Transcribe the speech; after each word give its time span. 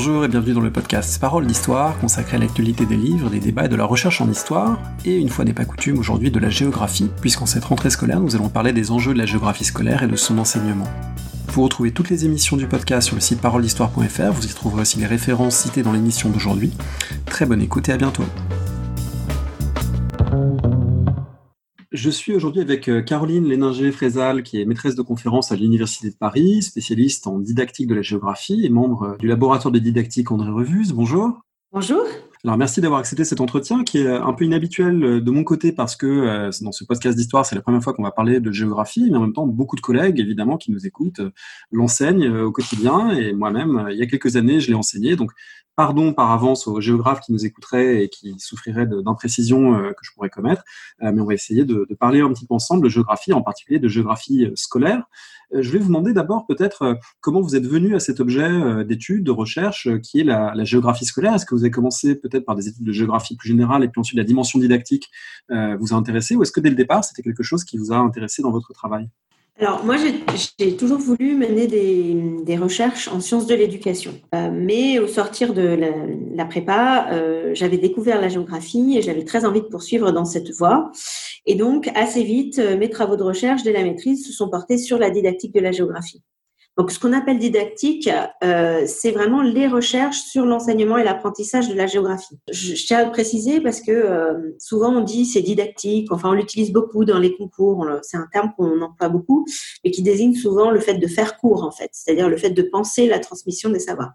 Bonjour 0.00 0.24
et 0.24 0.28
bienvenue 0.28 0.54
dans 0.54 0.60
le 0.60 0.70
podcast 0.70 1.20
Parole 1.20 1.44
d'Histoire 1.44 1.98
consacré 1.98 2.36
à 2.36 2.38
l'actualité 2.38 2.86
des 2.86 2.96
livres, 2.96 3.30
des 3.30 3.40
débats 3.40 3.64
et 3.64 3.68
de 3.68 3.74
la 3.74 3.84
recherche 3.84 4.20
en 4.20 4.30
histoire, 4.30 4.78
et 5.04 5.16
une 5.16 5.28
fois 5.28 5.44
n'est 5.44 5.52
pas 5.52 5.64
coutume 5.64 5.98
aujourd'hui 5.98 6.30
de 6.30 6.38
la 6.38 6.50
géographie, 6.50 7.10
puisqu'en 7.20 7.46
cette 7.46 7.64
rentrée 7.64 7.90
scolaire 7.90 8.20
nous 8.20 8.36
allons 8.36 8.48
parler 8.48 8.72
des 8.72 8.92
enjeux 8.92 9.12
de 9.12 9.18
la 9.18 9.26
géographie 9.26 9.64
scolaire 9.64 10.04
et 10.04 10.06
de 10.06 10.14
son 10.14 10.38
enseignement. 10.38 10.86
Vous 11.48 11.64
retrouvez 11.64 11.90
toutes 11.90 12.10
les 12.10 12.24
émissions 12.24 12.56
du 12.56 12.68
podcast 12.68 13.08
sur 13.08 13.16
le 13.16 13.20
site 13.20 13.40
paroledhistoire.fr, 13.40 14.32
vous 14.32 14.46
y 14.46 14.54
trouverez 14.54 14.82
aussi 14.82 15.00
les 15.00 15.06
références 15.06 15.56
citées 15.56 15.82
dans 15.82 15.92
l'émission 15.92 16.30
d'aujourd'hui. 16.30 16.72
Très 17.26 17.44
bonne 17.44 17.60
écoute 17.60 17.88
et 17.88 17.92
à 17.92 17.96
bientôt. 17.96 18.22
Je 21.98 22.10
suis 22.10 22.32
aujourd'hui 22.32 22.62
avec 22.62 22.88
euh, 22.88 23.02
Caroline 23.02 23.48
Léninger-Frézal, 23.48 24.44
qui 24.44 24.60
est 24.60 24.64
maîtresse 24.64 24.94
de 24.94 25.02
conférence 25.02 25.50
à 25.50 25.56
l'Université 25.56 26.10
de 26.10 26.14
Paris, 26.14 26.62
spécialiste 26.62 27.26
en 27.26 27.40
didactique 27.40 27.88
de 27.88 27.94
la 27.96 28.02
géographie 28.02 28.64
et 28.64 28.68
membre 28.68 29.02
euh, 29.02 29.16
du 29.16 29.26
laboratoire 29.26 29.72
de 29.72 29.80
didactique 29.80 30.30
André 30.30 30.48
Revuse. 30.48 30.92
Bonjour. 30.92 31.40
Bonjour. 31.72 32.04
Alors 32.44 32.56
merci 32.56 32.80
d'avoir 32.80 33.00
accepté 33.00 33.24
cet 33.24 33.40
entretien 33.40 33.82
qui 33.82 33.98
est 33.98 34.06
un 34.06 34.32
peu 34.32 34.44
inhabituel 34.44 35.02
euh, 35.02 35.20
de 35.20 35.30
mon 35.32 35.42
côté 35.42 35.72
parce 35.72 35.96
que 35.96 36.48
dans 36.62 36.70
ce 36.70 36.84
podcast 36.84 37.18
d'histoire, 37.18 37.44
c'est 37.44 37.56
la 37.56 37.62
première 37.62 37.82
fois 37.82 37.94
qu'on 37.94 38.04
va 38.04 38.12
parler 38.12 38.38
de 38.38 38.52
géographie, 38.52 39.10
mais 39.10 39.16
en 39.16 39.22
même 39.22 39.32
temps, 39.32 39.48
beaucoup 39.48 39.74
de 39.74 39.80
collègues, 39.80 40.20
évidemment, 40.20 40.56
qui 40.56 40.70
nous 40.70 40.86
écoutent, 40.86 41.20
l'enseignent 41.72 42.30
au 42.30 42.52
quotidien 42.52 43.10
et 43.10 43.32
moi-même, 43.32 43.88
il 43.90 43.96
y 43.96 44.02
a 44.02 44.06
quelques 44.06 44.36
années, 44.36 44.60
je 44.60 44.68
l'ai 44.68 44.76
enseigné. 44.76 45.16
Donc 45.16 45.32
pardon 45.78 46.12
par 46.12 46.32
avance 46.32 46.66
aux 46.66 46.80
géographes 46.80 47.20
qui 47.20 47.30
nous 47.30 47.46
écouteraient 47.46 48.02
et 48.02 48.08
qui 48.08 48.34
souffriraient 48.40 48.84
d'imprécisions 48.84 49.76
euh, 49.76 49.90
que 49.90 50.02
je 50.02 50.10
pourrais 50.12 50.28
commettre, 50.28 50.64
euh, 51.04 51.12
mais 51.14 51.20
on 51.20 51.24
va 51.24 51.34
essayer 51.34 51.64
de, 51.64 51.86
parler 52.00 52.20
un 52.20 52.32
petit 52.32 52.46
peu 52.46 52.54
ensemble 52.54 52.82
de 52.82 52.88
géographie, 52.88 53.32
en 53.32 53.42
particulier 53.42 53.78
de 53.78 53.86
géographie 53.86 54.46
euh, 54.46 54.52
scolaire. 54.56 55.04
je 55.52 55.70
vais 55.70 55.78
vous 55.78 55.86
demander 55.86 56.12
d'abord 56.12 56.46
peut-être 56.46 56.98
comment 57.20 57.40
vous 57.40 57.54
êtes 57.54 57.64
venu 57.64 57.94
à 57.94 58.00
cet 58.00 58.18
objet 58.18 58.84
d'étude, 58.84 59.22
de 59.22 59.30
recherche 59.30 59.88
qui 60.00 60.18
est 60.20 60.24
la, 60.24 60.52
la 60.52 60.64
géographie 60.64 61.04
scolaire. 61.04 61.34
Est-ce 61.34 61.46
que 61.46 61.54
vous 61.54 61.62
avez 61.62 61.70
commencé 61.70 62.16
peut-être 62.16 62.44
par 62.44 62.56
des 62.56 62.66
études 62.66 62.84
de 62.84 62.92
géographie 62.92 63.36
plus 63.36 63.48
générale 63.48 63.84
et 63.84 63.88
puis 63.88 64.00
ensuite 64.00 64.18
la 64.18 64.24
dimension 64.24 64.58
didactique 64.58 65.08
vous 65.48 65.94
a 65.94 65.96
intéressé 65.96 66.34
ou 66.34 66.42
est-ce 66.42 66.52
que 66.52 66.60
dès 66.60 66.70
le 66.70 66.76
départ 66.76 67.04
c'était 67.04 67.22
quelque 67.22 67.44
chose 67.44 67.64
qui 67.64 67.78
vous 67.78 67.92
a 67.92 67.96
intéressé 67.96 68.42
dans 68.42 68.50
votre 68.50 68.72
travail? 68.72 69.08
Alors, 69.60 69.84
moi, 69.84 69.96
j'ai 70.58 70.76
toujours 70.76 70.98
voulu 70.98 71.34
mener 71.34 71.66
des, 71.66 72.56
recherches 72.56 73.08
en 73.08 73.20
sciences 73.20 73.46
de 73.46 73.54
l'éducation. 73.54 74.12
Euh, 74.34 74.50
mais 74.52 75.00
au 75.00 75.08
sortir 75.08 75.52
de 75.52 75.76
la, 76.34 76.44
prépa, 76.44 77.08
euh, 77.12 77.50
j'avais 77.54 77.76
découvert 77.76 78.20
la 78.20 78.28
géographie 78.28 78.96
et 78.96 79.02
j'avais 79.02 79.24
très 79.24 79.44
envie 79.44 79.60
de 79.60 79.66
poursuivre 79.66 80.12
dans 80.12 80.24
cette 80.24 80.50
voie. 80.52 80.92
Et 81.44 81.56
donc, 81.56 81.90
assez 81.96 82.22
vite, 82.22 82.60
euh, 82.60 82.78
mes 82.78 82.88
travaux 82.88 83.16
de 83.16 83.24
recherche 83.24 83.64
dès 83.64 83.72
la 83.72 83.82
maîtrise 83.82 84.26
se 84.26 84.32
sont 84.32 84.48
portés 84.48 84.78
sur 84.78 84.98
la 84.98 85.10
didactique 85.10 85.52
de 85.52 85.60
la 85.60 85.72
géographie. 85.72 86.22
Donc, 86.78 86.92
ce 86.92 87.00
qu'on 87.00 87.12
appelle 87.12 87.38
didactique, 87.38 88.08
euh, 88.44 88.84
c'est 88.86 89.10
vraiment 89.10 89.42
les 89.42 89.66
recherches 89.66 90.20
sur 90.20 90.46
l'enseignement 90.46 90.96
et 90.96 91.02
l'apprentissage 91.02 91.68
de 91.68 91.74
la 91.74 91.88
géographie. 91.88 92.38
Je, 92.52 92.74
tiens 92.74 93.00
à 93.00 93.04
le 93.04 93.10
préciser 93.10 93.60
parce 93.60 93.80
que 93.80 93.90
euh, 93.90 94.56
souvent 94.60 94.94
on 94.94 95.00
dit 95.00 95.26
c'est 95.26 95.42
didactique, 95.42 96.12
enfin 96.12 96.30
on 96.30 96.34
l'utilise 96.34 96.72
beaucoup 96.72 97.04
dans 97.04 97.18
les 97.18 97.36
concours, 97.36 97.84
c'est 98.02 98.16
un 98.16 98.28
terme 98.32 98.52
qu'on 98.56 98.80
emploie 98.80 99.08
beaucoup, 99.08 99.44
et 99.82 99.90
qui 99.90 100.02
désigne 100.02 100.34
souvent 100.34 100.70
le 100.70 100.78
fait 100.78 100.94
de 100.94 101.06
faire 101.08 101.36
cours 101.36 101.64
en 101.64 101.72
fait, 101.72 101.90
c'est-à-dire 101.92 102.28
le 102.28 102.36
fait 102.36 102.50
de 102.50 102.62
penser 102.62 103.08
la 103.08 103.18
transmission 103.18 103.70
des 103.70 103.80
savoirs. 103.80 104.12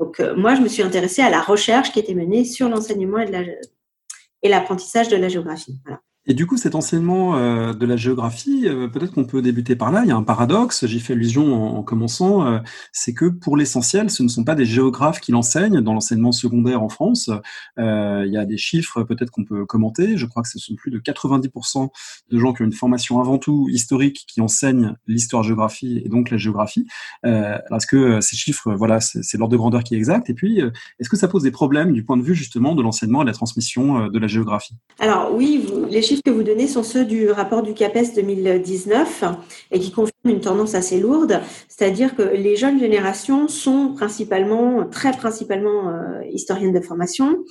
Donc 0.00 0.18
euh, 0.18 0.34
moi, 0.34 0.54
je 0.54 0.62
me 0.62 0.68
suis 0.68 0.82
intéressée 0.82 1.22
à 1.22 1.30
la 1.30 1.40
recherche 1.42 1.92
qui 1.92 2.00
était 2.00 2.14
menée 2.14 2.44
sur 2.44 2.68
l'enseignement 2.68 3.18
et 3.18 4.48
l'apprentissage 4.48 5.08
de 5.08 5.16
la 5.16 5.28
géographie. 5.28 5.78
Voilà. 5.84 6.00
Et 6.26 6.34
du 6.34 6.46
coup, 6.46 6.58
cet 6.58 6.74
enseignement 6.74 7.36
euh, 7.36 7.72
de 7.72 7.86
la 7.86 7.96
géographie, 7.96 8.68
euh, 8.68 8.88
peut-être 8.88 9.12
qu'on 9.12 9.24
peut 9.24 9.40
débuter 9.40 9.74
par 9.74 9.90
là. 9.90 10.02
Il 10.04 10.08
y 10.08 10.12
a 10.12 10.16
un 10.16 10.22
paradoxe, 10.22 10.84
j'y 10.84 11.00
fais 11.00 11.14
allusion 11.14 11.78
en, 11.78 11.82
commençant, 11.82 12.46
euh, 12.46 12.58
c'est 12.92 13.14
que 13.14 13.24
pour 13.24 13.56
l'essentiel, 13.56 14.10
ce 14.10 14.22
ne 14.22 14.28
sont 14.28 14.44
pas 14.44 14.54
des 14.54 14.66
géographes 14.66 15.20
qui 15.20 15.32
l'enseignent 15.32 15.80
dans 15.80 15.94
l'enseignement 15.94 16.30
secondaire 16.30 16.82
en 16.82 16.90
France. 16.90 17.30
il 17.78 18.30
y 18.30 18.36
a 18.36 18.44
des 18.44 18.58
chiffres 18.58 19.02
peut-être 19.02 19.30
qu'on 19.30 19.44
peut 19.44 19.64
commenter. 19.64 20.18
Je 20.18 20.26
crois 20.26 20.42
que 20.42 20.48
ce 20.48 20.58
sont 20.58 20.74
plus 20.74 20.90
de 20.90 20.98
90% 20.98 21.88
de 22.30 22.38
gens 22.38 22.52
qui 22.52 22.62
ont 22.62 22.66
une 22.66 22.72
formation 22.72 23.20
avant 23.20 23.38
tout 23.38 23.68
historique 23.70 24.26
qui 24.28 24.42
enseignent 24.42 24.94
l'histoire-géographie 25.06 26.02
et 26.04 26.08
donc 26.08 26.30
la 26.30 26.36
géographie. 26.36 26.86
est-ce 27.24 27.86
que 27.86 28.20
ces 28.20 28.36
chiffres, 28.36 28.74
voilà, 28.74 29.00
c'est 29.00 29.38
l'ordre 29.38 29.52
de 29.52 29.56
grandeur 29.56 29.82
qui 29.82 29.94
est 29.94 29.98
exact 29.98 30.28
Et 30.28 30.34
puis, 30.34 30.60
est-ce 30.98 31.08
que 31.08 31.16
ça 31.16 31.28
pose 31.28 31.42
des 31.42 31.50
problèmes 31.50 31.92
du 31.92 32.04
point 32.04 32.18
de 32.18 32.22
vue 32.22 32.34
justement 32.34 32.74
de 32.74 32.82
l'enseignement 32.82 33.22
et 33.22 33.24
de 33.24 33.30
la 33.30 33.34
transmission 33.34 34.08
de 34.08 34.18
la 34.18 34.26
géographie? 34.26 34.74
Alors 34.98 35.34
oui, 35.34 35.66
les 35.88 36.02
chiffres 36.02 36.19
que 36.22 36.30
vous 36.30 36.42
donnez 36.42 36.66
sont 36.66 36.82
ceux 36.82 37.04
du 37.04 37.30
rapport 37.30 37.62
du 37.62 37.74
CAPES 37.74 38.14
2019 38.14 39.24
et 39.70 39.80
qui 39.80 39.90
confirment 39.90 40.10
une 40.24 40.40
tendance 40.40 40.74
assez 40.74 41.00
lourde, 41.00 41.40
c'est-à-dire 41.68 42.14
que 42.14 42.22
les 42.22 42.56
jeunes 42.56 42.78
générations 42.78 43.48
sont 43.48 43.94
principalement, 43.94 44.86
très 44.88 45.12
principalement 45.12 45.88
euh, 45.88 46.22
historiennes 46.30 46.72
de 46.72 46.80
formation, 46.80 47.44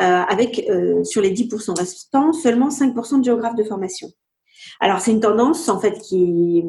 euh, 0.00 0.04
avec 0.04 0.64
euh, 0.70 1.02
sur 1.04 1.22
les 1.22 1.32
10% 1.32 1.78
restants 1.78 2.32
seulement 2.32 2.68
5% 2.68 3.20
de 3.20 3.24
géographes 3.24 3.56
de 3.56 3.64
formation. 3.64 4.08
Alors 4.80 5.00
c'est 5.00 5.10
une 5.10 5.20
tendance 5.20 5.68
en 5.68 5.78
fait 5.78 5.98
qui 6.00 6.64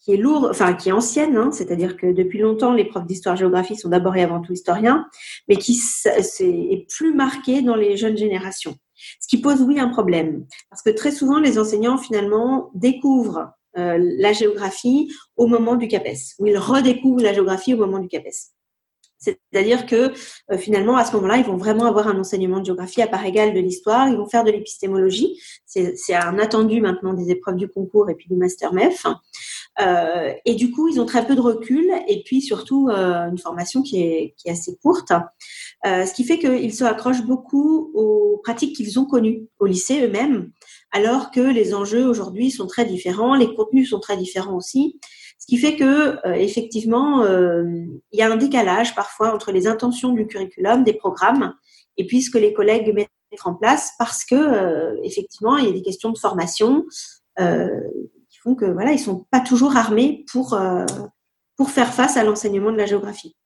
qui 0.00 0.12
est 0.12 0.18
lourde, 0.18 0.48
enfin 0.50 0.74
qui 0.74 0.90
est 0.90 0.92
ancienne, 0.92 1.36
hein, 1.38 1.50
c'est-à-dire 1.50 1.96
que 1.96 2.12
depuis 2.12 2.38
longtemps 2.38 2.74
les 2.74 2.84
profs 2.84 3.06
d'histoire-géographie 3.06 3.74
sont 3.74 3.88
d'abord 3.88 4.14
et 4.16 4.22
avant 4.22 4.42
tout 4.42 4.52
historiens, 4.52 5.06
mais 5.48 5.56
qui 5.56 5.80
est 6.04 6.86
plus 6.90 7.14
marqué 7.14 7.62
dans 7.62 7.74
les 7.74 7.96
jeunes 7.96 8.16
générations. 8.16 8.76
Ce 9.20 9.28
qui 9.28 9.40
pose, 9.40 9.62
oui, 9.62 9.78
un 9.78 9.88
problème. 9.88 10.46
Parce 10.70 10.82
que 10.82 10.90
très 10.90 11.12
souvent, 11.12 11.38
les 11.38 11.58
enseignants, 11.58 11.98
finalement, 11.98 12.70
découvrent 12.74 13.50
euh, 13.76 13.98
la 14.18 14.32
géographie 14.32 15.10
au 15.36 15.46
moment 15.46 15.74
du 15.74 15.88
CAPES, 15.88 16.36
ou 16.38 16.46
ils 16.46 16.58
redécouvrent 16.58 17.22
la 17.22 17.32
géographie 17.32 17.74
au 17.74 17.78
moment 17.78 17.98
du 17.98 18.08
CAPES. 18.08 18.54
C'est-à-dire 19.24 19.86
que 19.86 20.12
euh, 20.52 20.58
finalement, 20.58 20.96
à 20.96 21.04
ce 21.04 21.12
moment-là, 21.16 21.38
ils 21.38 21.44
vont 21.44 21.56
vraiment 21.56 21.86
avoir 21.86 22.08
un 22.08 22.18
enseignement 22.18 22.60
de 22.60 22.66
géographie 22.66 23.02
à 23.02 23.06
part 23.06 23.24
égale 23.24 23.54
de 23.54 23.60
l'histoire. 23.60 24.08
Ils 24.08 24.16
vont 24.16 24.28
faire 24.28 24.44
de 24.44 24.50
l'épistémologie. 24.50 25.40
C'est 25.66 26.14
un 26.14 26.38
attendu 26.38 26.80
maintenant 26.80 27.14
des 27.14 27.30
épreuves 27.30 27.56
du 27.56 27.68
concours 27.68 28.10
et 28.10 28.14
puis 28.14 28.28
du 28.28 28.36
master 28.36 28.72
MEF. 28.72 29.06
Euh, 29.80 30.32
et 30.44 30.54
du 30.54 30.70
coup, 30.70 30.88
ils 30.88 31.00
ont 31.00 31.06
très 31.06 31.26
peu 31.26 31.34
de 31.34 31.40
recul 31.40 31.90
et 32.06 32.22
puis 32.24 32.40
surtout 32.40 32.88
euh, 32.88 33.28
une 33.28 33.38
formation 33.38 33.82
qui 33.82 34.02
est, 34.02 34.34
qui 34.36 34.48
est 34.48 34.52
assez 34.52 34.76
courte. 34.76 35.12
Euh, 35.86 36.06
ce 36.06 36.14
qui 36.14 36.24
fait 36.24 36.38
qu'ils 36.38 36.74
se 36.74 36.84
accrochent 36.84 37.24
beaucoup 37.24 37.90
aux 37.94 38.40
pratiques 38.42 38.76
qu'ils 38.76 38.98
ont 38.98 39.04
connues 39.04 39.46
au 39.58 39.66
lycée 39.66 40.04
eux-mêmes, 40.04 40.52
alors 40.92 41.30
que 41.30 41.40
les 41.40 41.74
enjeux 41.74 42.06
aujourd'hui 42.06 42.50
sont 42.50 42.66
très 42.66 42.84
différents, 42.84 43.34
les 43.34 43.52
contenus 43.54 43.90
sont 43.90 44.00
très 44.00 44.16
différents 44.16 44.56
aussi. 44.56 44.98
Ce 45.38 45.46
qui 45.46 45.58
fait 45.58 45.76
que 45.76 46.26
euh, 46.26 46.34
effectivement, 46.34 47.22
euh, 47.22 47.64
il 48.12 48.18
y 48.18 48.22
a 48.22 48.32
un 48.32 48.36
décalage 48.36 48.94
parfois 48.94 49.34
entre 49.34 49.52
les 49.52 49.66
intentions 49.66 50.12
du 50.12 50.26
curriculum, 50.26 50.84
des 50.84 50.94
programmes, 50.94 51.54
et 51.96 52.06
puis 52.06 52.22
ce 52.22 52.30
que 52.30 52.38
les 52.38 52.52
collègues 52.52 52.94
mettent 52.94 53.10
en 53.44 53.54
place, 53.54 53.92
parce 53.98 54.24
que 54.24 55.04
effectivement, 55.04 55.56
il 55.56 55.66
y 55.66 55.68
a 55.68 55.72
des 55.72 55.82
questions 55.82 56.12
de 56.12 56.18
formation 56.18 56.86
qui 57.36 57.44
font 58.44 58.54
que 58.54 58.66
voilà, 58.66 58.92
ils 58.92 58.98
sont 58.98 59.26
pas 59.30 59.40
toujours 59.40 59.76
armés 59.76 60.24
pour 60.30 60.56
pour 61.56 61.70
faire 61.70 61.92
face 61.92 62.16
à 62.16 62.24
l'enseignement 62.24 62.72
de 62.72 62.76
la 62.76 62.86
géographie. 62.86 63.36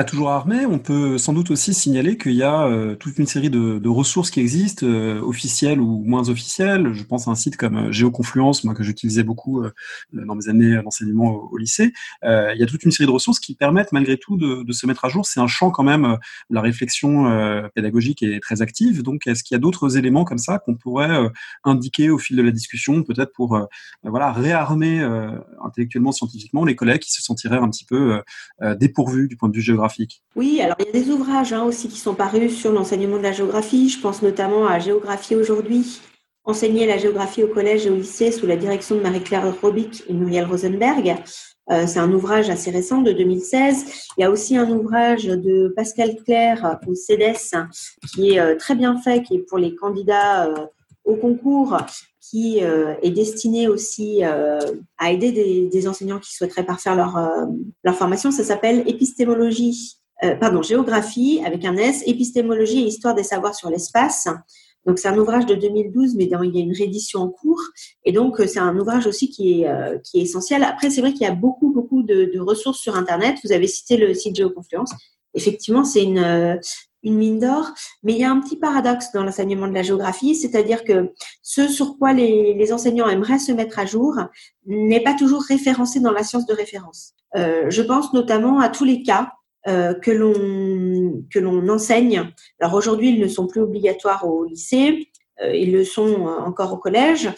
À 0.00 0.04
toujours 0.04 0.30
armé, 0.30 0.64
on 0.64 0.78
peut 0.78 1.18
sans 1.18 1.32
doute 1.32 1.50
aussi 1.50 1.74
signaler 1.74 2.16
qu'il 2.16 2.34
y 2.34 2.44
a 2.44 2.68
euh, 2.68 2.94
toute 2.94 3.18
une 3.18 3.26
série 3.26 3.50
de, 3.50 3.88
ressources 3.88 4.30
qui 4.30 4.38
existent, 4.38 4.86
euh, 4.86 5.20
officielles 5.22 5.80
ou 5.80 6.04
moins 6.04 6.28
officielles. 6.28 6.92
Je 6.92 7.02
pense 7.02 7.26
à 7.26 7.32
un 7.32 7.34
site 7.34 7.56
comme 7.56 7.88
euh, 7.88 7.90
Géoconfluence, 7.90 8.62
moi 8.62 8.74
que 8.74 8.84
j'utilisais 8.84 9.24
beaucoup 9.24 9.64
dans 10.12 10.36
mes 10.36 10.48
années 10.48 10.80
d'enseignement 10.84 11.32
au, 11.50 11.56
lycée. 11.56 11.92
il 12.22 12.56
y 12.56 12.62
a 12.62 12.66
toute 12.66 12.84
une 12.84 12.92
série 12.92 13.08
de 13.08 13.12
ressources 13.12 13.40
qui 13.40 13.56
permettent 13.56 13.90
malgré 13.90 14.16
tout 14.18 14.36
de, 14.36 14.72
se 14.72 14.86
mettre 14.86 15.04
à 15.04 15.08
jour. 15.08 15.26
C'est 15.26 15.40
un 15.40 15.48
champ 15.48 15.72
quand 15.72 15.82
même 15.82 16.16
la 16.48 16.60
réflexion 16.60 17.68
pédagogique 17.74 18.22
est 18.22 18.38
très 18.38 18.62
active. 18.62 19.02
Donc, 19.02 19.26
est-ce 19.26 19.42
qu'il 19.42 19.56
y 19.56 19.56
a 19.56 19.58
d'autres 19.58 19.96
éléments 19.96 20.24
comme 20.24 20.38
ça 20.38 20.60
qu'on 20.60 20.76
pourrait 20.76 21.28
indiquer 21.64 22.10
au 22.10 22.18
fil 22.18 22.36
de 22.36 22.42
la 22.42 22.52
discussion, 22.52 23.02
peut-être 23.02 23.32
pour 23.32 23.66
voilà 24.04 24.30
réarmer 24.30 25.00
intellectuellement, 25.64 26.12
scientifiquement 26.12 26.64
les 26.64 26.76
collègues 26.76 27.00
qui 27.00 27.12
se 27.12 27.22
sentiraient 27.22 27.58
un 27.58 27.68
petit 27.68 27.84
peu 27.84 28.22
dépourvus 28.76 29.26
du 29.26 29.36
point 29.36 29.48
de 29.48 29.56
vue 29.56 29.62
géographique 29.62 29.87
oui, 30.36 30.60
alors 30.60 30.76
il 30.80 30.86
y 30.86 30.88
a 30.88 30.92
des 30.92 31.10
ouvrages 31.10 31.52
hein, 31.52 31.64
aussi 31.64 31.88
qui 31.88 31.98
sont 31.98 32.14
parus 32.14 32.56
sur 32.56 32.72
l'enseignement 32.72 33.18
de 33.18 33.22
la 33.22 33.32
géographie. 33.32 33.88
Je 33.88 34.00
pense 34.00 34.22
notamment 34.22 34.66
à 34.66 34.78
Géographie 34.78 35.34
aujourd'hui, 35.34 36.00
enseigner 36.44 36.86
la 36.86 36.98
géographie 36.98 37.42
au 37.42 37.48
collège 37.48 37.86
et 37.86 37.90
au 37.90 37.96
lycée 37.96 38.32
sous 38.32 38.46
la 38.46 38.56
direction 38.56 38.96
de 38.96 39.00
Marie-Claire 39.00 39.52
Robic 39.60 40.04
et 40.08 40.12
Muriel 40.12 40.46
Rosenberg. 40.46 41.16
Euh, 41.70 41.86
c'est 41.86 41.98
un 41.98 42.10
ouvrage 42.12 42.48
assez 42.48 42.70
récent 42.70 43.02
de 43.02 43.12
2016. 43.12 43.84
Il 44.16 44.22
y 44.22 44.24
a 44.24 44.30
aussi 44.30 44.56
un 44.56 44.70
ouvrage 44.70 45.24
de 45.24 45.72
Pascal 45.76 46.16
Claire 46.24 46.78
au 46.86 46.94
CEDES 46.94 47.56
qui 48.14 48.30
est 48.30 48.40
euh, 48.40 48.56
très 48.56 48.74
bien 48.74 48.96
fait, 48.98 49.22
qui 49.22 49.36
est 49.36 49.46
pour 49.46 49.58
les 49.58 49.74
candidats 49.74 50.46
euh, 50.46 50.66
au 51.04 51.16
concours 51.16 51.76
qui 52.28 52.62
euh, 52.62 52.94
est 53.02 53.10
destiné 53.10 53.68
aussi 53.68 54.24
euh, 54.24 54.58
à 54.98 55.12
aider 55.12 55.32
des, 55.70 55.88
enseignants 55.88 56.18
qui 56.18 56.34
souhaiteraient 56.34 56.66
parfaire 56.66 56.94
leur, 56.94 57.16
euh, 57.16 57.92
formation. 57.92 58.30
Ça 58.30 58.44
s'appelle 58.44 58.84
épistémologie, 58.86 59.96
pardon, 60.40 60.62
géographie 60.62 61.40
avec 61.46 61.64
un 61.64 61.76
S, 61.76 62.02
épistémologie 62.06 62.80
et 62.80 62.86
histoire 62.86 63.14
des 63.14 63.22
savoirs 63.22 63.54
sur 63.54 63.70
l'espace. 63.70 64.28
Donc 64.84 64.98
c'est 64.98 65.08
un 65.08 65.18
ouvrage 65.18 65.46
de 65.46 65.54
2012, 65.54 66.16
mais 66.16 66.24
il 66.24 66.30
y 66.30 66.34
a 66.34 66.64
une 66.64 66.72
réédition 66.72 67.20
en 67.20 67.28
cours. 67.28 67.60
Et 68.04 68.12
donc 68.12 68.36
c'est 68.46 68.58
un 68.58 68.76
ouvrage 68.78 69.06
aussi 69.06 69.30
qui 69.30 69.62
est, 69.62 70.02
qui 70.02 70.18
est 70.18 70.22
essentiel. 70.22 70.64
Après, 70.64 70.90
c'est 70.90 71.00
vrai 71.00 71.12
qu'il 71.12 71.22
y 71.22 71.30
a 71.30 71.34
beaucoup, 71.34 71.72
beaucoup 71.72 72.02
de, 72.02 72.38
ressources 72.40 72.78
sur 72.78 72.96
Internet. 72.96 73.38
Vous 73.44 73.52
avez 73.52 73.66
cité 73.66 73.96
le 73.96 74.12
site 74.14 74.36
Géoconfluence. 74.36 74.90
effectivement, 75.34 75.84
c'est 75.84 76.02
une, 76.02 76.58
une 77.08 77.16
mine 77.16 77.38
d'or. 77.38 77.72
Mais 78.02 78.12
il 78.12 78.18
y 78.18 78.24
a 78.24 78.30
un 78.30 78.40
petit 78.40 78.56
paradoxe 78.56 79.12
dans 79.12 79.24
l'enseignement 79.24 79.66
de 79.66 79.74
la 79.74 79.82
géographie, 79.82 80.34
c'est-à-dire 80.34 80.84
que 80.84 81.12
ce 81.42 81.68
sur 81.68 81.98
quoi 81.98 82.12
les, 82.12 82.72
enseignants 82.72 83.08
aimeraient 83.08 83.38
se 83.38 83.52
mettre 83.52 83.78
à 83.78 83.86
jour 83.86 84.14
n'est 84.66 85.02
pas 85.02 85.14
toujours 85.14 85.42
référencé 85.42 86.00
dans 86.00 86.12
la 86.12 86.22
science 86.22 86.46
de 86.46 86.54
référence. 86.54 87.14
Euh, 87.36 87.66
je 87.70 87.82
pense 87.82 88.12
notamment 88.12 88.60
à 88.60 88.68
tous 88.68 88.84
les 88.84 89.02
cas 89.02 89.32
euh, 89.66 89.94
que 89.94 90.10
l'on 90.10 91.24
que 91.32 91.38
l'on 91.38 91.68
enseigne. 91.68 92.30
Alors 92.60 92.74
aujourd'hui, 92.74 93.10
ils 93.10 93.20
ne 93.20 93.28
sont 93.28 93.46
plus 93.46 93.62
obligatoires 93.62 94.28
au 94.28 94.44
lycée, 94.44 95.08
euh, 95.42 95.54
ils 95.54 95.72
le 95.72 95.84
sont 95.84 96.26
encore 96.26 96.72
au 96.72 96.78
collège. 96.78 97.30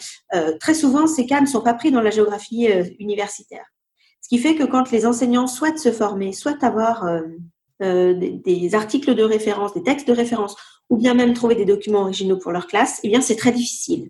très 0.59 0.73
souvent, 0.73 1.07
ces 1.07 1.25
cas 1.25 1.41
ne 1.41 1.45
sont 1.45 1.61
pas 1.61 1.73
pris 1.73 1.91
dans 1.91 2.01
la 2.01 2.11
géographie 2.11 2.67
universitaire. 2.99 3.65
Ce 4.21 4.29
qui 4.29 4.37
fait 4.37 4.55
que 4.55 4.63
quand 4.63 4.91
les 4.91 5.05
enseignants 5.05 5.47
souhaitent 5.47 5.79
se 5.79 5.91
former, 5.91 6.31
souhaitent 6.33 6.63
avoir 6.63 7.05
euh, 7.81 8.13
des, 8.13 8.75
articles 8.75 9.15
de 9.15 9.23
référence, 9.23 9.73
des 9.73 9.83
textes 9.83 10.07
de 10.07 10.13
référence, 10.13 10.55
ou 10.89 10.97
bien 10.97 11.13
même 11.13 11.33
trouver 11.33 11.55
des 11.55 11.65
documents 11.65 12.01
originaux 12.01 12.37
pour 12.37 12.51
leur 12.51 12.67
classe, 12.67 12.99
eh 13.03 13.09
bien 13.09 13.21
c'est 13.21 13.35
très 13.35 13.51
difficile. 13.51 14.09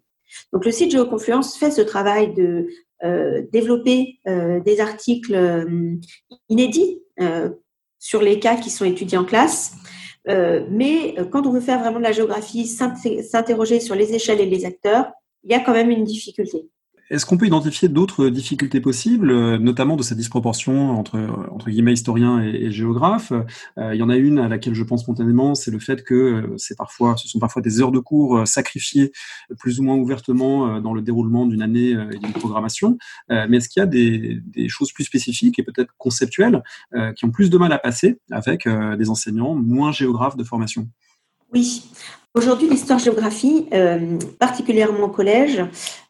Donc 0.54 0.66
le 0.66 0.72
site 0.72 0.92
GeoConfluence 0.92 1.58
fait 1.58 1.72
ce 1.72 1.82
travail 1.82 2.34
de 2.34 2.68
euh, 3.04 3.44
développer 3.52 4.20
euh, 4.28 4.60
des 4.60 4.80
articles 4.80 5.68
inédits 6.50 7.02
sur 8.00 8.22
les 8.22 8.40
cas 8.40 8.56
qui 8.56 8.72
sont 8.72 8.86
étudiés 8.86 9.18
en 9.18 9.26
classe. 9.26 9.74
mais 10.28 11.16
quand 11.32 11.46
on 11.46 11.52
veut 11.52 11.62
faire 11.62 11.80
vraiment 11.80 12.00
de 12.00 12.04
la 12.04 12.12
géographie, 12.12 12.66
s'interroger 12.68 13.80
sur 13.80 13.96
les 13.96 14.14
échelles 14.14 14.42
et 14.42 14.46
les 14.46 14.66
acteurs, 14.66 15.12
il 15.44 15.52
y 15.52 15.54
a 15.54 15.60
quand 15.60 15.74
même 15.74 15.92
une 15.92 16.04
difficulté. 16.04 16.68
Est-ce 17.12 17.26
qu'on 17.26 17.36
peut 17.36 17.46
identifier 17.46 17.90
d'autres 17.90 18.30
difficultés 18.30 18.80
possibles, 18.80 19.32
euh, 19.32 19.58
notamment 19.58 19.98
de 19.98 20.02
cette 20.02 20.18
disproportion 20.18 20.92
entre, 20.98 21.20
entre 21.52 21.70
guillemets 21.70 21.92
historiens 21.92 22.42
et, 22.42 22.72
géographes 22.72 23.34
euh, 23.78 23.94
Il 23.94 24.00
y 24.00 24.02
en 24.02 24.10
a 24.10 24.16
une 24.16 24.40
à 24.40 24.48
laquelle 24.48 24.74
je 24.74 24.84
pense 24.86 25.02
spontanément, 25.02 25.54
c'est 25.54 25.72
le 25.72 25.80
fait 25.80 26.06
que 26.06 26.16
euh, 26.16 26.54
c'est 26.56 26.78
parfois, 26.78 27.18
ce 27.18 27.28
sont 27.28 27.38
parfois 27.38 27.62
des 27.62 27.82
heures 27.82 27.92
de 27.92 28.00
cours 28.00 28.48
sacrifiées 28.48 29.12
plus 29.60 29.82
ou 29.82 29.84
moins 29.84 29.96
ouvertement 29.96 30.80
dans 30.80 30.94
le 30.94 31.02
déroulement 31.02 31.46
d'une 31.46 31.62
année 31.62 31.90
et 31.90 32.18
d'une 32.18 32.32
programmation. 32.32 32.98
mais 33.30 33.58
est-ce 33.58 33.68
qu'il 33.68 33.82
y 33.82 33.84
a 33.84 33.86
des, 33.86 34.70
choses 34.70 34.94
plus 34.94 35.04
spécifiques 35.04 35.60
et 35.60 35.64
peut-être 35.64 35.94
conceptuelles 35.98 36.64
qui 37.16 37.26
ont 37.26 37.32
plus 37.32 37.50
de 37.50 37.58
mal 37.58 37.74
à 37.74 37.80
passer 37.80 38.20
avec 38.32 38.68
des 38.68 39.10
enseignants 39.10 39.56
moins 39.56 39.92
géographes 39.92 40.38
de 40.38 40.44
formation? 40.44 40.88
Oui. 41.54 41.84
Aujourd'hui, 42.34 42.70
l'histoire-géographie, 42.70 43.68
euh, 43.74 44.18
particulièrement 44.40 45.08
au 45.08 45.10
collège, 45.10 45.60
euh, 45.60 45.66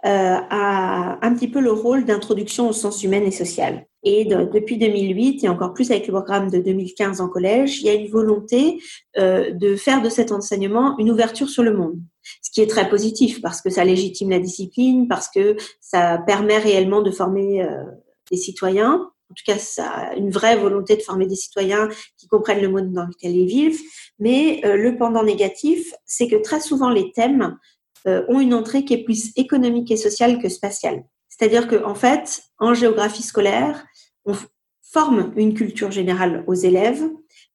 a 0.05 1.17
un 1.25 1.33
petit 1.33 1.47
peu 1.47 1.59
le 1.59 1.71
rôle 1.71 2.05
d'introduction 2.05 2.69
au 2.69 2.73
sens 2.73 3.03
humain 3.03 3.23
et 3.23 3.31
social. 3.31 3.87
Et 4.03 4.25
depuis 4.25 4.77
2008, 4.77 5.43
et 5.43 5.49
encore 5.49 5.73
plus 5.73 5.89
avec 5.89 6.05
le 6.05 6.13
programme 6.13 6.51
de 6.51 6.59
2015 6.59 7.21
en 7.21 7.27
collège, 7.27 7.81
il 7.81 7.87
y 7.87 7.89
a 7.89 7.93
une 7.93 8.09
volonté 8.11 8.79
euh, 9.17 9.51
de 9.51 9.75
faire 9.75 10.03
de 10.03 10.09
cet 10.09 10.31
enseignement 10.31 10.95
une 10.99 11.09
ouverture 11.09 11.49
sur 11.49 11.63
le 11.63 11.75
monde. 11.75 11.99
Ce 12.43 12.51
qui 12.51 12.61
est 12.61 12.69
très 12.69 12.87
positif 12.87 13.41
parce 13.41 13.59
que 13.61 13.71
ça 13.71 13.83
légitime 13.83 14.29
la 14.29 14.39
discipline, 14.39 15.07
parce 15.07 15.27
que 15.27 15.55
ça 15.79 16.19
permet 16.27 16.59
réellement 16.59 17.01
de 17.01 17.09
former 17.09 17.67
des 18.29 18.37
citoyens 18.37 19.09
en 19.31 19.33
tout 19.33 19.43
cas, 19.45 20.13
une 20.17 20.29
vraie 20.29 20.57
volonté 20.57 20.97
de 20.97 21.01
former 21.01 21.25
des 21.25 21.35
citoyens 21.35 21.87
qui 22.17 22.27
comprennent 22.27 22.61
le 22.61 22.69
monde 22.69 22.91
dans 22.91 23.05
lequel 23.05 23.35
ils 23.35 23.47
vivent. 23.47 23.79
Mais 24.19 24.61
euh, 24.65 24.75
le 24.75 24.97
pendant 24.97 25.23
négatif, 25.23 25.93
c'est 26.05 26.27
que 26.27 26.35
très 26.35 26.59
souvent 26.59 26.89
les 26.89 27.11
thèmes 27.13 27.57
euh, 28.07 28.25
ont 28.27 28.41
une 28.41 28.53
entrée 28.53 28.83
qui 28.83 28.93
est 28.93 29.03
plus 29.03 29.31
économique 29.37 29.89
et 29.89 29.97
sociale 29.97 30.39
que 30.39 30.49
spatiale. 30.49 31.03
C'est-à-dire 31.29 31.67
qu'en 31.67 31.91
en 31.91 31.95
fait, 31.95 32.43
en 32.59 32.73
géographie 32.73 33.23
scolaire, 33.23 33.85
on 34.25 34.33
forme 34.81 35.31
une 35.37 35.53
culture 35.53 35.91
générale 35.91 36.43
aux 36.47 36.53
élèves, 36.53 37.03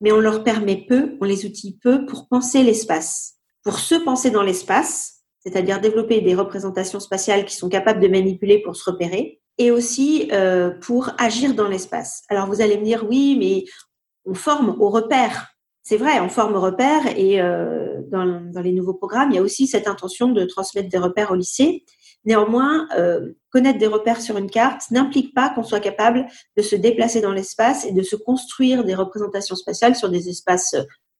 mais 0.00 0.12
on 0.12 0.20
leur 0.20 0.42
permet 0.42 0.86
peu, 0.88 1.16
on 1.20 1.24
les 1.24 1.44
outille 1.44 1.78
peu 1.82 2.06
pour 2.06 2.26
penser 2.28 2.62
l'espace. 2.62 3.34
Pour 3.62 3.78
se 3.78 3.96
penser 3.96 4.30
dans 4.30 4.42
l'espace, 4.42 5.24
c'est-à-dire 5.40 5.80
développer 5.80 6.22
des 6.22 6.34
représentations 6.34 7.00
spatiales 7.00 7.44
qui 7.44 7.54
sont 7.54 7.68
capables 7.68 8.00
de 8.00 8.08
manipuler 8.08 8.62
pour 8.62 8.76
se 8.76 8.90
repérer, 8.90 9.40
et 9.58 9.70
aussi 9.70 10.28
euh, 10.32 10.70
pour 10.70 11.10
agir 11.18 11.54
dans 11.54 11.68
l'espace. 11.68 12.22
Alors 12.28 12.46
vous 12.46 12.60
allez 12.60 12.78
me 12.78 12.84
dire 12.84 13.06
oui, 13.08 13.36
mais 13.38 13.64
on 14.24 14.34
forme 14.34 14.76
au 14.80 14.90
repère. 14.90 15.52
C'est 15.82 15.96
vrai, 15.96 16.20
on 16.20 16.28
forme 16.28 16.56
au 16.56 16.60
repère 16.60 17.06
et 17.16 17.40
euh, 17.40 18.00
dans, 18.10 18.50
dans, 18.52 18.60
les 18.60 18.72
nouveaux 18.72 18.94
programmes, 18.94 19.30
il 19.30 19.36
y 19.36 19.38
a 19.38 19.42
aussi 19.42 19.68
cette 19.68 19.86
intention 19.86 20.32
de 20.32 20.44
transmettre 20.44 20.88
des 20.88 20.98
repères 20.98 21.30
au 21.30 21.36
lycée. 21.36 21.84
Néanmoins, 22.24 22.88
euh, 22.98 23.34
connaître 23.50 23.78
des 23.78 23.86
repères 23.86 24.20
sur 24.20 24.36
une 24.36 24.50
carte 24.50 24.90
n'implique 24.90 25.32
pas 25.32 25.50
qu'on 25.50 25.62
soit 25.62 25.78
capable 25.78 26.26
de 26.56 26.62
se 26.62 26.74
déplacer 26.74 27.20
dans 27.20 27.32
l'espace 27.32 27.84
et 27.84 27.92
de 27.92 28.02
se 28.02 28.16
construire 28.16 28.82
des 28.82 28.96
représentations 28.96 29.54
spatiales 29.54 29.94
sur 29.94 30.08
des 30.08 30.28
espaces 30.28 30.74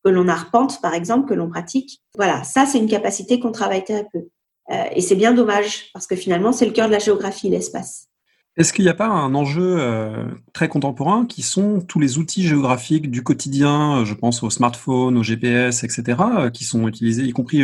que 0.05 0.11
l'on 0.11 0.27
arpente, 0.27 0.81
par 0.81 0.95
exemple, 0.95 1.29
que 1.29 1.35
l'on 1.35 1.49
pratique. 1.49 2.01
Voilà, 2.17 2.43
ça 2.43 2.67
c'est 2.67 2.79
une 2.79 2.89
capacité 2.89 3.39
qu'on 3.39 3.53
travaille 3.53 3.85
très 3.85 4.07
peu. 4.13 4.29
Euh, 4.71 4.85
et 4.93 5.01
c'est 5.01 5.15
bien 5.15 5.33
dommage 5.33 5.91
parce 5.93 6.07
que 6.07 6.17
finalement, 6.17 6.53
c'est 6.53 6.67
le 6.67 6.73
cœur 6.73 6.89
de 6.89 6.93
la 6.93 6.99
géographie, 6.99 7.49
l'espace. 7.49 8.09
Est-ce 8.57 8.73
qu'il 8.73 8.87
n'y 8.87 8.91
a 8.91 8.95
pas 8.95 9.09
un 9.09 9.35
enjeu 9.35 9.77
euh, 9.79 10.25
très 10.55 10.69
contemporain 10.69 11.27
qui 11.27 11.43
sont 11.43 11.83
tous 11.83 12.01
les 12.01 12.17
outils 12.17 12.43
géographiques 12.43 13.11
du 13.11 13.23
quotidien, 13.23 13.99
euh, 13.99 14.05
je 14.07 14.15
pense 14.15 14.43
aux 14.43 14.49
smartphones, 14.49 15.19
aux 15.19 15.23
GPS, 15.23 15.85
etc., 15.85 16.23
euh, 16.39 16.51
qui 16.51 16.65
sont 16.65 16.89
utilisés, 16.89 17.25
y 17.25 17.33
compris 17.33 17.63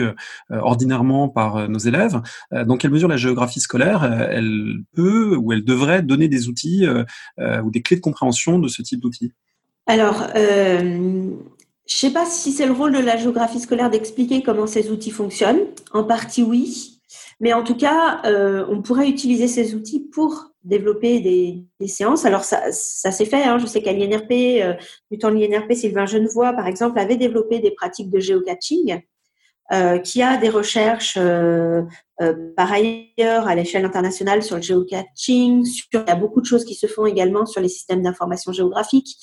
ordinairement 0.51 1.29
par 1.29 1.69
nos 1.69 1.79
élèves? 1.79 2.21
Dans 2.51 2.77
quelle 2.77 2.91
mesure 2.91 3.09
la 3.09 3.17
géographie 3.17 3.61
scolaire, 3.61 4.05
elle 4.05 4.83
peut 4.95 5.37
ou 5.37 5.53
elle 5.53 5.65
devrait 5.65 6.03
donner 6.03 6.29
des 6.29 6.49
outils 6.49 6.87
ou 7.39 7.71
des 7.71 7.83
clés 7.83 7.97
de 7.97 8.01
compréhension 8.01 8.59
de 8.59 8.69
ce 8.69 8.83
type 8.83 9.01
d'outils? 9.01 9.33
Alors, 9.87 10.27
je 10.35 10.85
ne 10.85 11.37
sais 11.87 12.11
pas 12.11 12.27
si 12.27 12.53
c'est 12.53 12.67
le 12.67 12.73
rôle 12.73 12.93
de 12.93 12.99
la 12.99 13.17
géographie 13.17 13.61
scolaire 13.61 13.91
d'expliquer 13.91 14.43
comment 14.43 14.67
ces 14.67 14.91
outils 14.91 15.11
fonctionnent. 15.11 15.61
En 15.93 16.05
partie, 16.05 16.43
oui. 16.43 17.01
Mais 17.41 17.53
en 17.53 17.63
tout 17.63 17.77
cas, 17.77 18.23
on 18.69 18.83
pourrait 18.83 19.09
utiliser 19.09 19.49
ces 19.49 19.75
outils 19.75 20.01
pour 20.13 20.52
développer 20.65 21.21
des, 21.21 21.89
séances. 21.89 22.25
Alors 22.25 22.45
ça, 22.45 22.71
ça 22.71 23.11
s'est 23.11 23.25
fait. 23.25 23.43
Hein. 23.43 23.59
Je 23.59 23.67
sais 23.67 23.83
qu'à 23.83 23.93
l'INRP, 23.93 24.31
euh, 24.31 24.75
du 25.11 25.19
temps 25.19 25.31
de 25.31 25.37
l'INRP, 25.37 25.73
Sylvain 25.75 26.07
Genevoix, 26.07 26.53
par 26.53 26.67
exemple, 26.67 26.99
avait 26.99 27.17
développé 27.17 27.59
des 27.59 27.73
pratiques 27.73 28.11
de 28.11 28.21
géocaching, 28.21 29.03
euh, 29.73 29.99
qui 29.99 30.21
a 30.21 30.37
des 30.37 30.51
recherches 30.51 31.17
euh, 31.17 31.81
euh, 32.21 32.35
par 32.57 32.71
ailleurs 32.71 33.49
à 33.49 33.55
l'échelle 33.55 33.87
internationale 33.87 34.43
sur 34.43 34.57
le 34.57 34.63
géocaching. 34.63 35.65
Sur, 35.65 35.87
il 35.95 36.05
y 36.07 36.11
a 36.11 36.15
beaucoup 36.15 36.43
de 36.43 36.47
choses 36.47 36.67
qui 36.67 36.75
se 36.75 36.87
font 36.87 37.07
également 37.07 37.47
sur 37.47 37.63
les 37.63 37.71
systèmes 37.71 38.03
d'information 38.03 38.53
géographique. 38.53 39.17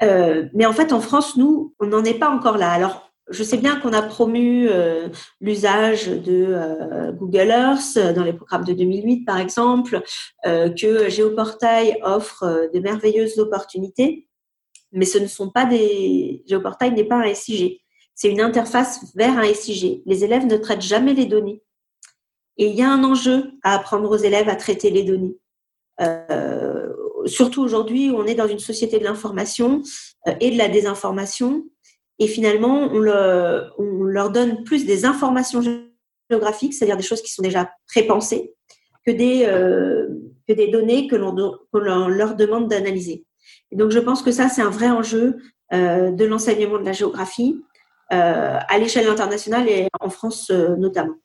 Mais 0.00 0.66
en 0.66 0.72
fait, 0.72 0.92
en 0.92 1.00
France, 1.00 1.36
nous, 1.36 1.74
on 1.78 1.86
n'en 1.86 2.02
est 2.02 2.18
pas 2.18 2.28
encore 2.28 2.58
là. 2.58 2.72
Alors, 2.72 3.13
je 3.30 3.42
sais 3.42 3.56
bien 3.56 3.80
qu'on 3.80 3.92
a 3.92 4.02
promu 4.02 4.68
euh, 4.68 5.08
l'usage 5.40 6.08
de 6.08 6.46
euh, 6.48 7.12
Google 7.12 7.48
Earth 7.48 7.98
dans 8.14 8.22
les 8.22 8.32
programmes 8.32 8.64
de 8.64 8.74
2008, 8.74 9.24
par 9.24 9.38
exemple, 9.38 10.02
euh, 10.46 10.70
que 10.70 11.08
Géoportail 11.08 11.98
offre 12.02 12.70
de 12.72 12.80
merveilleuses 12.80 13.38
opportunités, 13.38 14.28
mais 14.92 15.06
ce 15.06 15.18
ne 15.18 15.26
sont 15.26 15.50
pas 15.50 15.64
des. 15.64 16.42
Géoportail 16.46 16.92
n'est 16.92 17.04
pas 17.04 17.16
un 17.16 17.34
SIG. 17.34 17.80
C'est 18.14 18.30
une 18.30 18.40
interface 18.40 19.12
vers 19.16 19.36
un 19.38 19.52
SIG. 19.52 20.02
Les 20.06 20.22
élèves 20.22 20.46
ne 20.46 20.56
traitent 20.56 20.82
jamais 20.82 21.14
les 21.14 21.26
données. 21.26 21.62
Et 22.58 22.66
il 22.66 22.76
y 22.76 22.82
a 22.82 22.90
un 22.90 23.02
enjeu 23.02 23.50
à 23.64 23.74
apprendre 23.74 24.08
aux 24.08 24.16
élèves 24.16 24.48
à 24.48 24.54
traiter 24.54 24.90
les 24.90 25.02
données. 25.02 25.36
surtout 27.26 27.62
aujourd'hui, 27.62 28.12
on 28.14 28.24
est 28.26 28.36
dans 28.36 28.46
une 28.46 28.60
société 28.60 29.00
de 29.00 29.04
l'information 29.04 29.82
et 30.40 30.52
de 30.52 30.58
la 30.58 30.68
désinformation 30.68 31.64
et 32.18 32.28
finalement, 32.28 32.90
on, 32.92 33.00
leur 34.04 34.30
donne 34.30 34.62
plus 34.64 34.86
des 34.86 35.04
informations 35.04 35.60
géographiques, 36.30 36.74
c'est-à-dire 36.74 36.96
des 36.96 37.02
choses 37.02 37.22
qui 37.22 37.32
sont 37.32 37.42
déjà 37.42 37.70
prépensées, 37.88 38.54
que 39.04 39.10
des, 39.10 39.44
euh, 39.46 40.08
que 40.46 40.52
des 40.52 40.68
données 40.68 41.08
que 41.08 41.16
l'on 41.16 42.08
leur 42.08 42.36
demande 42.36 42.68
d'analyser. 42.68 43.24
Donc, 43.72 43.90
je 43.90 43.98
pense 43.98 44.22
que 44.22 44.30
ça, 44.30 44.48
c'est 44.48 44.62
un 44.62 44.70
vrai 44.70 44.88
enjeu 44.88 45.38
euh, 45.72 46.12
de 46.12 46.24
l'enseignement 46.24 46.78
de 46.78 46.84
la 46.84 46.92
géographie 46.92 47.60
euh, 48.12 48.58
à 48.68 48.78
l'échelle 48.78 49.08
internationale 49.08 49.68
et 49.68 49.88
en 50.00 50.08
France 50.08 50.50
notamment 50.50 51.16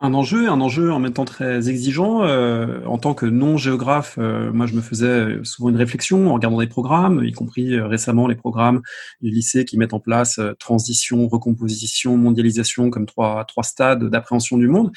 un 0.00 0.14
enjeu, 0.14 0.48
un 0.48 0.60
enjeu 0.60 0.92
en 0.92 1.00
même 1.00 1.12
temps 1.12 1.24
très 1.24 1.68
exigeant. 1.68 2.22
Euh, 2.22 2.84
en 2.86 2.98
tant 2.98 3.14
que 3.14 3.26
non-géographe, 3.26 4.16
euh, 4.18 4.52
moi 4.52 4.66
je 4.66 4.74
me 4.74 4.80
faisais 4.80 5.38
souvent 5.42 5.70
une 5.70 5.76
réflexion 5.76 6.30
en 6.30 6.34
regardant 6.34 6.60
des 6.60 6.68
programmes, 6.68 7.24
y 7.24 7.32
compris 7.32 7.74
euh, 7.74 7.88
récemment 7.88 8.28
les 8.28 8.36
programmes 8.36 8.80
du 9.22 9.30
lycée 9.30 9.64
qui 9.64 9.76
mettent 9.76 9.94
en 9.94 10.00
place 10.00 10.38
transition, 10.60 11.26
recomposition, 11.26 12.16
mondialisation 12.16 12.90
comme 12.90 13.06
trois, 13.06 13.44
trois 13.44 13.64
stades 13.64 14.04
d'appréhension 14.04 14.56
du 14.56 14.68
monde. 14.68 14.92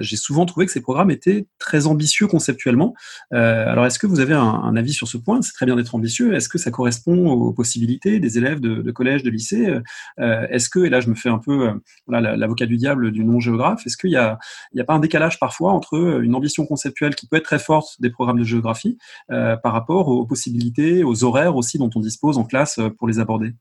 J'ai 0.00 0.16
souvent 0.16 0.46
trouvé 0.46 0.66
que 0.66 0.72
ces 0.72 0.80
programmes 0.80 1.10
étaient 1.10 1.46
très 1.58 1.86
ambitieux 1.86 2.26
conceptuellement. 2.26 2.94
alors 3.30 3.86
est-ce 3.86 3.98
que 3.98 4.06
vous 4.06 4.20
avez 4.20 4.34
un, 4.34 4.76
avis 4.76 4.92
sur 4.92 5.08
ce 5.08 5.16
point? 5.16 5.42
C'est 5.42 5.52
très 5.52 5.66
bien 5.66 5.76
d'être 5.76 5.94
ambitieux. 5.94 6.34
Est-ce 6.34 6.48
que 6.48 6.58
ça 6.58 6.70
correspond 6.70 7.30
aux 7.30 7.52
possibilités 7.52 8.20
des 8.20 8.38
élèves 8.38 8.60
de, 8.60 8.90
collège, 8.90 9.22
de 9.22 9.30
lycée? 9.30 9.78
Est-ce 10.18 10.68
que, 10.68 10.80
et 10.80 10.90
là 10.90 11.00
je 11.00 11.08
me 11.08 11.14
fais 11.14 11.28
un 11.28 11.38
peu 11.38 11.70
l'avocat 12.08 12.66
du 12.66 12.76
diable 12.76 13.10
du 13.10 13.24
non-géographe, 13.24 13.86
est-ce 13.86 13.96
que 13.96 14.08
n'y 14.12 14.80
a, 14.80 14.84
pas 14.84 14.94
un 14.94 15.00
décalage 15.00 15.38
parfois 15.38 15.72
entre 15.72 16.20
une 16.22 16.34
ambition 16.34 16.66
conceptuelle 16.66 17.14
qui 17.14 17.26
peut 17.26 17.36
être 17.36 17.44
très 17.44 17.58
forte 17.58 18.00
des 18.00 18.10
programmes 18.10 18.38
de 18.38 18.44
géographie 18.44 18.98
euh, 19.30 19.56
par 19.56 19.72
rapport 19.72 20.08
aux 20.08 20.26
possibilités, 20.26 21.04
aux 21.04 21.24
horaires 21.24 21.56
aussi 21.56 21.78
dont 21.78 21.90
on 21.94 22.00
dispose 22.00 22.38
en 22.38 22.44
classe 22.44 22.78
euh, 22.78 22.90
pour 22.90 23.08
les 23.08 23.18
aborder. 23.18 23.52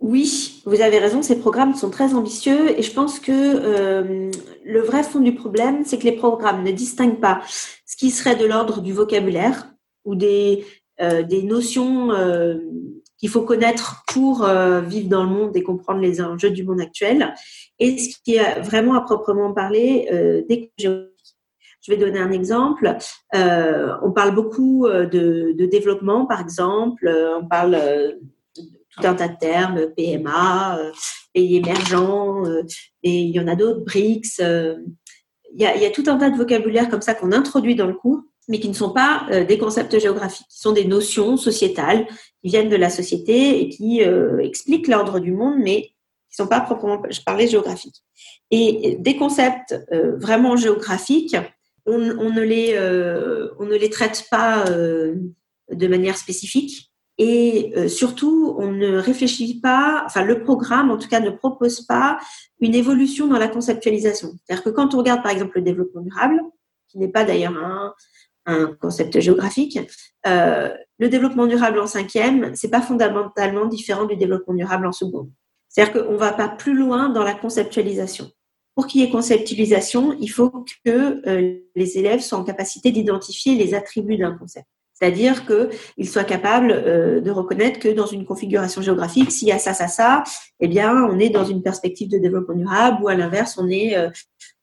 Oui, 0.00 0.62
vous 0.66 0.80
avez 0.80 0.98
raison, 0.98 1.22
ces 1.22 1.38
programmes 1.38 1.74
sont 1.74 1.88
très 1.88 2.14
ambitieux 2.14 2.78
et 2.78 2.82
je 2.82 2.92
pense 2.92 3.20
que 3.20 3.32
euh, 3.32 4.30
le 4.64 4.80
vrai 4.80 5.02
fond 5.02 5.20
du 5.20 5.34
problème, 5.34 5.84
c'est 5.84 5.98
que 5.98 6.04
les 6.04 6.12
programmes 6.12 6.62
ne 6.62 6.72
distinguent 6.72 7.20
pas 7.20 7.40
ce 7.86 7.96
qui 7.96 8.10
serait 8.10 8.36
de 8.36 8.44
l'ordre 8.44 8.82
du 8.82 8.92
vocabulaire 8.92 9.72
ou 10.04 10.14
des, 10.14 10.66
euh, 11.00 11.22
notions 11.44 12.12
euh, 12.12 12.58
qu'il 13.18 13.28
faut 13.28 13.42
connaître 13.42 14.04
pour 14.08 14.46
vivre 14.46 15.08
dans 15.08 15.24
le 15.24 15.30
monde 15.30 15.56
et 15.56 15.62
comprendre 15.62 16.00
les 16.00 16.20
enjeux 16.20 16.50
du 16.50 16.64
monde 16.64 16.80
actuel 16.80 17.34
et 17.78 17.96
ce 17.98 18.16
qui 18.24 18.36
est 18.36 18.60
vraiment 18.60 18.94
à 18.94 19.00
proprement 19.02 19.52
parler 19.52 20.08
des 20.48 20.72
je 20.78 21.92
vais 21.92 21.98
donner 21.98 22.18
un 22.18 22.32
exemple. 22.32 22.96
on 23.32 24.12
parle 24.12 24.34
beaucoup 24.34 24.88
de, 24.88 25.52
de, 25.52 25.66
développement, 25.66 26.26
par 26.26 26.40
exemple. 26.40 27.08
On 27.40 27.46
parle 27.46 27.78
tout 28.96 29.06
un 29.06 29.14
tas 29.14 29.28
de 29.28 29.36
termes, 29.36 29.80
PMA, 29.96 30.78
euh, 30.78 30.92
pays 31.32 31.56
émergents, 31.56 32.44
euh, 32.46 32.62
et 33.02 33.22
il 33.22 33.30
y 33.30 33.40
en 33.40 33.48
a 33.48 33.56
d'autres, 33.56 33.84
BRICS. 33.84 34.40
Euh, 34.40 34.76
il 35.52 35.62
y, 35.62 35.66
a, 35.66 35.76
il 35.76 35.82
y, 35.82 35.86
a, 35.86 35.90
tout 35.90 36.04
un 36.08 36.16
tas 36.16 36.30
de 36.30 36.36
vocabulaire 36.36 36.88
comme 36.88 37.02
ça 37.02 37.14
qu'on 37.14 37.30
introduit 37.30 37.76
dans 37.76 37.86
le 37.86 37.94
cours, 37.94 38.22
mais 38.48 38.60
qui 38.60 38.68
ne 38.68 38.74
sont 38.74 38.92
pas 38.92 39.26
des 39.48 39.58
concepts 39.58 39.98
géographiques, 39.98 40.46
qui 40.48 40.60
sont 40.60 40.72
des 40.72 40.84
notions 40.84 41.36
sociétales 41.36 42.06
qui 42.42 42.48
viennent 42.48 42.68
de 42.68 42.76
la 42.76 42.90
société 42.90 43.60
et 43.60 43.68
qui 43.68 44.02
expliquent 44.40 44.88
l'ordre 44.88 45.18
du 45.18 45.32
monde, 45.32 45.56
mais 45.58 45.82
qui 45.82 46.40
ne 46.40 46.44
sont 46.44 46.48
pas 46.48 46.60
proprement, 46.60 47.02
je 47.08 47.20
parlais 47.22 47.46
géographiques. 47.46 48.02
Et 48.50 48.96
des 49.00 49.16
concepts 49.16 49.74
vraiment 50.16 50.56
géographiques, 50.56 51.36
on, 51.86 52.00
on 52.18 52.30
ne 52.32 52.42
les, 52.42 52.78
on 53.58 53.64
ne 53.64 53.76
les 53.76 53.88
traite 53.90 54.26
pas 54.30 54.64
de 54.68 55.86
manière 55.86 56.16
spécifique. 56.16 56.90
Et 57.16 57.72
euh, 57.76 57.88
surtout, 57.88 58.56
on 58.58 58.72
ne 58.72 58.98
réfléchit 58.98 59.60
pas, 59.60 60.02
enfin 60.04 60.24
le 60.24 60.42
programme 60.42 60.90
en 60.90 60.98
tout 60.98 61.08
cas 61.08 61.20
ne 61.20 61.30
propose 61.30 61.82
pas 61.82 62.18
une 62.60 62.74
évolution 62.74 63.28
dans 63.28 63.38
la 63.38 63.46
conceptualisation. 63.46 64.32
C'est-à-dire 64.44 64.64
que 64.64 64.70
quand 64.70 64.94
on 64.94 64.98
regarde 64.98 65.22
par 65.22 65.30
exemple 65.30 65.52
le 65.56 65.62
développement 65.62 66.00
durable, 66.00 66.40
qui 66.88 66.98
n'est 66.98 67.08
pas 67.08 67.24
d'ailleurs 67.24 67.56
un, 67.56 67.94
un, 68.46 68.66
concept 68.80 69.20
géographique, 69.20 69.78
euh, 70.26 70.70
le 70.98 71.08
développement 71.08 71.46
durable 71.46 71.78
en 71.80 71.86
cinquième, 71.86 72.54
c'est 72.54 72.70
pas 72.70 72.80
fondamentalement 72.80 73.66
différent 73.66 74.04
du 74.04 74.16
développement 74.16 74.54
durable 74.54 74.86
en 74.86 74.92
seconde. 74.92 75.30
C'est-à-dire 75.68 76.04
qu'on 76.04 76.16
va 76.16 76.32
pas 76.32 76.48
plus 76.48 76.74
loin 76.74 77.08
dans 77.08 77.24
la 77.24 77.34
conceptualisation. 77.34 78.30
Pour 78.74 78.86
qu'il 78.86 79.00
y 79.00 79.04
ait 79.04 79.10
conceptualisation, 79.10 80.16
il 80.20 80.28
faut 80.28 80.64
que 80.84 81.28
euh, 81.28 81.58
les 81.74 81.98
élèves 81.98 82.20
soient 82.20 82.38
en 82.38 82.44
capacité 82.44 82.90
d'identifier 82.90 83.54
les 83.54 83.74
attributs 83.74 84.16
d'un 84.16 84.36
concept. 84.36 84.66
C'est-à-dire 84.94 85.44
qu'il 85.46 86.08
soit 86.08 86.24
capable 86.24 86.70
euh, 86.70 87.20
de 87.20 87.30
reconnaître 87.30 87.80
que 87.80 87.88
dans 87.88 88.06
une 88.06 88.24
configuration 88.24 88.82
géographique, 88.82 89.32
s'il 89.32 89.48
y 89.48 89.52
a 89.52 89.58
ça, 89.58 89.74
ça, 89.74 89.88
ça, 89.88 90.22
eh 90.60 90.68
bien, 90.68 91.04
on 91.04 91.18
est 91.18 91.30
dans 91.30 91.44
une 91.44 91.62
perspective 91.62 92.08
de 92.08 92.18
développement 92.18 92.54
durable 92.54 93.02
ou 93.02 93.08
à 93.08 93.14
l'inverse, 93.14 93.58
on 93.58 93.68
est 93.68 93.96
euh, 93.96 94.10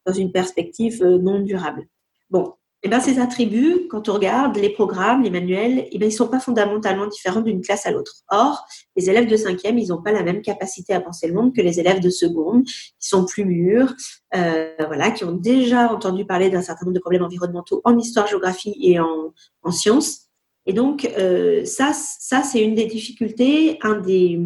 dans 0.05 0.13
une 0.13 0.31
perspective 0.31 1.03
non 1.03 1.39
durable. 1.39 1.85
Bon, 2.29 2.53
eh 2.83 2.89
bien, 2.89 2.99
ces 2.99 3.19
attributs, 3.19 3.87
quand 3.89 4.09
on 4.09 4.13
regarde 4.13 4.57
les 4.57 4.69
programmes, 4.69 5.21
les 5.21 5.29
manuels, 5.29 5.87
eh 5.91 5.97
bien, 5.99 6.07
ils 6.07 6.11
sont 6.11 6.27
pas 6.27 6.39
fondamentalement 6.39 7.05
différents 7.05 7.41
d'une 7.41 7.61
classe 7.61 7.85
à 7.85 7.91
l'autre. 7.91 8.23
Or, 8.29 8.65
les 8.95 9.09
élèves 9.09 9.27
de 9.27 9.37
cinquième, 9.37 9.77
ils 9.77 9.89
n'ont 9.89 10.01
pas 10.01 10.11
la 10.11 10.23
même 10.23 10.41
capacité 10.41 10.93
à 10.93 10.99
penser 10.99 11.27
le 11.27 11.35
monde 11.35 11.53
que 11.53 11.61
les 11.61 11.79
élèves 11.79 11.99
de 11.99 12.09
seconde, 12.09 12.63
qui 12.65 13.07
sont 13.07 13.25
plus 13.25 13.45
mûrs, 13.45 13.93
euh, 14.35 14.73
voilà, 14.87 15.11
qui 15.11 15.23
ont 15.25 15.33
déjà 15.33 15.93
entendu 15.93 16.25
parler 16.25 16.49
d'un 16.49 16.63
certain 16.63 16.85
nombre 16.85 16.95
de 16.95 17.01
problèmes 17.01 17.23
environnementaux 17.23 17.81
en 17.83 17.97
histoire, 17.99 18.25
géographie 18.25 18.75
et 18.81 18.99
en, 18.99 19.33
en 19.61 19.71
sciences. 19.71 20.29
Et 20.65 20.73
donc, 20.73 21.05
euh, 21.17 21.63
ça, 21.65 21.91
ça 21.93 22.41
c'est 22.41 22.63
une 22.63 22.75
des 22.75 22.85
difficultés, 22.85 23.77
un 23.83 23.99
des, 23.99 24.39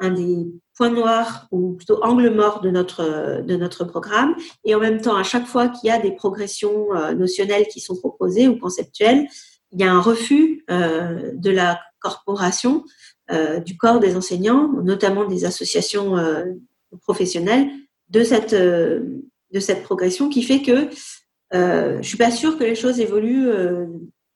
un 0.00 0.10
des 0.10 0.46
points 0.76 0.90
noirs 0.90 1.46
ou 1.50 1.74
plutôt 1.74 2.02
angles 2.02 2.30
morts 2.30 2.60
de 2.60 2.70
notre, 2.70 3.42
de 3.42 3.56
notre 3.56 3.84
programme. 3.84 4.34
Et 4.64 4.74
en 4.74 4.80
même 4.80 5.00
temps, 5.00 5.16
à 5.16 5.22
chaque 5.22 5.46
fois 5.46 5.68
qu'il 5.68 5.88
y 5.88 5.90
a 5.90 6.00
des 6.00 6.12
progressions 6.12 6.94
euh, 6.94 7.14
notionnelles 7.14 7.66
qui 7.68 7.80
sont 7.80 7.96
proposées 7.96 8.48
ou 8.48 8.58
conceptuelles, 8.58 9.26
il 9.72 9.80
y 9.80 9.84
a 9.84 9.92
un 9.92 10.00
refus 10.00 10.64
euh, 10.70 11.30
de 11.34 11.50
la 11.50 11.80
corporation, 12.04 12.84
euh, 13.30 13.58
du 13.58 13.78
corps 13.78 14.00
des 14.00 14.16
enseignants, 14.16 14.68
notamment 14.82 15.24
des 15.24 15.46
associations 15.46 16.18
euh, 16.18 16.44
professionnelles, 17.00 17.70
de 18.10 18.22
cette, 18.22 18.52
euh, 18.52 19.22
de 19.50 19.60
cette 19.60 19.82
progression 19.82 20.28
qui 20.28 20.42
fait 20.42 20.60
que 20.60 20.90
je 21.52 22.02
suis 22.02 22.18
pas 22.18 22.32
sûre 22.32 22.58
que 22.58 22.64
les 22.64 22.74
choses 22.74 22.98
évoluent 22.98 23.48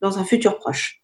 dans 0.01 0.21
un 0.21 0.25
futur 0.25 0.57
proche. 0.57 0.98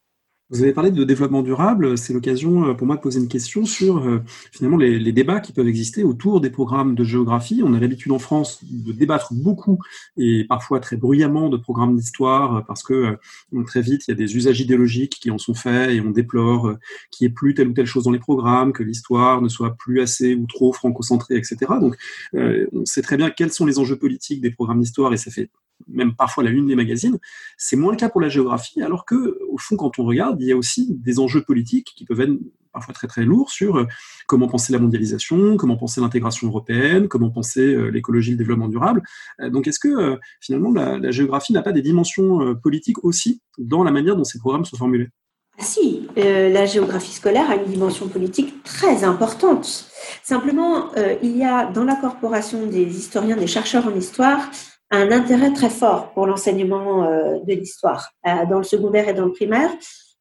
Vous 0.54 0.62
avez 0.62 0.72
parlé 0.72 0.92
de 0.92 1.02
développement 1.02 1.42
durable, 1.42 1.98
c'est 1.98 2.12
l'occasion 2.12 2.68
euh, 2.68 2.74
pour 2.74 2.86
moi 2.86 2.94
de 2.94 3.00
poser 3.00 3.18
une 3.18 3.26
question 3.26 3.64
sur 3.64 4.06
euh, 4.06 4.22
finalement 4.52 4.76
les, 4.76 5.00
les, 5.00 5.10
débats 5.10 5.40
qui 5.40 5.52
peuvent 5.52 5.66
exister 5.66 6.04
autour 6.04 6.40
des 6.40 6.48
programmes 6.48 6.94
de 6.94 7.02
géographie. 7.02 7.60
On 7.64 7.74
a 7.74 7.80
l'habitude 7.80 8.12
en 8.12 8.20
France 8.20 8.60
de 8.62 8.92
débattre 8.92 9.34
beaucoup 9.34 9.80
et 10.16 10.44
parfois 10.44 10.78
très 10.78 10.96
bruyamment 10.96 11.48
de 11.48 11.56
programmes 11.56 11.96
d'histoire 11.96 12.64
parce 12.66 12.84
que 12.84 13.16
euh, 13.52 13.64
très 13.66 13.80
vite 13.80 14.06
il 14.06 14.12
y 14.12 14.14
a 14.14 14.16
des 14.16 14.36
usages 14.36 14.60
idéologiques 14.60 15.18
qui 15.20 15.32
en 15.32 15.38
sont 15.38 15.54
faits 15.54 15.90
et 15.90 16.00
on 16.00 16.10
déplore 16.10 16.68
euh, 16.68 16.78
qu'il 17.10 17.26
n'y 17.26 17.32
ait 17.32 17.34
plus 17.34 17.54
telle 17.54 17.66
ou 17.66 17.72
telle 17.72 17.86
chose 17.86 18.04
dans 18.04 18.12
les 18.12 18.20
programmes, 18.20 18.72
que 18.72 18.84
l'histoire 18.84 19.42
ne 19.42 19.48
soit 19.48 19.74
plus 19.74 20.00
assez 20.02 20.36
ou 20.36 20.46
trop 20.46 20.72
franco-centrée, 20.72 21.36
etc. 21.36 21.56
Donc 21.80 21.96
on 22.32 22.84
sait 22.84 23.02
très 23.02 23.16
bien 23.16 23.30
quels 23.30 23.50
sont 23.50 23.66
les 23.66 23.80
enjeux 23.80 23.96
politiques 23.96 24.40
des 24.40 24.52
programmes 24.52 24.80
d'histoire 24.80 25.12
et 25.12 25.16
ça 25.16 25.32
fait 25.32 25.50
même 25.88 26.14
parfois 26.14 26.44
la 26.44 26.50
une 26.50 26.66
des 26.66 26.76
magazines. 26.76 27.18
C'est 27.56 27.76
moins 27.76 27.92
le 27.92 27.98
cas 27.98 28.08
pour 28.08 28.20
la 28.20 28.28
géographie, 28.28 28.82
alors 28.82 29.04
que, 29.04 29.38
au 29.50 29.58
fond, 29.58 29.76
quand 29.76 29.98
on 29.98 30.04
regarde, 30.04 30.40
il 30.40 30.48
y 30.48 30.52
a 30.52 30.56
aussi 30.56 30.94
des 30.94 31.18
enjeux 31.18 31.42
politiques 31.42 31.92
qui 31.96 32.04
peuvent 32.04 32.20
être 32.20 32.38
parfois 32.74 32.92
très 32.92 33.06
très 33.06 33.24
lourds 33.24 33.50
sur 33.50 33.76
euh, 33.76 33.86
comment 34.26 34.48
penser 34.48 34.72
la 34.72 34.78
mondialisation, 34.78 35.56
comment 35.56 35.76
penser 35.76 36.02
l'intégration 36.02 36.48
européenne, 36.48 37.08
comment 37.08 37.30
penser 37.30 37.60
euh, 37.60 37.88
l'écologie, 37.88 38.32
le 38.32 38.36
développement 38.36 38.68
durable. 38.68 39.02
Euh, 39.40 39.48
donc, 39.48 39.66
est-ce 39.66 39.78
que 39.78 40.18
finalement 40.40 40.72
la, 40.72 41.10
géographie 41.10 41.52
n'a 41.52 41.62
pas 41.62 41.72
des 41.72 41.82
dimensions 41.82 42.56
politiques 42.56 43.04
aussi 43.04 43.40
dans 43.56 43.84
la 43.84 43.92
manière 43.92 44.16
dont 44.16 44.24
ces 44.24 44.40
programmes 44.40 44.64
sont 44.64 44.76
formulés? 44.76 45.08
Si, 45.58 46.08
la 46.16 46.66
géographie 46.66 47.12
scolaire 47.12 47.48
a 47.48 47.54
une 47.54 47.70
dimension 47.70 48.08
politique 48.08 48.64
très 48.64 49.04
importante. 49.04 49.88
Simplement, 50.24 50.90
il 51.22 51.36
y 51.36 51.44
a 51.44 51.66
dans 51.66 51.84
la 51.84 51.94
corporation 51.94 52.66
des 52.66 52.82
historiens, 52.82 53.36
des 53.36 53.46
chercheurs 53.46 53.86
en 53.86 53.94
histoire, 53.94 54.50
un 54.94 55.10
intérêt 55.10 55.52
très 55.52 55.70
fort 55.70 56.12
pour 56.12 56.26
l'enseignement 56.26 57.04
euh, 57.04 57.38
de 57.46 57.52
l'histoire 57.52 58.10
euh, 58.26 58.46
dans 58.48 58.58
le 58.58 58.64
secondaire 58.64 59.08
et 59.08 59.14
dans 59.14 59.24
le 59.24 59.32
primaire, 59.32 59.70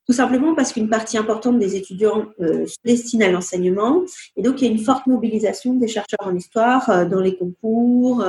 tout 0.05 0.13
simplement 0.13 0.53
parce 0.53 0.73
qu'une 0.73 0.89
partie 0.89 1.17
importante 1.17 1.59
des 1.59 1.75
étudiants 1.75 2.25
euh, 2.41 2.65
se 2.65 2.75
destine 2.83 3.23
à 3.23 3.29
l'enseignement 3.29 4.03
et 4.35 4.41
donc 4.41 4.61
il 4.61 4.65
y 4.65 4.67
a 4.67 4.71
une 4.71 4.83
forte 4.83 5.07
mobilisation 5.07 5.73
des 5.75 5.87
chercheurs 5.87 6.25
en 6.25 6.35
histoire 6.35 7.07
dans 7.07 7.21
les 7.21 7.37
concours, 7.37 8.25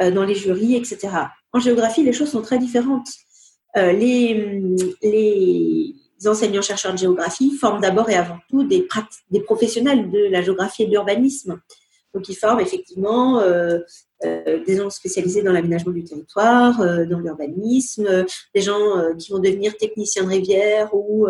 dans 0.00 0.24
les 0.24 0.34
jurys, 0.34 0.76
etc. 0.76 1.08
En 1.52 1.60
géographie, 1.60 2.02
les 2.02 2.12
choses 2.12 2.30
sont 2.30 2.42
très 2.42 2.58
différentes. 2.58 3.08
les, 3.74 4.34
enseignants-chercheurs 6.24 6.92
de 6.92 6.98
géographie 6.98 7.50
forment 7.50 7.80
d'abord 7.80 8.08
et 8.08 8.14
avant 8.14 8.38
tout 8.48 8.62
des, 8.62 8.86
des 9.30 9.40
professionnels 9.40 10.08
de 10.08 10.28
la 10.30 10.40
géographie 10.40 10.84
et 10.84 10.86
de 10.86 10.92
l'urbanisme. 10.92 11.60
Donc, 12.14 12.28
ils 12.28 12.34
forment 12.34 12.60
effectivement 12.60 13.40
euh, 13.40 13.78
euh, 14.24 14.62
des 14.64 14.76
gens 14.76 14.90
spécialisés 14.90 15.42
dans 15.42 15.52
l'aménagement 15.52 15.92
du 15.92 16.04
territoire, 16.04 16.80
euh, 16.80 17.06
dans 17.06 17.20
l'urbanisme, 17.20 18.26
des 18.54 18.60
gens 18.60 19.14
qui 19.18 19.32
vont 19.32 19.38
devenir 19.38 19.76
techniciens 19.76 20.24
de 20.24 20.28
rivière 20.28 20.94
ou 20.94 21.26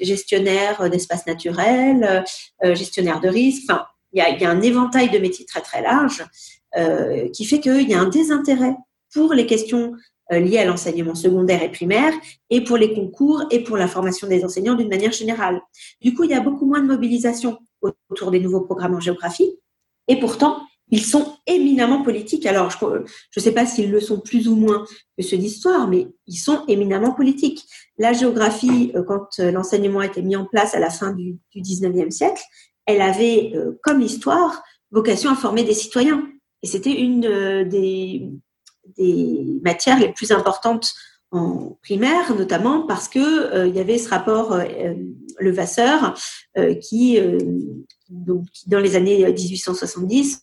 gestionnaires 0.00 0.88
d'espaces 0.90 1.26
naturels, 1.26 2.24
gestionnaires 2.62 3.20
de 3.20 3.28
risques. 3.28 3.64
Enfin, 3.68 3.84
il 4.12 4.22
y 4.22 4.44
a, 4.44 4.50
un 4.50 4.60
éventail 4.60 5.10
de 5.10 5.18
métiers 5.18 5.46
très 5.46 5.60
très 5.60 5.82
large 5.82 6.24
qui 7.32 7.44
fait 7.44 7.60
qu'il 7.60 7.88
y 7.88 7.94
a 7.94 8.00
un 8.00 8.08
désintérêt 8.08 8.74
pour 9.12 9.34
les 9.34 9.46
questions 9.46 9.92
liées 10.30 10.58
à 10.58 10.64
l'enseignement 10.64 11.14
secondaire 11.14 11.62
et 11.62 11.70
primaire 11.70 12.12
et 12.50 12.62
pour 12.62 12.76
les 12.76 12.94
concours 12.94 13.44
et 13.50 13.60
pour 13.62 13.76
la 13.76 13.88
formation 13.88 14.28
des 14.28 14.44
enseignants 14.44 14.74
d'une 14.74 14.88
manière 14.88 15.12
générale. 15.12 15.60
Du 16.00 16.14
coup, 16.14 16.24
il 16.24 16.30
y 16.30 16.34
a 16.34 16.40
beaucoup 16.40 16.66
moins 16.66 16.80
de 16.80 16.86
mobilisation 16.86 17.58
autour 17.82 18.30
des 18.30 18.40
nouveaux 18.40 18.62
programmes 18.62 18.94
en 18.94 19.00
géographie. 19.00 19.58
Et 20.08 20.18
pourtant, 20.18 20.62
ils 20.90 21.04
sont 21.04 21.36
éminemment 21.46 22.02
politiques. 22.02 22.46
Alors, 22.46 22.70
je 22.70 22.86
ne 22.86 23.42
sais 23.42 23.52
pas 23.52 23.66
s'ils 23.66 23.90
le 23.90 24.00
sont 24.00 24.20
plus 24.20 24.48
ou 24.48 24.56
moins 24.56 24.84
que 25.16 25.24
ceux 25.24 25.36
d'histoire, 25.36 25.88
mais 25.88 26.08
ils 26.26 26.36
sont 26.36 26.64
éminemment 26.66 27.12
politiques. 27.12 27.64
La 27.98 28.12
géographie, 28.12 28.92
euh, 28.94 29.02
quand 29.04 29.38
euh, 29.38 29.52
l'enseignement 29.52 30.00
a 30.00 30.06
été 30.06 30.22
mis 30.22 30.36
en 30.36 30.46
place 30.46 30.74
à 30.74 30.80
la 30.80 30.90
fin 30.90 31.12
du, 31.12 31.36
du 31.54 31.60
19e 31.60 32.10
siècle, 32.10 32.42
elle 32.86 33.02
avait, 33.02 33.52
euh, 33.54 33.78
comme 33.82 34.00
l'histoire, 34.00 34.62
vocation 34.90 35.30
à 35.30 35.36
former 35.36 35.62
des 35.62 35.74
citoyens. 35.74 36.26
Et 36.62 36.66
c'était 36.66 37.00
une 37.00 37.22
des, 37.68 38.28
des 38.98 39.60
matières 39.62 39.98
les 39.98 40.12
plus 40.12 40.30
importantes 40.32 40.92
en 41.30 41.78
primaire, 41.82 42.34
notamment 42.34 42.86
parce 42.86 43.08
que 43.08 43.66
y 43.68 43.78
avait 43.78 43.96
ce 43.96 44.10
rapport 44.10 44.58
Le 45.40 45.50
Vasseur 45.50 46.14
euh, 46.58 46.74
qui, 46.74 47.18
donc, 48.08 48.46
qui, 48.52 48.68
dans 48.68 48.78
les 48.78 48.96
années 48.96 49.24
1870, 49.32 50.42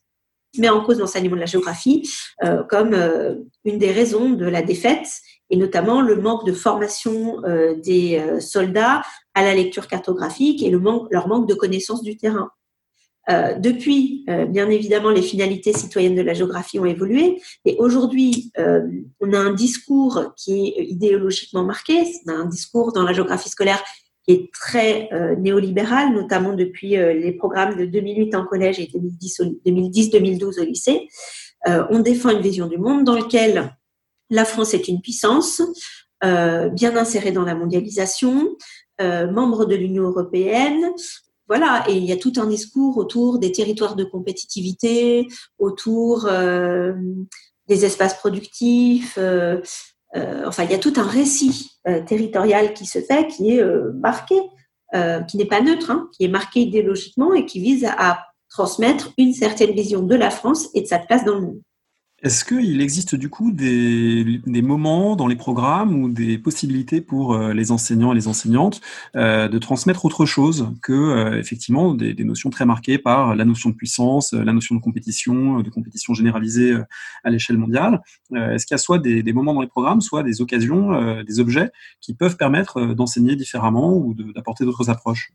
met 0.57 0.69
en 0.69 0.83
cause 0.83 0.99
l'enseignement 0.99 1.35
de 1.35 1.41
la 1.41 1.45
géographie 1.45 2.09
comme 2.69 2.95
une 3.65 3.77
des 3.77 3.91
raisons 3.91 4.31
de 4.31 4.45
la 4.45 4.61
défaite 4.61 5.07
et 5.49 5.57
notamment 5.57 6.01
le 6.01 6.15
manque 6.15 6.45
de 6.47 6.53
formation 6.53 7.41
des 7.83 8.23
soldats 8.39 9.03
à 9.35 9.43
la 9.43 9.53
lecture 9.53 9.87
cartographique 9.87 10.63
et 10.63 10.69
le 10.69 10.79
manque, 10.79 11.07
leur 11.11 11.27
manque 11.27 11.47
de 11.47 11.53
connaissance 11.53 12.01
du 12.01 12.17
terrain. 12.17 12.49
Euh, 13.29 13.55
depuis, 13.55 14.23
euh, 14.29 14.45
bien 14.45 14.69
évidemment, 14.69 15.09
les 15.09 15.21
finalités 15.21 15.73
citoyennes 15.73 16.15
de 16.15 16.21
la 16.21 16.33
géographie 16.33 16.79
ont 16.79 16.85
évolué. 16.85 17.41
Et 17.65 17.75
aujourd'hui, 17.77 18.51
euh, 18.57 18.81
on 19.19 19.33
a 19.33 19.37
un 19.37 19.53
discours 19.53 20.33
qui 20.37 20.73
est 20.77 20.85
idéologiquement 20.85 21.63
marqué. 21.63 22.03
Un 22.27 22.45
discours 22.45 22.93
dans 22.93 23.03
la 23.03 23.13
géographie 23.13 23.49
scolaire 23.49 23.83
est 24.27 24.51
très 24.51 25.09
néolibéral, 25.37 26.13
notamment 26.13 26.53
depuis 26.53 26.89
les 26.89 27.31
programmes 27.31 27.77
de 27.77 27.85
2008 27.85 28.35
en 28.35 28.45
collège 28.45 28.79
et 28.79 28.87
2010-2012 28.87 30.59
au 30.59 30.65
lycée. 30.65 31.07
on 31.65 31.99
défend 31.99 32.31
une 32.31 32.41
vision 32.41 32.67
du 32.67 32.77
monde 32.77 33.05
dans 33.05 33.15
laquelle 33.15 33.73
la 34.29 34.43
France 34.43 34.73
est 34.73 34.89
une 34.89 35.01
puissance, 35.01 35.61
bien 36.21 36.97
insérée 36.97 37.31
dans 37.31 37.45
la 37.45 37.55
mondialisation, 37.55 38.55
membre 38.99 39.63
de 39.63 39.75
l'Union 39.75 40.03
européenne, 40.03 40.91
voilà, 41.47 41.85
et 41.87 41.95
il 41.95 42.03
y 42.03 42.11
a 42.11 42.17
tout 42.17 42.33
un 42.37 42.47
discours 42.47 42.97
autour 42.97 43.39
des 43.39 43.51
territoires 43.51 43.95
de 43.95 44.03
compétitivité, 44.03 45.27
autour 45.59 46.27
euh, 46.29 46.93
des 47.67 47.85
espaces 47.85 48.15
productifs. 48.15 49.17
Euh, 49.17 49.57
euh, 49.57 49.61
enfin, 50.45 50.63
il 50.63 50.71
y 50.71 50.75
a 50.75 50.79
tout 50.79 50.93
un 50.97 51.07
récit 51.07 51.71
territorial 52.05 52.73
qui 52.73 52.85
se 52.85 52.99
fait, 52.99 53.27
qui 53.27 53.51
est 53.51 53.63
marqué, 53.93 54.35
qui 55.27 55.37
n'est 55.37 55.45
pas 55.45 55.61
neutre, 55.61 55.91
hein, 55.91 56.09
qui 56.15 56.25
est 56.25 56.29
marqué 56.29 56.61
idéologiquement 56.61 57.33
et 57.33 57.45
qui 57.45 57.59
vise 57.59 57.85
à 57.85 58.19
transmettre 58.49 59.11
une 59.17 59.33
certaine 59.33 59.71
vision 59.71 60.01
de 60.01 60.15
la 60.15 60.29
France 60.29 60.69
et 60.73 60.81
de 60.81 60.87
sa 60.87 60.99
place 60.99 61.25
dans 61.25 61.35
le 61.35 61.41
monde. 61.41 61.61
Est-ce 62.23 62.43
qu'il 62.45 62.81
existe 62.81 63.13
du 63.13 63.29
coup 63.29 63.51
des, 63.51 64.41
moments 64.63 65.15
dans 65.15 65.27
les 65.27 65.35
programmes 65.35 66.01
ou 66.01 66.09
des 66.09 66.39
possibilités 66.39 66.99
pour 66.99 67.35
euh, 67.35 67.53
les 67.53 67.71
enseignants 67.71 68.11
et 68.11 68.15
les 68.15 68.27
enseignantes 68.27 68.81
euh, 69.15 69.47
de 69.47 69.59
transmettre 69.59 70.03
autre 70.03 70.25
chose 70.25 70.73
que 70.81 70.93
euh, 70.93 71.39
effectivement 71.39 71.93
des, 71.93 72.15
notions 72.23 72.49
très 72.49 72.65
marquées 72.65 72.97
par 72.97 73.35
la 73.35 73.45
notion 73.45 73.69
de 73.69 73.75
puissance, 73.75 74.33
la 74.33 74.51
notion 74.51 74.73
de 74.73 74.81
compétition, 74.81 75.61
de 75.61 75.69
compétition 75.69 76.15
généralisée 76.15 76.75
à 77.23 77.29
l'échelle 77.29 77.59
mondiale? 77.59 78.01
Est-ce 78.33 78.65
qu'il 78.65 78.73
y 78.73 78.79
a 78.79 78.79
soit 78.79 78.97
des, 78.97 79.21
des, 79.21 79.33
moments 79.33 79.53
dans 79.53 79.61
les 79.61 79.67
programmes, 79.67 80.01
soit 80.01 80.23
des 80.23 80.41
occasions, 80.41 81.21
des 81.21 81.39
objets 81.39 81.69
qui 82.01 82.15
peuvent 82.15 82.35
permettre 82.35 82.95
d'enseigner 82.95 83.35
différemment 83.35 83.95
ou 83.95 84.15
d'apporter 84.33 84.65
d'autres 84.65 84.89
approches? 84.89 85.33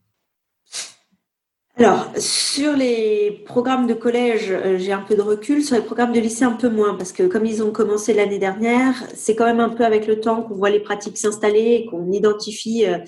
Alors, 1.75 2.11
sur 2.19 2.75
les 2.75 3.43
programmes 3.47 3.87
de 3.87 3.95
collège, 3.95 4.51
euh, 4.51 4.77
j'ai 4.77 4.91
un 4.91 5.01
peu 5.01 5.15
de 5.15 5.21
recul. 5.21 5.63
Sur 5.63 5.75
les 5.75 5.81
programmes 5.81 6.11
de 6.11 6.19
lycée, 6.19 6.43
un 6.43 6.51
peu 6.51 6.69
moins, 6.69 6.93
parce 6.93 7.11
que 7.11 7.23
comme 7.23 7.47
ils 7.47 7.63
ont 7.63 7.71
commencé 7.71 8.13
l'année 8.13 8.37
dernière, 8.37 9.03
c'est 9.15 9.35
quand 9.35 9.45
même 9.45 9.59
un 9.59 9.69
peu 9.69 9.83
avec 9.83 10.05
le 10.05 10.19
temps 10.19 10.43
qu'on 10.43 10.53
voit 10.53 10.69
les 10.69 10.79
pratiques 10.79 11.17
s'installer, 11.17 11.87
qu'on 11.89 12.11
identifie 12.11 12.85
euh, 12.85 12.99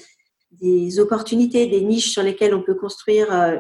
des 0.52 1.00
opportunités, 1.00 1.68
des 1.68 1.82
niches 1.82 2.10
sur 2.10 2.24
lesquelles 2.24 2.56
on 2.56 2.64
peut 2.64 2.74
construire 2.74 3.32
euh, 3.32 3.58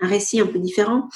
un 0.00 0.06
récit 0.06 0.40
un 0.40 0.46
peu 0.46 0.58
différent. 0.58 1.08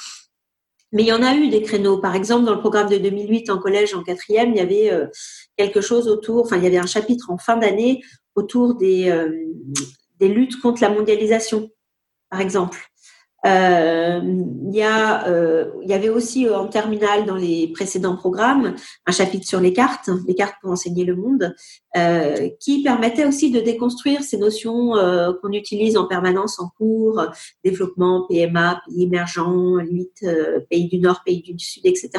Mais 0.91 1.03
il 1.03 1.07
y 1.07 1.13
en 1.13 1.21
a 1.21 1.35
eu 1.35 1.49
des 1.49 1.61
créneaux. 1.61 1.99
Par 1.99 2.15
exemple, 2.15 2.45
dans 2.45 2.55
le 2.55 2.61
programme 2.61 2.89
de 2.89 2.97
2008 2.97 3.51
en 3.51 3.59
collège, 3.59 3.93
en 3.93 4.01
quatrième, 4.01 4.51
il 4.53 4.57
y 4.57 4.59
avait 4.59 5.07
quelque 5.55 5.81
chose 5.81 6.07
autour, 6.07 6.45
enfin, 6.45 6.57
il 6.57 6.63
y 6.63 6.67
avait 6.67 6.79
un 6.79 6.87
chapitre 6.87 7.29
en 7.29 7.37
fin 7.37 7.57
d'année 7.57 8.01
autour 8.33 8.73
des, 8.73 9.13
des 10.19 10.27
luttes 10.29 10.59
contre 10.59 10.81
la 10.81 10.89
mondialisation, 10.89 11.69
par 12.31 12.41
exemple. 12.41 12.88
Euh, 13.45 14.19
il, 14.23 14.75
y 14.75 14.83
euh, 14.83 15.65
y 15.81 15.93
avait 15.93 16.09
aussi 16.09 16.45
euh, 16.45 16.57
en 16.57 16.67
terminale 16.67 17.25
dans 17.25 17.37
les 17.37 17.69
précédents 17.69 18.17
programmes 18.17 18.75
un 19.05 19.11
chapitre 19.13 19.47
sur 19.47 19.61
les 19.61 19.71
cartes, 19.71 20.09
les 20.27 20.35
cartes 20.35 20.55
pour 20.61 20.71
enseigner 20.71 21.05
le 21.05 21.15
monde, 21.15 21.55
euh, 21.95 22.49
qui 22.59 22.83
permettait 22.83 23.25
aussi 23.25 23.49
de 23.49 23.61
déconstruire 23.61 24.23
ces 24.23 24.37
notions 24.37 24.97
euh, 24.97 25.31
qu'on 25.41 25.53
utilise 25.53 25.95
en 25.95 26.05
permanence 26.05 26.59
en 26.59 26.67
cours, 26.77 27.23
développement, 27.63 28.25
PMA, 28.27 28.81
pays 28.87 29.03
émergents, 29.03 29.77
limite 29.77 30.25
pays 30.69 30.89
du 30.89 30.99
Nord, 30.99 31.21
pays 31.25 31.41
du 31.41 31.57
Sud, 31.57 31.85
etc. 31.85 32.09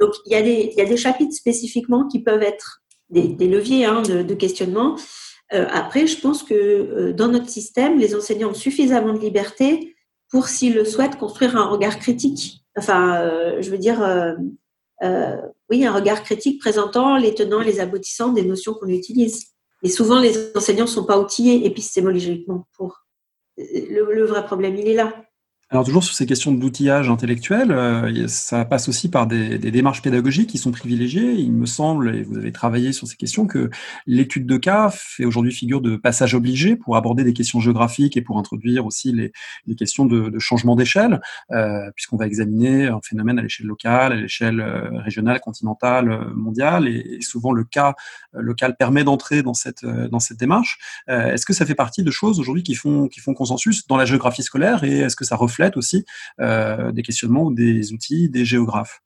Donc 0.00 0.14
il 0.26 0.32
y 0.32 0.34
a 0.34 0.42
des, 0.42 0.72
y 0.76 0.80
a 0.80 0.84
des 0.84 0.96
chapitres 0.96 1.34
spécifiquement 1.34 2.08
qui 2.08 2.20
peuvent 2.20 2.42
être 2.42 2.82
des, 3.08 3.28
des 3.28 3.48
leviers 3.48 3.84
hein, 3.84 4.02
de, 4.02 4.22
de, 4.22 4.34
questionnement. 4.34 4.96
après, 5.50 6.06
je 6.06 6.20
pense 6.20 6.42
que 6.42 7.12
dans 7.12 7.28
notre 7.28 7.48
système, 7.48 7.98
les 7.98 8.14
enseignants 8.14 8.50
ont 8.50 8.54
suffisamment 8.54 9.12
de 9.12 9.20
liberté 9.20 9.94
pour, 10.30 10.48
s'ils 10.48 10.74
le 10.74 10.84
souhaitent, 10.84 11.16
construire 11.16 11.56
un 11.56 11.66
regard 11.66 11.98
critique. 11.98 12.64
Enfin, 12.76 13.20
euh, 13.20 13.60
je 13.60 13.70
veux 13.70 13.78
dire, 13.78 14.02
euh, 14.02 14.34
euh, 15.02 15.36
oui, 15.70 15.84
un 15.84 15.92
regard 15.92 16.22
critique 16.22 16.60
présentant 16.60 17.16
les 17.16 17.34
tenants 17.34 17.60
et 17.60 17.64
les 17.64 17.80
aboutissants 17.80 18.32
des 18.32 18.42
notions 18.42 18.74
qu'on 18.74 18.88
utilise. 18.88 19.46
Et 19.82 19.88
souvent, 19.88 20.20
les 20.20 20.56
enseignants 20.56 20.84
ne 20.84 20.90
sont 20.90 21.04
pas 21.04 21.18
outillés 21.18 21.66
épistémologiquement 21.66 22.66
pour. 22.76 23.04
le 23.56 24.24
vrai 24.24 24.44
problème, 24.44 24.76
il 24.76 24.88
est 24.88 24.94
là. 24.94 25.12
Alors 25.72 25.84
toujours 25.84 26.02
sur 26.02 26.16
ces 26.16 26.26
questions 26.26 26.50
d'outillage 26.50 27.08
intellectuel, 27.08 27.70
euh, 27.70 28.26
ça 28.26 28.64
passe 28.64 28.88
aussi 28.88 29.08
par 29.08 29.28
des, 29.28 29.56
des, 29.56 29.70
démarches 29.70 30.02
pédagogiques 30.02 30.50
qui 30.50 30.58
sont 30.58 30.72
privilégiées. 30.72 31.34
Il 31.34 31.52
me 31.52 31.64
semble, 31.64 32.16
et 32.16 32.24
vous 32.24 32.38
avez 32.38 32.50
travaillé 32.50 32.92
sur 32.92 33.06
ces 33.06 33.14
questions, 33.14 33.46
que 33.46 33.70
l'étude 34.04 34.46
de 34.46 34.56
cas 34.56 34.90
fait 34.92 35.24
aujourd'hui 35.24 35.52
figure 35.52 35.80
de 35.80 35.94
passage 35.94 36.34
obligé 36.34 36.74
pour 36.74 36.96
aborder 36.96 37.22
des 37.22 37.34
questions 37.34 37.60
géographiques 37.60 38.16
et 38.16 38.20
pour 38.20 38.36
introduire 38.36 38.84
aussi 38.84 39.12
les, 39.12 39.30
les 39.68 39.76
questions 39.76 40.06
de, 40.06 40.28
de 40.28 40.38
changement 40.40 40.74
d'échelle, 40.74 41.20
euh, 41.52 41.88
puisqu'on 41.94 42.16
va 42.16 42.26
examiner 42.26 42.88
un 42.88 43.00
phénomène 43.00 43.38
à 43.38 43.42
l'échelle 43.42 43.68
locale, 43.68 44.12
à 44.12 44.16
l'échelle 44.16 44.58
euh, 44.58 44.98
régionale, 44.98 45.38
continentale, 45.38 46.10
euh, 46.10 46.34
mondiale, 46.34 46.88
et, 46.88 47.20
souvent 47.20 47.52
le 47.52 47.62
cas 47.62 47.94
local 48.32 48.74
permet 48.76 49.04
d'entrer 49.04 49.44
dans 49.44 49.54
cette 49.54 49.84
dans 49.84 50.18
cette 50.18 50.38
démarche. 50.38 50.78
est-ce 51.06 51.44
que 51.44 51.52
ça 51.52 51.66
fait 51.66 51.74
partie 51.74 52.02
de 52.02 52.10
choses 52.10 52.40
aujourd'hui 52.40 52.62
qui 52.62 52.74
font 52.74 53.08
qui 53.08 53.20
font 53.20 53.34
consensus 53.34 53.86
dans 53.86 53.96
la 53.96 54.06
géographie 54.06 54.42
scolaire 54.42 54.82
et 54.84 55.00
est-ce 55.00 55.16
que 55.16 55.24
ça 55.24 55.36
reflète 55.36 55.59
aussi 55.76 56.04
euh, 56.40 56.92
des 56.92 57.02
questionnements 57.02 57.44
ou 57.44 57.54
des 57.54 57.92
outils 57.92 58.28
des 58.28 58.44
géographes 58.44 59.00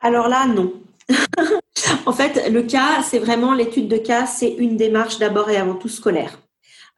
Alors 0.00 0.28
là, 0.28 0.46
non. 0.46 0.72
en 2.06 2.12
fait, 2.12 2.50
le 2.50 2.62
cas, 2.62 3.02
c'est 3.02 3.18
vraiment 3.18 3.54
l'étude 3.54 3.88
de 3.88 3.96
cas, 3.96 4.26
c'est 4.26 4.52
une 4.52 4.76
démarche 4.76 5.18
d'abord 5.18 5.50
et 5.50 5.56
avant 5.56 5.74
tout 5.74 5.88
scolaire. 5.88 6.38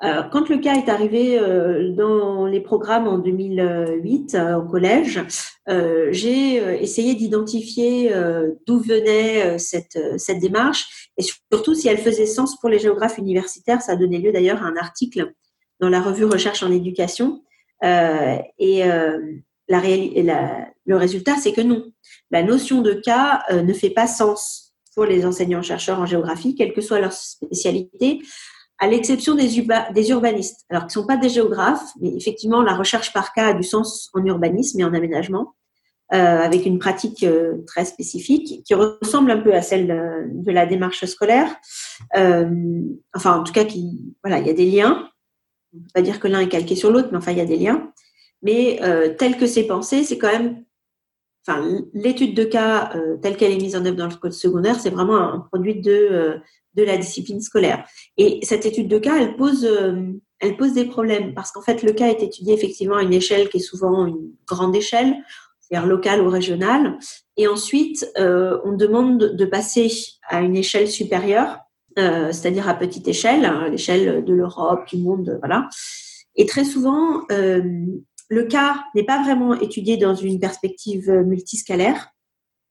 Euh, 0.03 0.22
quand 0.33 0.48
le 0.48 0.59
cas 0.59 0.75
est 0.75 0.88
arrivé 0.88 1.38
euh, 1.38 1.92
dans 1.92 2.46
les 2.46 2.61
programmes 2.61 3.07
en 3.07 3.18
2008 3.18 4.37
au 4.57 4.62
collège, 4.62 5.20
j'ai 6.11 6.57
essayé 6.83 7.14
d'identifier 7.14 8.12
d'où 8.66 8.81
venait 8.81 9.59
cette, 9.59 9.96
cette 10.16 10.40
démarche 10.40 11.11
et 11.16 11.22
surtout 11.22 11.75
si 11.77 11.87
elle 11.87 11.98
faisait 11.98 12.27
sens 12.27 12.59
pour 12.59 12.68
les 12.68 12.81
géographes 12.81 13.18
universitaires. 13.18 13.81
Ça 13.81 13.92
a 13.92 13.96
donné 13.96 14.18
lieu 14.18 14.33
d'ailleurs 14.33 14.62
à 14.62 14.66
un 14.66 14.77
article 14.77 15.33
dans 15.81 15.88
la 15.88 16.01
revue 16.01 16.25
Recherche 16.25 16.64
en 16.64 16.72
éducation 16.72 17.42
et 17.82 18.84
euh, 18.84 19.18
la, 19.68 19.80
la, 20.22 20.68
le 20.86 20.96
résultat, 20.96 21.36
c'est 21.36 21.52
que 21.52 21.60
non. 21.60 21.84
La 22.30 22.42
notion 22.42 22.80
de 22.82 22.92
cas 22.92 23.42
euh, 23.50 23.62
ne 23.62 23.72
fait 23.72 23.90
pas 23.90 24.06
sens 24.06 24.74
pour 24.94 25.04
les 25.04 25.24
enseignants-chercheurs 25.24 26.00
en 26.00 26.06
géographie, 26.06 26.54
quelle 26.54 26.74
que 26.74 26.80
soit 26.80 27.00
leur 27.00 27.12
spécialité, 27.12 28.20
à 28.78 28.88
l'exception 28.88 29.34
des, 29.34 29.64
des, 29.94 30.10
urbanistes, 30.10 30.66
alors 30.68 30.82
qui 30.82 30.98
ne 30.98 31.02
sont 31.02 31.06
pas 31.06 31.16
des 31.16 31.28
géographes, 31.28 31.92
mais 32.00 32.14
effectivement, 32.16 32.62
la 32.62 32.74
recherche 32.74 33.12
par 33.12 33.32
cas 33.32 33.48
a 33.48 33.54
du 33.54 33.62
sens 33.62 34.10
en 34.12 34.24
urbanisme 34.24 34.80
et 34.80 34.84
en 34.84 34.92
aménagement, 34.92 35.54
euh, 36.12 36.16
avec 36.16 36.66
une 36.66 36.78
pratique 36.78 37.22
euh, 37.22 37.64
très 37.66 37.86
spécifique 37.86 38.64
qui 38.64 38.74
ressemble 38.74 39.30
un 39.30 39.38
peu 39.38 39.54
à 39.54 39.62
celle 39.62 39.86
de, 39.86 40.44
de 40.44 40.52
la 40.52 40.66
démarche 40.66 41.06
scolaire. 41.06 41.48
Euh, 42.16 42.82
enfin, 43.14 43.38
en 43.38 43.42
tout 43.44 43.52
cas, 43.52 43.64
qui, 43.64 44.14
voilà, 44.22 44.38
il 44.38 44.46
y 44.46 44.50
a 44.50 44.52
des 44.52 44.70
liens. 44.70 45.08
On 45.72 45.78
ne 45.78 45.82
peut 45.82 45.90
pas 45.94 46.02
dire 46.02 46.20
que 46.20 46.28
l'un 46.28 46.40
est 46.40 46.48
calqué 46.48 46.76
sur 46.76 46.90
l'autre, 46.90 47.08
mais 47.12 47.18
enfin, 47.18 47.32
il 47.32 47.38
y 47.38 47.42
a 47.42 47.46
des 47.46 47.56
liens. 47.56 47.92
Mais 48.42 48.80
euh, 48.82 49.14
tel 49.16 49.37
que 49.37 49.46
c'est 49.46 49.64
pensé, 49.64 50.04
c'est 50.04 50.18
quand 50.18 50.32
même. 50.32 50.64
Enfin, 51.46 51.80
l'étude 51.92 52.37
de 52.37 52.44
cas 52.44 52.92
euh, 52.94 53.16
telle 53.16 53.37
qu'elle 53.37 53.52
est 53.52 53.56
mise 53.56 53.74
en 53.74 53.85
œuvre 53.85 53.96
dans 53.96 54.06
le 54.06 54.14
code 54.14 54.32
secondaire, 54.32 54.78
c'est 54.78 54.90
vraiment 54.90 55.16
un 55.16 55.40
produit 55.40 55.80
de, 55.80 55.90
euh, 55.90 56.38
de 56.74 56.85
la 56.85 56.96
discipline 56.96 57.40
scolaire. 57.40 57.85
Et 58.16 58.40
cette 58.42 58.64
étude 58.64 58.87
de 58.87 58.98
cas, 58.98 59.16
elle 59.18 59.35
pose, 59.37 59.68
elle 60.38 60.56
pose 60.56 60.74
des 60.74 60.85
problèmes 60.85 61.35
parce 61.35 61.50
qu'en 61.50 61.62
fait, 61.62 61.82
le 61.82 61.92
cas 61.92 62.08
est 62.08 62.22
étudié 62.22 62.54
effectivement 62.54 62.96
à 62.96 63.02
une 63.02 63.12
échelle 63.12 63.48
qui 63.48 63.56
est 63.56 63.61
souvent 63.61 64.06
une 64.06 64.32
grande 64.46 64.76
échelle, 64.76 65.16
c'est-à-dire 65.61 65.88
locale 65.88 66.20
ou 66.20 66.28
régionale. 66.28 66.96
Et 67.37 67.48
ensuite, 67.48 68.06
on 68.16 68.72
demande 68.72 69.18
de 69.18 69.44
passer 69.44 69.90
à 70.28 70.42
une 70.42 70.56
échelle 70.56 70.88
supérieure 70.88 71.58
euh, 71.98 72.33
c'est-à-dire 72.33 72.68
à 72.68 72.74
petite 72.74 73.09
échelle, 73.09 73.44
à 73.44 73.68
l'échelle 73.68 74.24
de 74.24 74.33
l'Europe, 74.33 74.87
du 74.88 74.98
monde, 74.98 75.38
voilà. 75.40 75.68
Et 76.37 76.46
très 76.46 76.64
souvent, 76.64 77.22
euh, 77.31 77.62
le 78.28 78.44
cas 78.44 78.85
n'est 78.94 79.05
pas 79.05 79.22
vraiment 79.22 79.55
étudié 79.55 79.96
dans 79.96 80.14
une 80.14 80.40
perspective 80.40 81.11
multiscalaire, 81.11 82.09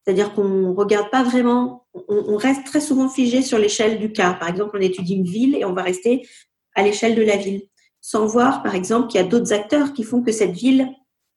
c'est-à-dire 0.04 0.34
qu'on 0.34 0.74
regarde 0.74 1.10
pas 1.12 1.24
vraiment, 1.24 1.86
on, 1.94 2.26
on, 2.28 2.38
reste 2.38 2.66
très 2.66 2.82
souvent 2.82 3.08
figé 3.08 3.44
sur 3.44 3.60
l'échelle 3.60 4.00
du 4.00 4.12
cas. 4.12 4.34
Par 4.34 4.50
exemple, 4.50 4.76
on 4.76 4.82
étudie 4.82 5.14
une 5.14 5.26
ville 5.26 5.56
et 5.56 5.64
on 5.64 5.74
va 5.74 5.84
rester 5.84 6.28
à 6.74 6.82
l'échelle 6.82 7.16
de 7.16 7.22
la 7.22 7.38
ville, 7.38 7.62
sans 8.00 8.26
voir, 8.26 8.64
par 8.64 8.74
exemple, 8.74 9.08
qu'il 9.08 9.22
y 9.22 9.24
a 9.24 9.28
d'autres 9.28 9.54
acteurs 9.54 9.94
qui 9.94 10.04
font 10.04 10.24
que 10.24 10.32
cette 10.32 10.54
ville 10.54 10.90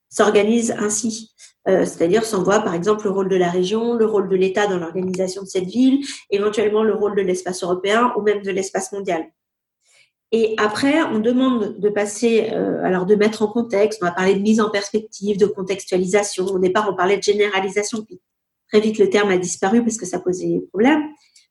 s'organise 0.09 0.71
ainsi. 0.79 1.35
C'est-à-dire 1.67 2.25
s'envoie 2.25 2.59
par 2.59 2.75
exemple 2.75 3.05
le 3.05 3.11
rôle 3.11 3.29
de 3.29 3.35
la 3.35 3.49
région, 3.49 3.93
le 3.93 4.05
rôle 4.05 4.29
de 4.29 4.35
l'État 4.35 4.67
dans 4.67 4.77
l'organisation 4.77 5.41
de 5.41 5.47
cette 5.47 5.65
ville, 5.65 6.05
éventuellement 6.29 6.83
le 6.83 6.93
rôle 6.93 7.15
de 7.15 7.21
l'espace 7.21 7.63
européen 7.63 8.13
ou 8.15 8.21
même 8.21 8.43
de 8.43 8.51
l'espace 8.51 8.91
mondial. 8.91 9.25
Et 10.31 10.53
après, 10.57 11.01
on 11.03 11.19
demande 11.19 11.79
de 11.79 11.89
passer, 11.89 12.49
alors 12.49 13.05
de 13.05 13.15
mettre 13.15 13.41
en 13.41 13.47
contexte, 13.47 13.99
on 14.01 14.05
va 14.05 14.11
parler 14.11 14.35
de 14.35 14.41
mise 14.41 14.59
en 14.59 14.69
perspective, 14.69 15.37
de 15.37 15.45
contextualisation. 15.45 16.45
Au 16.45 16.59
départ, 16.59 16.87
on 16.91 16.95
parlait 16.95 17.17
de 17.17 17.23
généralisation, 17.23 18.03
puis 18.03 18.19
très 18.71 18.79
vite 18.79 18.97
le 18.97 19.09
terme 19.09 19.31
a 19.31 19.37
disparu 19.37 19.83
parce 19.83 19.97
que 19.97 20.05
ça 20.05 20.19
posait 20.19 20.61
problème. 20.69 21.03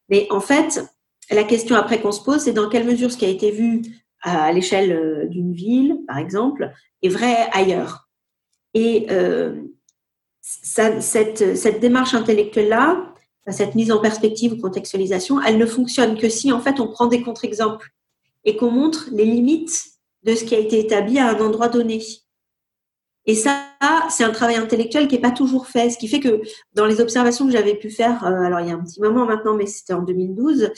Mais 0.09 0.27
en 0.31 0.40
fait, 0.40 0.85
la 1.31 1.44
question 1.44 1.77
après 1.77 2.00
qu'on 2.00 2.12
se 2.12 2.22
pose, 2.22 2.42
c'est 2.42 2.53
dans 2.53 2.68
quelle 2.68 2.85
mesure 2.85 3.11
ce 3.11 3.16
qui 3.16 3.24
a 3.24 3.29
été 3.29 3.50
vu 3.50 3.83
à 4.22 4.53
l'échelle 4.53 4.92
euh, 4.92 5.27
d'une 5.27 5.53
ville, 5.53 5.98
par 6.07 6.18
exemple, 6.18 6.72
est 7.03 7.09
vrai 7.09 7.37
ailleurs. 7.53 8.09
Et 8.72 9.07
euh, 9.11 9.55
cette, 10.44 11.80
démarche 11.80 12.14
intellectuelle-là, 12.14 13.14
cette 13.48 13.74
mise 13.74 13.90
en 13.90 14.00
perspective 14.00 14.52
ou 14.52 14.61
contextualisation, 14.61 15.40
elle 15.40 15.59
ne 15.59 15.66
fonctionne 15.66 16.18
que 16.18 16.28
si 16.28 16.52
en 16.52 16.61
fait 16.61 16.80
on 16.80 16.88
prend 16.88 17.07
des 17.07 17.22
contre-exemples 17.22 17.90
et 18.44 18.57
qu'on 18.57 18.70
montre 18.70 19.09
les 19.11 19.24
limites 19.24 19.87
de 20.22 20.35
ce 20.35 20.44
qui 20.44 20.54
a 20.54 20.59
été 20.59 20.78
établi 20.78 21.18
à 21.18 21.30
un 21.30 21.40
endroit 21.40 21.68
donné. 21.68 22.02
Et 23.26 23.35
ça, 23.35 23.70
c'est 24.11 24.24
un 24.24 24.33
travail 24.33 24.57
intellectuel 24.57 25.09
qui 25.09 25.14
n'est 25.14 25.20
pas 25.20 25.30
toujours 25.30 25.66
fait. 25.66 25.88
Ce 25.88 25.96
qui 25.96 26.09
fait 26.09 26.20
que 26.20 26.42
dans 26.74 26.85
les 26.85 27.00
observations 27.00 27.46
que 27.46 27.52
j'avais 27.52 27.74
pu 27.74 27.90
faire, 27.90 28.22
euh, 28.24 28.42
alors 28.42 28.61
il 28.61 28.68
y 28.68 28.70
a 28.70 28.74
un 28.74 28.85
petit 28.85 29.00
moment 29.00 29.24
maintenant, 29.24 29.54
mais 29.54 29.64
c'était 29.64 29.94
en 29.94 30.02
2012, 30.02 30.70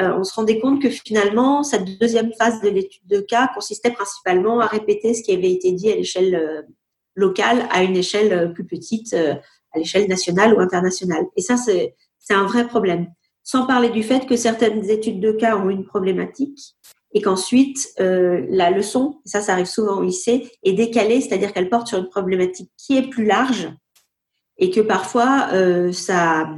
euh, 0.00 0.12
on 0.18 0.24
se 0.24 0.34
rendait 0.34 0.58
compte 0.58 0.82
que 0.82 0.90
finalement, 0.90 1.62
cette 1.62 2.00
deuxième 2.00 2.32
phase 2.32 2.60
de 2.60 2.68
l'étude 2.70 3.06
de 3.06 3.20
cas 3.20 3.48
consistait 3.54 3.92
principalement 3.92 4.58
à 4.58 4.66
répéter 4.66 5.14
ce 5.14 5.22
qui 5.22 5.32
avait 5.32 5.52
été 5.52 5.70
dit 5.70 5.92
à 5.92 5.94
l'échelle 5.94 6.34
euh, 6.34 6.62
locale 7.14 7.66
à 7.70 7.82
une 7.82 7.96
échelle 7.96 8.52
plus 8.52 8.64
petite, 8.64 9.14
à 9.14 9.78
l'échelle 9.78 10.08
nationale 10.08 10.54
ou 10.54 10.60
internationale. 10.60 11.24
Et 11.36 11.42
ça, 11.42 11.56
c'est 11.56 11.94
un 12.30 12.44
vrai 12.44 12.66
problème. 12.66 13.06
Sans 13.42 13.66
parler 13.66 13.90
du 13.90 14.02
fait 14.02 14.26
que 14.26 14.36
certaines 14.36 14.88
études 14.88 15.20
de 15.20 15.32
cas 15.32 15.56
ont 15.56 15.68
une 15.68 15.84
problématique 15.84 16.76
et 17.14 17.20
qu'ensuite 17.20 17.92
euh, 18.00 18.46
la 18.48 18.70
leçon, 18.70 19.20
ça 19.24 19.40
ça 19.40 19.52
arrive 19.52 19.66
souvent 19.66 19.98
au 19.98 20.02
lycée, 20.02 20.50
est 20.62 20.72
décalée, 20.72 21.20
c'est-à-dire 21.20 21.52
qu'elle 21.52 21.68
porte 21.68 21.88
sur 21.88 21.98
une 21.98 22.08
problématique 22.08 22.70
qui 22.76 22.96
est 22.96 23.08
plus 23.08 23.24
large 23.24 23.70
et 24.58 24.70
que 24.70 24.80
parfois 24.80 25.48
euh, 25.52 25.92
ça, 25.92 26.48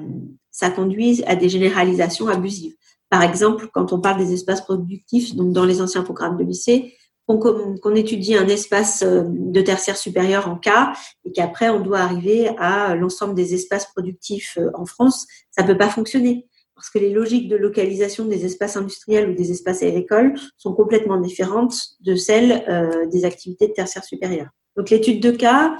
ça 0.50 0.70
conduit 0.70 1.24
à 1.26 1.36
des 1.36 1.48
généralisations 1.48 2.28
abusives. 2.28 2.74
Par 3.10 3.22
exemple, 3.22 3.68
quand 3.72 3.92
on 3.92 4.00
parle 4.00 4.18
des 4.18 4.32
espaces 4.32 4.60
productifs, 4.60 5.34
donc 5.34 5.52
dans 5.52 5.64
les 5.64 5.80
anciens 5.80 6.02
programmes 6.02 6.36
de 6.36 6.44
lycée, 6.44 6.94
qu'on 7.26 7.94
étudie 7.94 8.36
un 8.36 8.48
espace 8.48 9.02
euh, 9.02 9.22
de 9.26 9.60
tertiaire 9.60 9.96
supérieur 9.96 10.48
en 10.48 10.56
cas 10.56 10.92
et 11.24 11.32
qu'après 11.32 11.70
on 11.70 11.80
doit 11.80 12.00
arriver 12.00 12.48
à 12.58 12.94
l'ensemble 12.94 13.34
des 13.34 13.54
espaces 13.54 13.86
productifs 13.86 14.58
euh, 14.58 14.70
en 14.74 14.84
France, 14.84 15.26
ça 15.50 15.62
ne 15.62 15.68
peut 15.68 15.78
pas 15.78 15.88
fonctionner 15.88 16.46
parce 16.74 16.90
que 16.90 16.98
les 16.98 17.10
logiques 17.10 17.48
de 17.48 17.56
localisation 17.56 18.24
des 18.24 18.44
espaces 18.44 18.76
industriels 18.76 19.30
ou 19.30 19.34
des 19.34 19.52
espaces 19.52 19.82
agricoles 19.82 20.34
sont 20.56 20.74
complètement 20.74 21.18
différentes 21.18 21.76
de 22.00 22.16
celles 22.16 22.64
euh, 22.68 23.06
des 23.06 23.24
activités 23.24 23.68
de 23.68 23.72
tertiaire 23.72 24.04
supérieure. 24.04 24.48
Donc 24.76 24.90
l'étude 24.90 25.20
de 25.20 25.30
cas, 25.30 25.76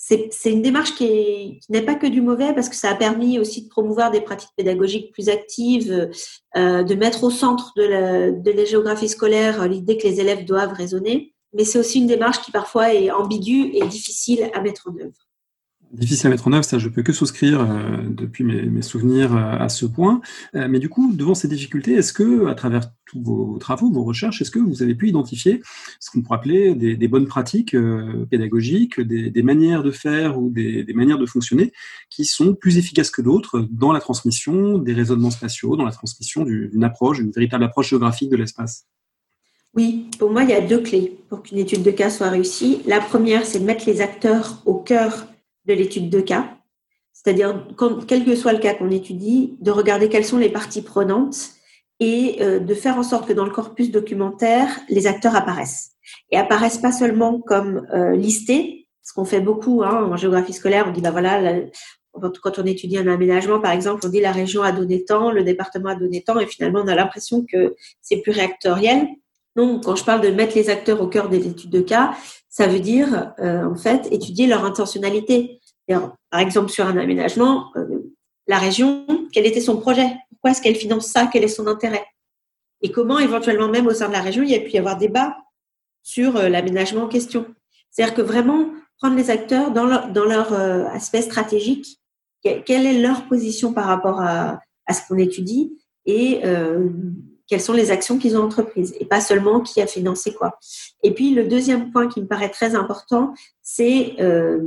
c'est 0.00 0.52
une 0.52 0.62
démarche 0.62 0.94
qui 0.94 1.60
n'est 1.68 1.82
pas 1.82 1.96
que 1.96 2.06
du 2.06 2.20
mauvais 2.20 2.54
parce 2.54 2.68
que 2.68 2.76
ça 2.76 2.90
a 2.90 2.94
permis 2.94 3.40
aussi 3.40 3.64
de 3.64 3.68
promouvoir 3.68 4.12
des 4.12 4.20
pratiques 4.20 4.54
pédagogiques 4.56 5.12
plus 5.12 5.28
actives, 5.28 6.08
euh, 6.56 6.84
de 6.84 6.94
mettre 6.94 7.24
au 7.24 7.30
centre 7.30 7.72
de 7.76 7.82
la, 7.82 8.30
de 8.30 8.50
la 8.52 8.64
géographie 8.64 9.08
scolaire 9.08 9.66
l'idée 9.66 9.98
que 9.98 10.06
les 10.06 10.20
élèves 10.20 10.44
doivent 10.44 10.72
raisonner, 10.72 11.34
mais 11.52 11.64
c'est 11.64 11.80
aussi 11.80 11.98
une 11.98 12.06
démarche 12.06 12.40
qui 12.42 12.52
parfois 12.52 12.94
est 12.94 13.10
ambiguë 13.10 13.72
et 13.74 13.84
difficile 13.86 14.48
à 14.54 14.60
mettre 14.60 14.88
en 14.88 14.96
œuvre 14.98 15.27
difficile 15.92 16.26
à 16.26 16.30
mettre 16.30 16.46
en 16.48 16.52
œuvre, 16.52 16.64
ça 16.64 16.78
je 16.78 16.88
peux 16.88 17.02
que 17.02 17.12
souscrire 17.12 17.60
euh, 17.60 17.98
depuis 18.08 18.44
mes, 18.44 18.82
souvenirs 18.82 19.34
euh, 19.34 19.58
à 19.58 19.68
ce 19.68 19.86
point. 19.86 20.20
Euh, 20.54 20.68
mais 20.68 20.78
du 20.78 20.88
coup, 20.88 21.12
devant 21.12 21.34
ces 21.34 21.48
difficultés, 21.48 21.92
est-ce 21.92 22.12
que, 22.12 22.46
à 22.46 22.54
travers 22.54 22.90
tous 23.06 23.22
vos 23.22 23.58
travaux, 23.58 23.90
vos 23.90 24.04
recherches, 24.04 24.42
est-ce 24.42 24.50
que 24.50 24.58
vous 24.58 24.82
avez 24.82 24.94
pu 24.94 25.08
identifier 25.08 25.62
ce 25.98 26.10
qu'on 26.10 26.22
pourrait 26.22 26.38
appeler 26.38 26.74
des, 26.74 27.08
bonnes 27.08 27.26
pratiques 27.26 27.74
pédagogiques, 28.30 29.00
des, 29.00 29.42
manières 29.42 29.82
de 29.82 29.90
faire 29.90 30.38
ou 30.38 30.50
des, 30.50 30.84
manières 30.94 31.18
de 31.18 31.24
fonctionner 31.24 31.72
qui 32.10 32.26
sont 32.26 32.54
plus 32.54 32.76
efficaces 32.76 33.10
que 33.10 33.22
d'autres 33.22 33.66
dans 33.70 33.92
la 33.92 34.00
transmission 34.00 34.76
des 34.76 34.92
raisonnements 34.92 35.30
spatiaux, 35.30 35.76
dans 35.76 35.86
la 35.86 35.92
transmission 35.92 36.44
d'une 36.44 36.84
approche, 36.84 37.18
d'une 37.18 37.30
véritable 37.30 37.64
approche 37.64 37.88
géographique 37.88 38.28
de 38.28 38.36
l'espace? 38.36 38.86
Oui, 39.74 40.06
pour 40.18 40.30
moi, 40.30 40.42
il 40.42 40.50
y 40.50 40.54
a 40.54 40.60
deux 40.60 40.80
clés 40.82 41.18
pour 41.30 41.42
qu'une 41.42 41.58
étude 41.58 41.82
de 41.82 41.90
cas 41.90 42.10
soit 42.10 42.28
réussie. 42.28 42.80
La 42.86 43.00
première, 43.00 43.46
c'est 43.46 43.60
de 43.60 43.64
mettre 43.64 43.84
les 43.86 44.02
acteurs 44.02 44.62
au 44.66 44.74
cœur 44.74 45.26
de 45.68 45.74
l'étude 45.74 46.10
de 46.10 46.20
cas, 46.20 46.56
c'est-à-dire, 47.12 47.66
quel 48.06 48.24
que 48.24 48.34
soit 48.36 48.52
le 48.52 48.58
cas 48.58 48.74
qu'on 48.74 48.90
étudie, 48.90 49.56
de 49.60 49.70
regarder 49.70 50.08
quelles 50.08 50.24
sont 50.24 50.38
les 50.38 50.50
parties 50.50 50.82
prenantes 50.82 51.50
et 52.00 52.38
euh, 52.40 52.60
de 52.60 52.74
faire 52.74 52.96
en 52.96 53.02
sorte 53.02 53.26
que 53.26 53.32
dans 53.32 53.44
le 53.44 53.50
corpus 53.50 53.90
documentaire, 53.90 54.68
les 54.88 55.06
acteurs 55.06 55.34
apparaissent. 55.34 55.92
Et 56.30 56.36
apparaissent 56.36 56.78
pas 56.78 56.92
seulement 56.92 57.40
comme 57.40 57.86
euh, 57.92 58.14
listés, 58.14 58.86
ce 59.02 59.12
qu'on 59.12 59.24
fait 59.24 59.40
beaucoup 59.40 59.82
hein, 59.82 60.10
en 60.12 60.16
géographie 60.16 60.52
scolaire, 60.52 60.86
on 60.88 60.92
dit, 60.92 61.00
bah 61.00 61.10
voilà, 61.10 61.62
quand 62.42 62.58
on 62.58 62.64
étudie 62.64 62.98
un 62.98 63.08
aménagement, 63.08 63.60
par 63.60 63.72
exemple, 63.72 64.06
on 64.06 64.08
dit 64.08 64.20
la 64.20 64.32
région 64.32 64.62
a 64.62 64.72
donné 64.72 65.04
tant, 65.04 65.30
le 65.30 65.44
département 65.44 65.90
a 65.90 65.94
donné 65.94 66.22
tant, 66.22 66.38
et 66.38 66.46
finalement, 66.46 66.82
on 66.84 66.88
a 66.88 66.94
l'impression 66.94 67.44
que 67.50 67.74
c'est 68.00 68.18
plus 68.18 68.32
réactoriel. 68.32 69.08
Non, 69.56 69.80
quand 69.80 69.96
je 69.96 70.04
parle 70.04 70.20
de 70.20 70.28
mettre 70.28 70.54
les 70.54 70.70
acteurs 70.70 71.00
au 71.00 71.08
cœur 71.08 71.28
des 71.28 71.46
études 71.46 71.70
de 71.70 71.80
cas, 71.80 72.14
ça 72.48 72.66
veut 72.66 72.80
dire, 72.80 73.32
euh, 73.40 73.64
en 73.64 73.76
fait, 73.76 74.08
étudier 74.12 74.46
leur 74.46 74.64
intentionnalité. 74.64 75.57
Par 75.88 76.40
exemple, 76.40 76.70
sur 76.70 76.86
un 76.86 76.96
aménagement, 76.96 77.70
euh, 77.76 78.12
la 78.46 78.58
région, 78.58 79.06
quel 79.32 79.46
était 79.46 79.60
son 79.60 79.78
projet? 79.78 80.16
Pourquoi 80.30 80.50
est-ce 80.50 80.62
qu'elle 80.62 80.76
finance 80.76 81.06
ça? 81.06 81.28
Quel 81.32 81.44
est 81.44 81.48
son 81.48 81.66
intérêt? 81.66 82.04
Et 82.82 82.92
comment, 82.92 83.18
éventuellement, 83.18 83.68
même 83.68 83.86
au 83.86 83.94
sein 83.94 84.08
de 84.08 84.12
la 84.12 84.20
région, 84.20 84.42
il 84.42 84.50
y 84.50 84.54
a 84.54 84.60
pu 84.60 84.70
y 84.70 84.78
avoir 84.78 84.96
débat 84.96 85.36
sur 86.02 86.36
euh, 86.36 86.48
l'aménagement 86.48 87.04
en 87.04 87.08
question? 87.08 87.46
C'est-à-dire 87.90 88.14
que 88.14 88.22
vraiment, 88.22 88.70
prendre 88.98 89.16
les 89.16 89.30
acteurs 89.30 89.70
dans 89.70 89.84
leur, 89.84 90.12
leur 90.12 90.52
aspect 90.92 91.22
stratégique, 91.22 91.98
quelle 92.42 92.86
est 92.86 93.00
leur 93.00 93.26
position 93.26 93.72
par 93.72 93.86
rapport 93.86 94.20
à, 94.20 94.60
à 94.86 94.94
ce 94.94 95.06
qu'on 95.06 95.18
étudie 95.18 95.72
et 96.06 96.40
quelles 97.48 97.60
sont 97.60 97.72
les 97.72 97.90
actions 97.90 98.18
qu'ils 98.18 98.36
ont 98.36 98.44
entreprises 98.44 98.94
et 99.00 99.06
pas 99.06 99.20
seulement 99.20 99.60
qui 99.60 99.80
a 99.80 99.86
financé 99.86 100.34
quoi. 100.34 100.58
Et 101.02 101.12
puis 101.12 101.34
le 101.34 101.48
deuxième 101.48 101.90
point 101.90 102.06
qui 102.06 102.20
me 102.20 102.26
paraît 102.26 102.50
très 102.50 102.74
important, 102.74 103.34
c'est 103.62 104.14
euh, 104.20 104.60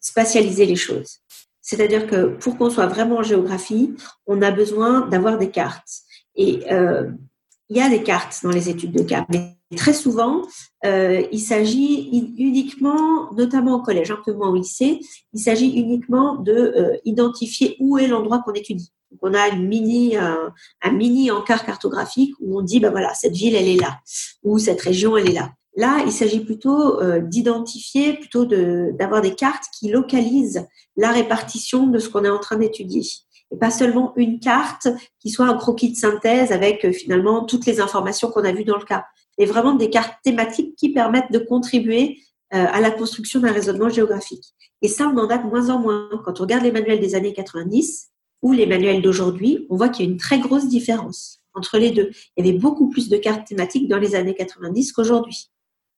spatialiser 0.00 0.64
les 0.64 0.76
choses. 0.76 1.18
C'est-à-dire 1.60 2.06
que 2.06 2.26
pour 2.36 2.56
qu'on 2.56 2.70
soit 2.70 2.86
vraiment 2.86 3.18
en 3.18 3.22
géographie, 3.22 3.94
on 4.26 4.40
a 4.42 4.50
besoin 4.50 5.06
d'avoir 5.08 5.38
des 5.38 5.50
cartes. 5.50 6.02
Et 6.34 6.72
euh, 6.72 7.10
il 7.68 7.76
y 7.76 7.80
a 7.80 7.88
des 7.88 8.02
cartes 8.02 8.40
dans 8.42 8.50
les 8.50 8.68
études 8.68 8.92
de 8.92 9.02
cas, 9.02 9.26
très 9.76 9.92
souvent, 9.92 10.42
euh, 10.84 11.22
il 11.32 11.40
s'agit 11.40 12.34
uniquement, 12.36 13.32
notamment 13.32 13.76
au 13.76 13.82
collège, 13.82 14.10
un 14.10 14.18
peu 14.24 14.32
moins 14.32 14.50
au 14.50 14.56
lycée, 14.56 15.00
il 15.32 15.40
s'agit 15.40 15.70
uniquement 15.70 16.36
de 16.36 16.52
euh, 16.52 16.96
identifier 17.04 17.76
où 17.80 17.98
est 17.98 18.06
l'endroit 18.06 18.40
qu'on 18.44 18.52
étudie. 18.52 18.92
Donc 19.10 19.20
on 19.22 19.34
a 19.34 19.48
une 19.48 19.66
mini, 19.66 20.16
un, 20.16 20.52
mini 20.92 21.30
encart 21.30 21.66
cartographique 21.66 22.34
où 22.40 22.58
on 22.58 22.62
dit, 22.62 22.80
ben 22.80 22.90
voilà, 22.90 23.12
cette 23.14 23.34
ville, 23.34 23.54
elle 23.54 23.68
est 23.68 23.80
là, 23.80 23.98
ou 24.42 24.58
cette 24.58 24.80
région, 24.80 25.16
elle 25.16 25.28
est 25.28 25.34
là. 25.34 25.50
Là, 25.76 26.02
il 26.04 26.12
s'agit 26.12 26.40
plutôt 26.40 27.00
euh, 27.00 27.20
d'identifier, 27.20 28.14
plutôt 28.14 28.44
d'avoir 28.44 29.22
des 29.22 29.34
cartes 29.34 29.64
qui 29.78 29.90
localisent 29.90 30.66
la 30.96 31.10
répartition 31.10 31.86
de 31.86 31.98
ce 31.98 32.08
qu'on 32.08 32.24
est 32.24 32.30
en 32.30 32.38
train 32.38 32.56
d'étudier. 32.56 33.02
Et 33.50 33.56
pas 33.56 33.70
seulement 33.70 34.12
une 34.16 34.38
carte 34.38 34.88
qui 35.18 35.30
soit 35.30 35.46
un 35.46 35.56
croquis 35.56 35.92
de 35.92 35.96
synthèse 35.96 36.52
avec 36.52 36.90
finalement 36.92 37.44
toutes 37.44 37.66
les 37.66 37.80
informations 37.80 38.30
qu'on 38.30 38.44
a 38.44 38.52
vues 38.52 38.64
dans 38.64 38.78
le 38.78 38.84
cas. 38.84 39.04
Et 39.38 39.46
vraiment 39.46 39.74
des 39.74 39.90
cartes 39.90 40.14
thématiques 40.22 40.76
qui 40.76 40.90
permettent 40.90 41.32
de 41.32 41.38
contribuer 41.38 42.18
euh, 42.54 42.66
à 42.70 42.80
la 42.80 42.90
construction 42.90 43.40
d'un 43.40 43.52
raisonnement 43.52 43.88
géographique. 43.88 44.44
Et 44.82 44.88
ça, 44.88 45.08
on 45.08 45.16
en 45.18 45.28
a 45.28 45.38
de 45.38 45.46
moins 45.46 45.70
en 45.70 45.78
moins. 45.78 46.08
Quand 46.24 46.40
on 46.40 46.42
regarde 46.42 46.64
les 46.64 46.72
manuels 46.72 47.00
des 47.00 47.14
années 47.14 47.32
90, 47.32 48.12
ou 48.42 48.52
les 48.52 48.66
manuels 48.66 49.00
d'aujourd'hui, 49.00 49.66
on 49.70 49.76
voit 49.76 49.88
qu'il 49.88 50.04
y 50.04 50.08
a 50.08 50.10
une 50.10 50.18
très 50.18 50.40
grosse 50.40 50.68
différence 50.68 51.40
entre 51.54 51.78
les 51.78 51.90
deux. 51.90 52.10
Il 52.36 52.44
y 52.44 52.48
avait 52.48 52.58
beaucoup 52.58 52.88
plus 52.88 53.08
de 53.08 53.16
cartes 53.16 53.46
thématiques 53.46 53.88
dans 53.88 53.98
les 53.98 54.14
années 54.14 54.34
90 54.34 54.92
qu'aujourd'hui. 54.92 55.51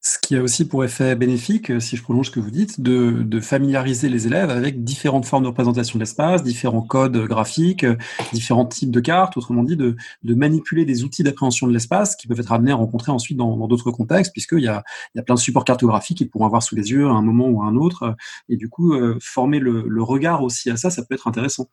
Ce 0.07 0.19
qui 0.19 0.37
a 0.37 0.43
aussi 0.43 0.69
pour 0.69 0.85
effet 0.85 1.17
bénéfique, 1.17 1.81
si 1.81 1.97
je 1.97 2.03
prolonge 2.03 2.27
ce 2.27 2.31
que 2.31 2.39
vous 2.39 2.51
dites, 2.51 2.79
de, 2.83 3.41
familiariser 3.41 4.11
les 4.11 4.27
élèves 4.27 4.51
avec 4.51 4.85
différentes 4.85 5.25
formes 5.25 5.45
de 5.45 5.49
représentation 5.49 5.99
de 5.99 6.03
l'espace, 6.03 6.43
différents 6.43 6.83
codes 6.83 7.17
graphiques, 7.17 7.87
différents 8.35 8.67
types 8.67 8.91
de 8.91 9.01
cartes, 9.01 9.39
autrement 9.39 9.63
dit, 9.63 9.79
de, 9.79 9.97
manipuler 10.23 10.85
des 10.85 11.05
outils 11.05 11.23
d'appréhension 11.23 11.67
de 11.67 11.73
l'espace 11.73 12.17
qui 12.17 12.29
peuvent 12.29 12.39
être 12.39 12.53
amenés 12.53 12.73
à 12.73 12.75
rencontrer 12.75 13.13
ensuite 13.13 13.39
dans 13.39 13.67
d'autres 13.67 13.91
contextes, 13.93 14.33
puisqu'il 14.33 14.61
y 14.61 14.69
a, 14.69 14.85
il 15.15 15.19
y 15.19 15.21
a 15.21 15.23
plein 15.23 15.37
de 15.37 15.41
supports 15.41 15.65
cartographiques 15.65 16.19
qu'ils 16.19 16.29
pourront 16.29 16.45
avoir 16.45 16.63
sous 16.63 16.77
les 16.77 16.91
yeux 16.91 17.07
à 17.07 17.13
un 17.13 17.23
moment 17.23 17.49
ou 17.49 17.63
à 17.63 17.65
un 17.65 17.77
autre. 17.77 18.15
Et 18.51 18.59
du 18.59 18.69
coup, 18.69 18.93
euh, 18.93 19.17
former 19.23 19.59
le, 19.59 20.03
regard 20.03 20.43
aussi 20.43 20.71
à 20.71 20.77
ça, 20.77 20.91
ça 20.91 21.03
peut 21.03 21.15
être 21.15 21.29
intéressant. 21.29 21.71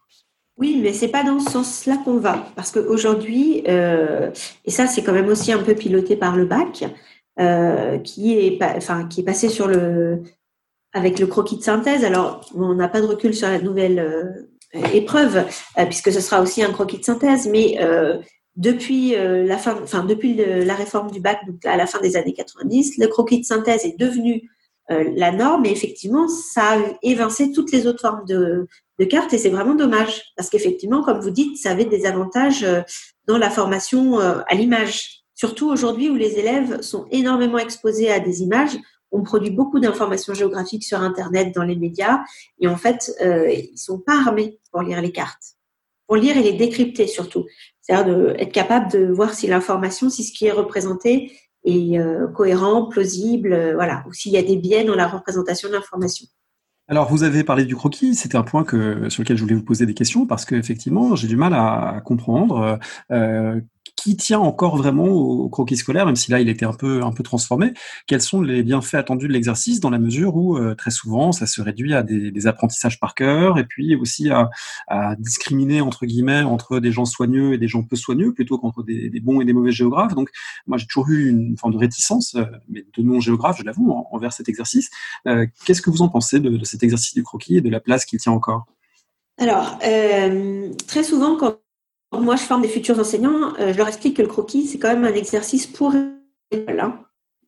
Oui, 0.56 0.80
mais 0.82 0.94
c'est 0.94 1.10
pas 1.10 1.26
dans 1.26 1.39
ce 1.41 1.52
sens-là 1.52 1.98
qu'on 1.98 2.17
va, 2.17 2.46
parce 2.56 2.72
qu'aujourd'hui, 2.72 3.63
euh, 3.67 4.32
et 4.63 4.72
ça 4.72 4.88
c'est 4.88 5.04
quand 5.04 5.12
même 5.12 5.28
aussi 5.28 5.52
un 5.52 5.62
peu 5.62 5.76
piloté 5.76 6.15
par 6.15 6.36
le 6.38 6.46
bac, 6.46 6.86
euh, 7.39 7.98
qui 8.00 8.38
est, 8.38 8.60
enfin, 8.62 9.08
qui 9.08 9.22
est 9.22 9.24
passé 9.24 9.50
sur 9.50 9.67
le 9.67 10.24
avec 10.94 11.20
le 11.20 11.28
croquis 11.28 11.58
de 11.58 11.63
synthèse. 11.63 12.04
Alors, 12.04 12.46
on 12.54 12.74
n'a 12.76 12.89
pas 12.89 13.00
de 13.00 13.06
recul 13.06 13.34
sur 13.34 13.48
la 13.48 13.60
nouvelle 13.60 14.46
épreuve, 14.94 15.46
puisque 15.86 16.12
ce 16.12 16.20
sera 16.20 16.41
aussi 16.41 16.62
un 16.63 16.72
croquis 16.74 16.98
de 16.98 17.06
synthèse, 17.06 17.48
mais 17.48 17.80
depuis 18.58 19.15
la 19.15 19.58
fin, 19.58 19.80
enfin 19.82 20.04
depuis 20.04 20.34
la 20.36 20.76
réforme 20.76 21.10
du 21.10 21.22
bac, 21.22 21.39
donc 21.48 21.65
à 21.65 21.78
la 21.78 21.86
fin 21.86 22.02
des 22.02 22.17
années 22.17 22.34
90, 22.34 22.98
le 22.98 23.08
croquis 23.08 23.39
de 23.39 23.46
synthèse 23.46 23.86
est 23.86 23.98
devenu 23.98 24.50
la 24.89 25.32
norme 25.32 25.65
et 25.65 25.72
effectivement, 25.72 26.28
ça 26.28 26.74
a 26.74 26.78
évincé 27.04 27.54
toutes 27.54 27.72
les 27.72 27.88
autres 27.88 28.02
formes 28.02 28.26
de, 28.26 28.67
de 29.00 29.06
cartes 29.06 29.32
et 29.32 29.38
c'est 29.38 29.50
vraiment 29.50 29.76
dommage 29.76 30.22
parce 30.36 30.50
qu'effectivement, 30.50 31.04
comme 31.04 31.22
vous 31.22 31.30
dites, 31.30 31.56
ça 31.58 31.72
avait 31.72 31.86
des 31.86 32.06
avantages 32.06 32.65
dans 33.28 33.38
la 33.38 33.50
formation 33.50 34.20
à 34.20 34.54
l'image. 34.56 35.21
Surtout 35.41 35.71
aujourd'hui 35.71 36.08
où 36.08 36.15
les 36.15 36.38
élèves 36.38 36.82
sont 36.82 37.08
énormément 37.10 37.58
exposés 37.58 38.12
à 38.12 38.19
des 38.19 38.43
images, 38.43 38.77
on 39.12 39.23
produit 39.23 39.49
beaucoup 39.49 39.80
d'informations 39.80 40.36
géographiques 40.36 40.84
sur 40.84 41.01
Internet, 41.01 41.56
dans 41.56 41.63
les 41.63 41.75
médias, 41.75 42.19
et 42.60 42.67
en 42.67 42.77
fait, 42.77 43.12
euh, 43.25 43.49
ils 43.49 43.75
sont 43.75 43.97
pas 43.97 44.19
armés 44.19 44.60
pour 44.71 44.84
lire 44.84 45.01
les 45.01 45.12
cartes. 45.12 45.56
Pour 46.06 46.17
lire 46.17 46.38
et 46.38 46.43
les 46.43 46.54
décrypter 46.54 47.08
surtout. 47.08 47.47
C'est-à-dire 47.82 48.36
être 48.38 48.51
capable 48.51 48.91
de 48.91 49.08
voir 49.12 49.34
si 49.34 49.47
l'information, 49.47 50.12
si 50.12 50.23
ce 50.23 50.32
qui 50.32 50.45
est 50.45 50.51
représenté 50.51 51.32
est 51.65 51.97
euh, 51.97 52.27
cohérent, 52.27 52.86
plausible, 52.86 53.54
euh, 53.54 53.73
voilà, 53.73 54.04
ou 54.08 54.13
s'il 54.13 54.34
y 54.34 54.38
a 54.38 54.43
des 54.43 54.58
biais 54.58 54.84
dans 54.84 54.95
la 54.95 55.08
représentation 55.08 55.69
de 55.69 55.73
l'information. 55.73 56.27
Alors, 56.88 57.10
vous 57.10 57.23
avez 57.23 57.43
parlé 57.43 57.65
du 57.65 57.75
croquis, 57.75 58.13
c'était 58.13 58.38
un 58.38 58.43
point 58.43 58.63
sur 59.10 59.23
lequel 59.23 59.38
je 59.38 59.41
voulais 59.41 59.56
vous 59.56 59.63
poser 59.63 59.88
des 59.88 59.95
questions 59.95 60.27
parce 60.27 60.45
qu'effectivement, 60.45 61.15
j'ai 61.15 61.27
du 61.27 61.36
mal 61.36 61.56
à, 61.56 61.99
comprendre 62.06 62.77
qui 64.02 64.18
tient 64.18 64.40
encore 64.40 64.78
vraiment 64.78 65.06
au 65.06 65.48
croquis 65.48 65.78
scolaire, 65.78 66.08
même 66.08 66.16
si 66.16 66.32
là 66.32 66.40
il 66.40 66.50
était 66.50 66.66
un 66.66 66.74
peu 66.74 67.04
un 67.04 67.12
peu 67.12 67.22
transformé. 67.22 67.74
Quels 68.08 68.22
sont 68.22 68.42
les 68.42 68.64
bienfaits 68.64 68.96
attendus 68.96 69.28
de 69.28 69.34
l'exercice 69.34 69.80
dans 69.80 69.92
la 69.92 70.00
mesure 70.00 70.36
où 70.36 70.58
euh, 70.58 70.74
très 70.74 70.90
souvent 70.90 71.32
ça 71.32 71.46
se 71.46 71.62
réduit 71.62 71.94
à 71.94 72.02
des, 72.02 72.48
apprentissages 72.48 73.00
par 73.00 73.14
cœur 73.14 73.60
et 73.60 73.66
puis 73.66 73.96
aussi 73.96 74.32
à, 74.32 74.50
discriminer 75.20 75.82
entre 75.82 76.08
guillemets 76.08 76.42
entre 76.42 76.80
des 76.80 76.92
gens 76.92 77.06
soigneux 77.06 77.54
et 77.54 77.60
des 77.60 77.68
gens 77.68 77.84
peu 77.84 77.96
soigneux 77.96 78.34
plutôt 78.34 78.58
qu'entre 78.58 78.82
des, 78.82 79.12
bons 79.22 79.40
et 79.40 79.46
des 79.46 79.54
mauvais 79.54 79.72
géographes. 79.72 80.16
Donc 80.16 80.32
moi 80.66 80.80
j'ai 80.80 80.88
toujours 80.88 81.10
eu 81.10 81.30
une 81.30 81.56
forme 81.56 81.74
de 81.74 81.78
réticence, 81.78 82.34
euh, 82.34 82.46
mais 82.70 82.84
de 82.98 83.04
non 83.04 83.20
géographe, 83.20 83.60
je 83.60 83.64
l'avoue, 83.64 83.94
envers 84.12 84.34
cet 84.34 84.50
exercice. 84.50 84.90
Euh, 85.28 85.46
qu'est-ce 85.66 85.84
que 85.84 85.92
vous 85.92 86.02
en 86.02 86.10
pensez 86.10 86.40
de, 86.40 86.64
cet 86.64 86.82
exercice 86.82 87.14
du 87.14 87.22
croquis 87.22 87.58
et 87.58 87.62
de 87.62 87.70
la 87.70 87.80
place 87.80 88.06
qu'il 88.06 88.20
tient 88.20 88.32
encore? 88.32 88.66
Alors, 89.38 89.78
très 89.80 91.04
souvent, 91.04 91.36
quand 91.36 91.61
moi, 92.19 92.36
je 92.36 92.43
forme 92.43 92.62
des 92.62 92.67
futurs 92.67 93.00
enseignants. 93.00 93.54
Euh, 93.60 93.71
je 93.71 93.78
leur 93.78 93.88
explique 93.88 94.17
que 94.17 94.21
le 94.21 94.28
croquis, 94.28 94.67
c'est 94.67 94.78
quand 94.78 94.89
même 94.89 95.06
un 95.06 95.13
exercice 95.13 95.65
pour 95.65 95.93
hein. 95.93 97.00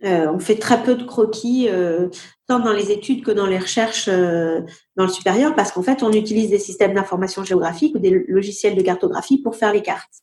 euh, 0.05 0.31
on 0.31 0.39
fait 0.39 0.55
très 0.55 0.81
peu 0.83 0.95
de 0.95 1.03
croquis, 1.03 1.67
euh, 1.69 2.07
tant 2.47 2.59
dans 2.59 2.71
les 2.71 2.91
études 2.91 3.25
que 3.25 3.31
dans 3.31 3.45
les 3.45 3.59
recherches 3.59 4.07
dans 4.07 5.05
le 5.05 5.09
supérieur, 5.09 5.53
parce 5.55 5.71
qu'en 5.71 5.83
fait, 5.83 6.01
on 6.01 6.11
utilise 6.13 6.49
des 6.49 6.59
systèmes 6.59 6.93
d'information 6.93 7.43
géographique 7.43 7.95
ou 7.95 7.99
des 7.99 8.23
logiciels 8.27 8.75
de 8.75 8.81
cartographie 8.81 9.41
pour 9.41 9.55
faire 9.55 9.73
les 9.73 9.81
cartes. 9.81 10.21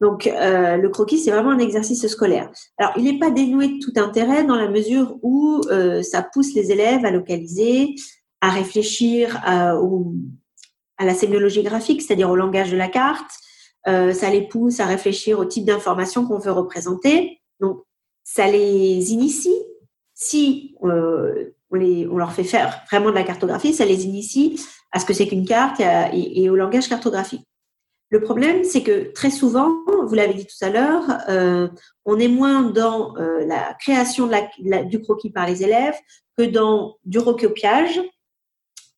Donc, 0.00 0.24
le 0.24 0.88
croquis, 0.88 1.18
c'est 1.18 1.30
vraiment 1.30 1.50
un 1.50 1.58
exercice 1.58 2.06
scolaire. 2.06 2.50
Alors, 2.78 2.94
il 2.96 3.04
n'est 3.04 3.18
pas 3.18 3.30
dénoué 3.30 3.68
de 3.68 3.78
tout 3.80 3.92
intérêt 3.96 4.44
dans 4.44 4.56
la 4.56 4.68
mesure 4.68 5.18
où 5.22 5.60
ça 6.02 6.22
pousse 6.22 6.54
les 6.54 6.72
élèves 6.72 7.04
à 7.04 7.10
localiser, 7.10 7.94
à 8.40 8.50
réfléchir 8.50 9.38
à, 9.44 9.76
à 11.00 11.06
la 11.06 11.14
sémiologie 11.14 11.62
graphique, 11.62 12.02
c'est-à-dire 12.02 12.30
au 12.30 12.36
langage 12.36 12.70
de 12.70 12.76
la 12.76 12.88
carte. 12.88 13.30
Euh, 13.88 14.12
ça 14.12 14.28
les 14.28 14.46
pousse 14.46 14.80
à 14.80 14.86
réfléchir 14.86 15.38
au 15.38 15.46
type 15.46 15.64
d'information 15.64 16.26
qu'on 16.26 16.38
veut 16.38 16.52
représenter. 16.52 17.40
Donc, 17.58 17.82
ça 18.22 18.46
les 18.46 19.10
initie. 19.10 19.56
Si 20.12 20.76
euh, 20.84 21.54
on, 21.70 21.76
les, 21.76 22.06
on 22.06 22.18
leur 22.18 22.32
fait 22.32 22.44
faire 22.44 22.82
vraiment 22.90 23.08
de 23.08 23.14
la 23.14 23.22
cartographie, 23.22 23.72
ça 23.72 23.86
les 23.86 24.04
initie 24.04 24.60
à 24.92 25.00
ce 25.00 25.06
que 25.06 25.14
c'est 25.14 25.26
qu'une 25.26 25.46
carte 25.46 25.80
et, 26.12 26.50
au 26.50 26.56
langage 26.56 26.88
cartographique. 26.88 27.46
Le 28.10 28.20
problème, 28.20 28.62
c'est 28.64 28.82
que 28.82 29.10
très 29.12 29.30
souvent, 29.30 29.70
vous 30.04 30.14
l'avez 30.14 30.34
dit 30.34 30.44
tout 30.44 30.64
à 30.64 30.68
l'heure, 30.68 31.04
euh, 31.30 31.68
on 32.04 32.18
est 32.18 32.28
moins 32.28 32.62
dans 32.62 33.14
la 33.14 33.72
création 33.74 34.28
du 34.58 35.00
croquis 35.00 35.30
par 35.30 35.46
les 35.46 35.62
élèves 35.62 35.96
que 36.36 36.42
dans 36.42 36.96
du 37.04 37.20
recopiage 37.20 38.02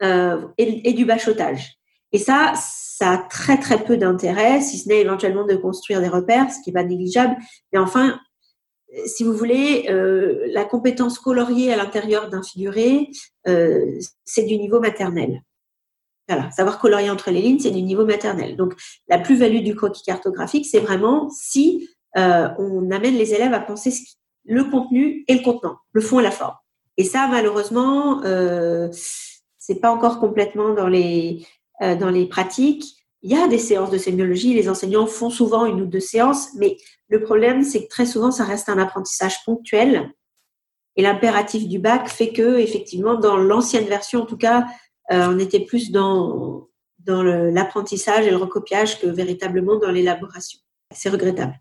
et, 0.01 0.89
et, 0.89 0.93
du 0.95 1.05
bachotage. 1.05 1.79
Et 2.13 2.19
ça, 2.19 2.53
ça 2.57 3.13
a 3.13 3.19
très 3.19 3.59
très 3.59 3.83
peu 3.83 3.97
d'intérêt, 3.97 4.61
si 4.61 4.79
ce 4.79 4.89
n'est 4.89 5.01
éventuellement 5.01 5.45
de 5.45 5.57
construire 5.57 6.01
des 6.01 6.09
repères, 6.09 6.51
ce 6.51 6.61
qui 6.63 6.71
n'est 6.71 6.75
pas 6.75 6.85
négligeable. 6.85 7.37
Mais 7.73 7.79
enfin, 7.79 8.21
si 9.07 9.25
vous 9.25 9.33
voulez, 9.33 9.87
euh, 9.89 10.47
la 10.53 10.65
compétence 10.65 11.19
coloriée 11.19 11.73
à 11.73 11.77
l'intérieur 11.77 12.29
d'un 12.29 12.43
figuré, 12.43 13.09
euh, 13.49 13.99
c'est 14.25 14.45
du 14.45 14.59
niveau 14.59 14.81
maternel. 14.81 15.43
Voilà, 16.29 16.51
savoir 16.53 16.79
colorier 16.79 17.11
entre 17.11 17.31
les 17.31 17.43
lignes, 17.43 17.59
c'est 17.59 17.71
du 17.71 17.83
niveau 17.83 18.05
maternel. 18.05 18.57
Donc, 18.57 18.75
la 19.09 19.19
plus-value 19.19 19.63
du 19.63 19.75
croquis 19.75 20.03
cartographique, 20.05 20.67
c'est 20.67 20.81
vraiment 20.81 21.29
si 21.31 21.89
euh, 22.17 22.49
on 22.59 22.91
amène 22.91 23.17
les 23.17 23.35
élèves 23.35 23.55
à 23.55 23.61
penser 23.61 23.93
le 24.45 24.65
contenu 24.65 25.25
et 25.29 25.35
le 25.35 25.43
contenant, 25.43 25.79
le 25.93 26.01
fond 26.01 26.21
et 26.21 26.23
la 26.23 26.31
forme. 26.31 26.57
Et 26.97 27.05
ça, 27.05 27.27
malheureusement, 27.29 28.23
euh, 28.25 28.89
c'est 29.59 29.81
pas 29.81 29.91
encore 29.91 30.21
complètement 30.21 30.75
dans 30.75 30.89
les 30.89 31.47
dans 31.99 32.11
les 32.11 32.27
pratiques. 32.27 32.85
Il 33.23 33.31
y 33.31 33.37
a 33.37 33.49
des 33.49 33.59
séances 33.59 33.91
de 33.91 33.99
sémiologie, 33.99 34.55
les 34.55 34.69
enseignants 34.69 35.07
font 35.07 35.31
souvent 35.31 35.67
une 35.67 35.81
ou 35.81 35.87
deux 35.87 36.01
séances, 36.01 36.55
mais 36.55 36.77
le 37.09 37.23
problème, 37.23 37.63
c'est 37.63 37.85
que 37.85 37.89
très 37.89 38.07
souvent, 38.07 38.31
ça 38.31 38.45
reste 38.45 38.69
un 38.69 38.79
apprentissage 38.79 39.45
ponctuel. 39.45 40.13
Et 40.97 41.03
l'impératif 41.03 41.69
du 41.69 41.79
bac 41.79 42.09
fait 42.09 42.33
que, 42.33 42.59
effectivement, 42.59 43.15
dans 43.15 43.37
l'ancienne 43.37 43.87
version, 43.87 44.23
en 44.23 44.27
tout 44.27 44.37
cas, 44.37 44.67
euh, 45.13 45.29
on 45.29 45.39
était 45.39 45.61
plus 45.61 45.91
dans 45.91 46.69
l'apprentissage 47.07 48.27
et 48.27 48.31
le 48.31 48.37
recopiage 48.37 49.01
que 49.01 49.07
véritablement 49.07 49.77
dans 49.79 49.91
l'élaboration. 49.91 50.59
C'est 50.93 51.09
regrettable. 51.09 51.61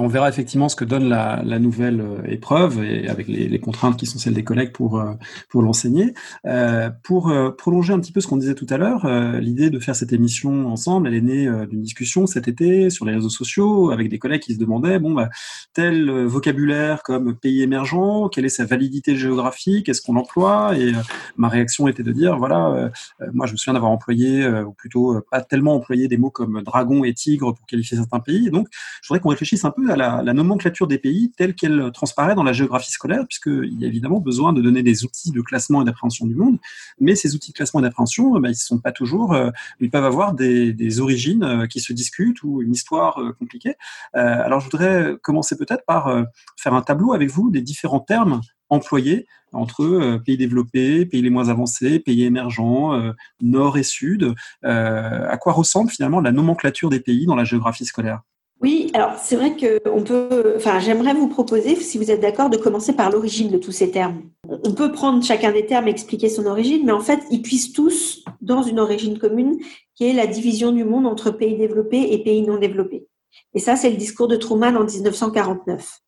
On 0.00 0.06
verra 0.06 0.28
effectivement 0.28 0.68
ce 0.68 0.76
que 0.76 0.84
donne 0.84 1.08
la, 1.08 1.58
nouvelle 1.58 2.00
euh, 2.00 2.22
épreuve 2.28 2.84
et 2.84 3.08
avec 3.08 3.26
les, 3.26 3.58
contraintes 3.58 3.96
qui 3.96 4.06
sont 4.06 4.18
celles 4.18 4.34
des 4.34 4.44
collègues 4.44 4.70
pour 4.70 5.00
euh, 5.00 5.14
pour 5.48 5.60
l'enseigner. 5.60 6.14
Euh, 6.46 6.88
pour 7.02 7.32
prolonger 7.58 7.92
un 7.92 7.98
petit 7.98 8.12
peu 8.12 8.20
ce 8.20 8.28
qu'on 8.28 8.36
disait 8.36 8.54
tout 8.54 8.66
à 8.70 8.76
l'heure, 8.76 9.08
l'idée 9.40 9.70
de 9.70 9.80
faire 9.80 9.96
cette 9.96 10.12
émission 10.12 10.68
ensemble, 10.68 11.08
elle 11.08 11.14
est 11.14 11.20
née 11.20 11.50
d'une 11.68 11.82
discussion 11.82 12.26
cet 12.26 12.46
été 12.46 12.90
sur 12.90 13.04
les 13.04 13.14
réseaux 13.14 13.28
sociaux 13.28 13.90
avec 13.90 14.08
des 14.08 14.18
collègues 14.18 14.42
qui 14.42 14.54
se 14.54 14.58
demandaient 14.58 15.00
bon 15.00 15.14
bah, 15.14 15.28
tel 15.74 16.10
vocabulaire 16.26 17.02
comme 17.02 17.36
pays 17.36 17.62
émergent, 17.62 18.30
quelle 18.30 18.44
est 18.44 18.50
sa 18.50 18.64
validité 18.64 19.16
géographique, 19.16 19.88
est-ce 19.88 20.00
qu'on 20.00 20.14
l'emploie? 20.14 20.76
Et 20.78 20.92
ma 21.36 21.48
réaction 21.48 21.88
était 21.88 22.04
de 22.04 22.12
dire 22.12 22.38
voilà, 22.38 22.90
moi 23.32 23.46
je 23.46 23.52
me 23.52 23.56
souviens 23.56 23.74
d'avoir 23.74 23.90
employé 23.90 24.48
ou 24.48 24.72
plutôt 24.72 25.20
pas 25.30 25.40
tellement 25.40 25.74
employé 25.74 26.06
des 26.06 26.16
mots 26.16 26.30
comme 26.30 26.62
dragon 26.62 27.02
et 27.02 27.14
tigre 27.14 27.52
pour 27.52 27.66
qualifier 27.66 27.96
certains 27.96 28.20
pays. 28.20 28.50
donc 28.50 28.68
je 29.02 29.08
voudrais 29.08 29.20
qu'on 29.20 29.30
réfléchisse 29.30 29.64
un 29.64 29.70
peu 29.70 29.87
à 29.90 29.96
la, 29.96 30.32
nomenclature 30.32 30.86
des 30.86 30.98
pays 30.98 31.32
telle 31.36 31.54
qu'elle 31.54 31.90
transparaît 31.92 32.34
dans 32.34 32.42
la 32.42 32.52
géographie 32.52 32.92
scolaire, 32.92 33.24
puisqu'il 33.26 33.80
y 33.80 33.84
a 33.84 33.88
évidemment 33.88 34.20
besoin 34.20 34.52
de 34.52 34.62
donner 34.62 34.82
des 34.82 35.04
outils 35.04 35.30
de 35.30 35.40
classement 35.40 35.82
et 35.82 35.84
d'appréhension 35.84 36.26
du 36.26 36.34
monde, 36.34 36.58
mais 37.00 37.14
ces 37.14 37.34
outils 37.34 37.52
de 37.52 37.56
classement 37.56 37.80
et 37.80 37.82
d'appréhension, 37.82 38.36
eh 38.36 38.40
ben, 38.40 38.50
ils 38.50 38.56
sont 38.56 38.78
pas 38.78 38.92
toujours, 38.92 39.32
euh, 39.32 39.50
ils 39.80 39.90
peuvent 39.90 40.04
avoir 40.04 40.34
des, 40.34 41.00
origines 41.00 41.44
euh, 41.44 41.66
qui 41.66 41.80
se 41.80 41.92
discutent 41.92 42.42
ou 42.42 42.62
une 42.62 42.72
histoire 42.72 43.20
euh, 43.20 43.32
compliquée. 43.32 43.74
alors 44.14 44.60
je 44.60 44.64
voudrais 44.64 45.16
commencer 45.22 45.56
peut-être 45.56 45.84
par 45.86 46.24
faire 46.56 46.74
un 46.74 46.82
tableau 46.82 47.12
avec 47.12 47.30
vous 47.30 47.50
des 47.50 47.62
différents 47.62 48.00
termes 48.00 48.40
employés 48.68 49.26
entre 49.52 50.18
pays 50.24 50.36
développés, 50.36 51.06
pays 51.06 51.22
les 51.22 51.30
moins 51.30 51.48
avancés, 51.48 51.98
pays 51.98 52.24
émergents, 52.24 53.12
nord 53.40 53.78
et 53.78 53.82
sud. 53.82 54.34
à 54.62 55.36
quoi 55.38 55.52
ressemble 55.52 55.90
finalement 55.90 56.20
la 56.20 56.32
nomenclature 56.32 56.90
des 56.90 57.00
pays 57.00 57.26
dans 57.26 57.36
la 57.36 57.44
géographie 57.44 57.84
scolaire? 57.84 58.22
Oui, 58.60 58.90
alors 58.92 59.12
c'est 59.22 59.36
vrai 59.36 59.54
que 59.54 59.80
on 59.88 60.02
peut, 60.02 60.54
enfin, 60.56 60.80
j'aimerais 60.80 61.14
vous 61.14 61.28
proposer, 61.28 61.76
si 61.76 61.96
vous 61.96 62.10
êtes 62.10 62.20
d'accord, 62.20 62.50
de 62.50 62.56
commencer 62.56 62.92
par 62.92 63.10
l'origine 63.10 63.50
de 63.50 63.58
tous 63.58 63.70
ces 63.70 63.92
termes. 63.92 64.22
On 64.48 64.72
peut 64.72 64.90
prendre 64.90 65.22
chacun 65.22 65.52
des 65.52 65.64
termes 65.64 65.86
et 65.86 65.92
expliquer 65.92 66.28
son 66.28 66.44
origine, 66.46 66.84
mais 66.84 66.92
en 66.92 67.00
fait, 67.00 67.20
ils 67.30 67.42
puissent 67.42 67.72
tous 67.72 68.24
dans 68.40 68.62
une 68.62 68.80
origine 68.80 69.18
commune, 69.18 69.58
qui 69.94 70.08
est 70.08 70.12
la 70.12 70.26
division 70.26 70.72
du 70.72 70.82
monde 70.84 71.06
entre 71.06 71.30
pays 71.30 71.56
développés 71.56 72.12
et 72.12 72.24
pays 72.24 72.42
non 72.42 72.58
développés. 72.58 73.06
Et 73.54 73.60
ça, 73.60 73.76
c'est 73.76 73.90
le 73.90 73.96
discours 73.96 74.26
de 74.26 74.36
Truman 74.36 74.74
en 74.74 74.84
1949. 74.84 76.00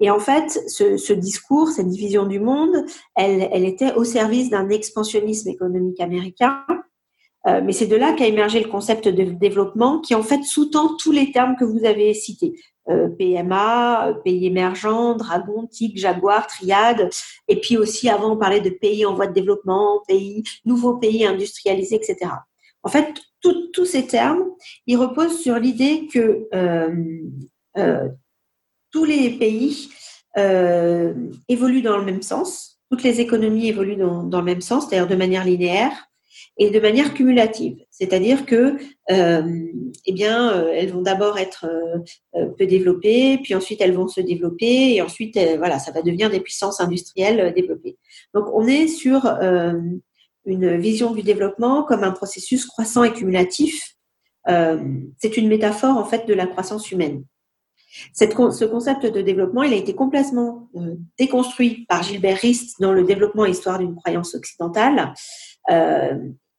Et 0.00 0.10
en 0.10 0.18
fait, 0.18 0.60
ce, 0.68 1.12
discours, 1.14 1.68
cette 1.68 1.88
division 1.88 2.26
du 2.26 2.40
monde, 2.40 2.84
elle 3.14 3.64
était 3.64 3.94
au 3.94 4.04
service 4.04 4.50
d'un 4.50 4.68
expansionnisme 4.68 5.48
économique 5.48 6.00
américain 6.00 6.62
euh, 7.46 7.60
mais 7.64 7.72
c'est 7.72 7.86
de 7.86 7.96
là 7.96 8.12
qu'a 8.12 8.26
émergé 8.26 8.60
le 8.60 8.68
concept 8.68 9.08
de 9.08 9.22
développement 9.22 10.00
qui 10.00 10.14
en 10.14 10.22
fait 10.22 10.42
sous-tend 10.42 10.96
tous 10.96 11.12
les 11.12 11.30
termes 11.30 11.56
que 11.56 11.64
vous 11.64 11.84
avez 11.84 12.12
cités. 12.12 12.54
Euh, 12.88 13.08
PMA, 13.08 14.14
pays 14.24 14.46
émergents, 14.46 15.16
dragon, 15.16 15.66
tigre, 15.66 15.98
jaguar, 15.98 16.46
triade, 16.46 17.08
et 17.48 17.60
puis 17.60 17.76
aussi 17.76 18.08
avant 18.08 18.32
on 18.32 18.36
parlait 18.36 18.60
de 18.60 18.70
pays 18.70 19.04
en 19.04 19.14
voie 19.14 19.26
de 19.26 19.32
développement, 19.32 20.02
pays, 20.06 20.44
nouveaux 20.64 20.96
pays 20.96 21.26
industrialisés, 21.26 21.96
etc. 21.96 22.30
En 22.82 22.88
fait, 22.88 23.14
tous 23.72 23.84
ces 23.84 24.06
termes, 24.06 24.44
ils 24.86 24.96
reposent 24.96 25.40
sur 25.40 25.58
l'idée 25.58 26.08
que 26.12 26.48
euh, 26.54 28.08
tous 28.92 29.04
les 29.04 29.30
pays 29.30 29.88
évoluent 31.48 31.82
dans 31.82 31.96
le 31.96 32.04
même 32.04 32.22
sens, 32.22 32.78
toutes 32.90 33.02
les 33.02 33.20
économies 33.20 33.68
évoluent 33.68 33.96
dans, 33.96 34.22
dans 34.22 34.38
le 34.38 34.44
même 34.44 34.60
sens, 34.60 34.86
c'est-à-dire 34.88 35.08
de 35.08 35.16
manière 35.16 35.44
linéaire 35.44 36.08
et 36.58 36.70
de 36.70 36.80
manière 36.80 37.12
cumulative. 37.12 37.78
C'est-à-dire 37.90 38.46
que, 38.46 38.76
euh, 39.10 39.66
eh 40.06 40.12
bien, 40.12 40.52
euh, 40.52 40.72
elles 40.74 40.90
vont 40.90 41.02
d'abord 41.02 41.38
être 41.38 41.66
euh, 42.34 42.46
peu 42.58 42.66
développées, 42.66 43.38
puis 43.42 43.54
ensuite 43.54 43.80
elles 43.80 43.92
vont 43.92 44.08
se 44.08 44.20
développer, 44.20 44.94
et 44.94 45.02
ensuite, 45.02 45.38
voilà, 45.58 45.78
ça 45.78 45.92
va 45.92 46.02
devenir 46.02 46.30
des 46.30 46.40
puissances 46.40 46.80
industrielles 46.80 47.52
développées. 47.54 47.98
Donc, 48.34 48.46
on 48.54 48.66
est 48.66 48.88
sur 48.88 49.26
une 50.46 50.76
vision 50.76 51.12
du 51.12 51.22
développement 51.22 51.82
comme 51.82 52.04
un 52.04 52.12
processus 52.12 52.64
croissant 52.64 53.04
et 53.04 53.12
cumulatif. 53.12 53.96
C'est 54.46 55.36
une 55.36 55.48
métaphore 55.48 55.96
en 55.96 56.04
fait 56.04 56.26
de 56.26 56.34
la 56.34 56.46
croissance 56.46 56.90
humaine. 56.90 57.24
Ce 58.14 58.64
concept 58.64 59.06
de 59.06 59.22
développement, 59.22 59.62
il 59.62 59.72
a 59.72 59.76
été 59.76 59.94
complètement 59.94 60.68
déconstruit 61.18 61.86
par 61.88 62.02
Gilbert 62.02 62.38
Rist 62.38 62.80
dans 62.80 62.92
le 62.92 63.04
développement 63.04 63.44
histoire 63.44 63.78
d'une 63.78 63.96
croyance 63.96 64.34
occidentale. 64.34 65.14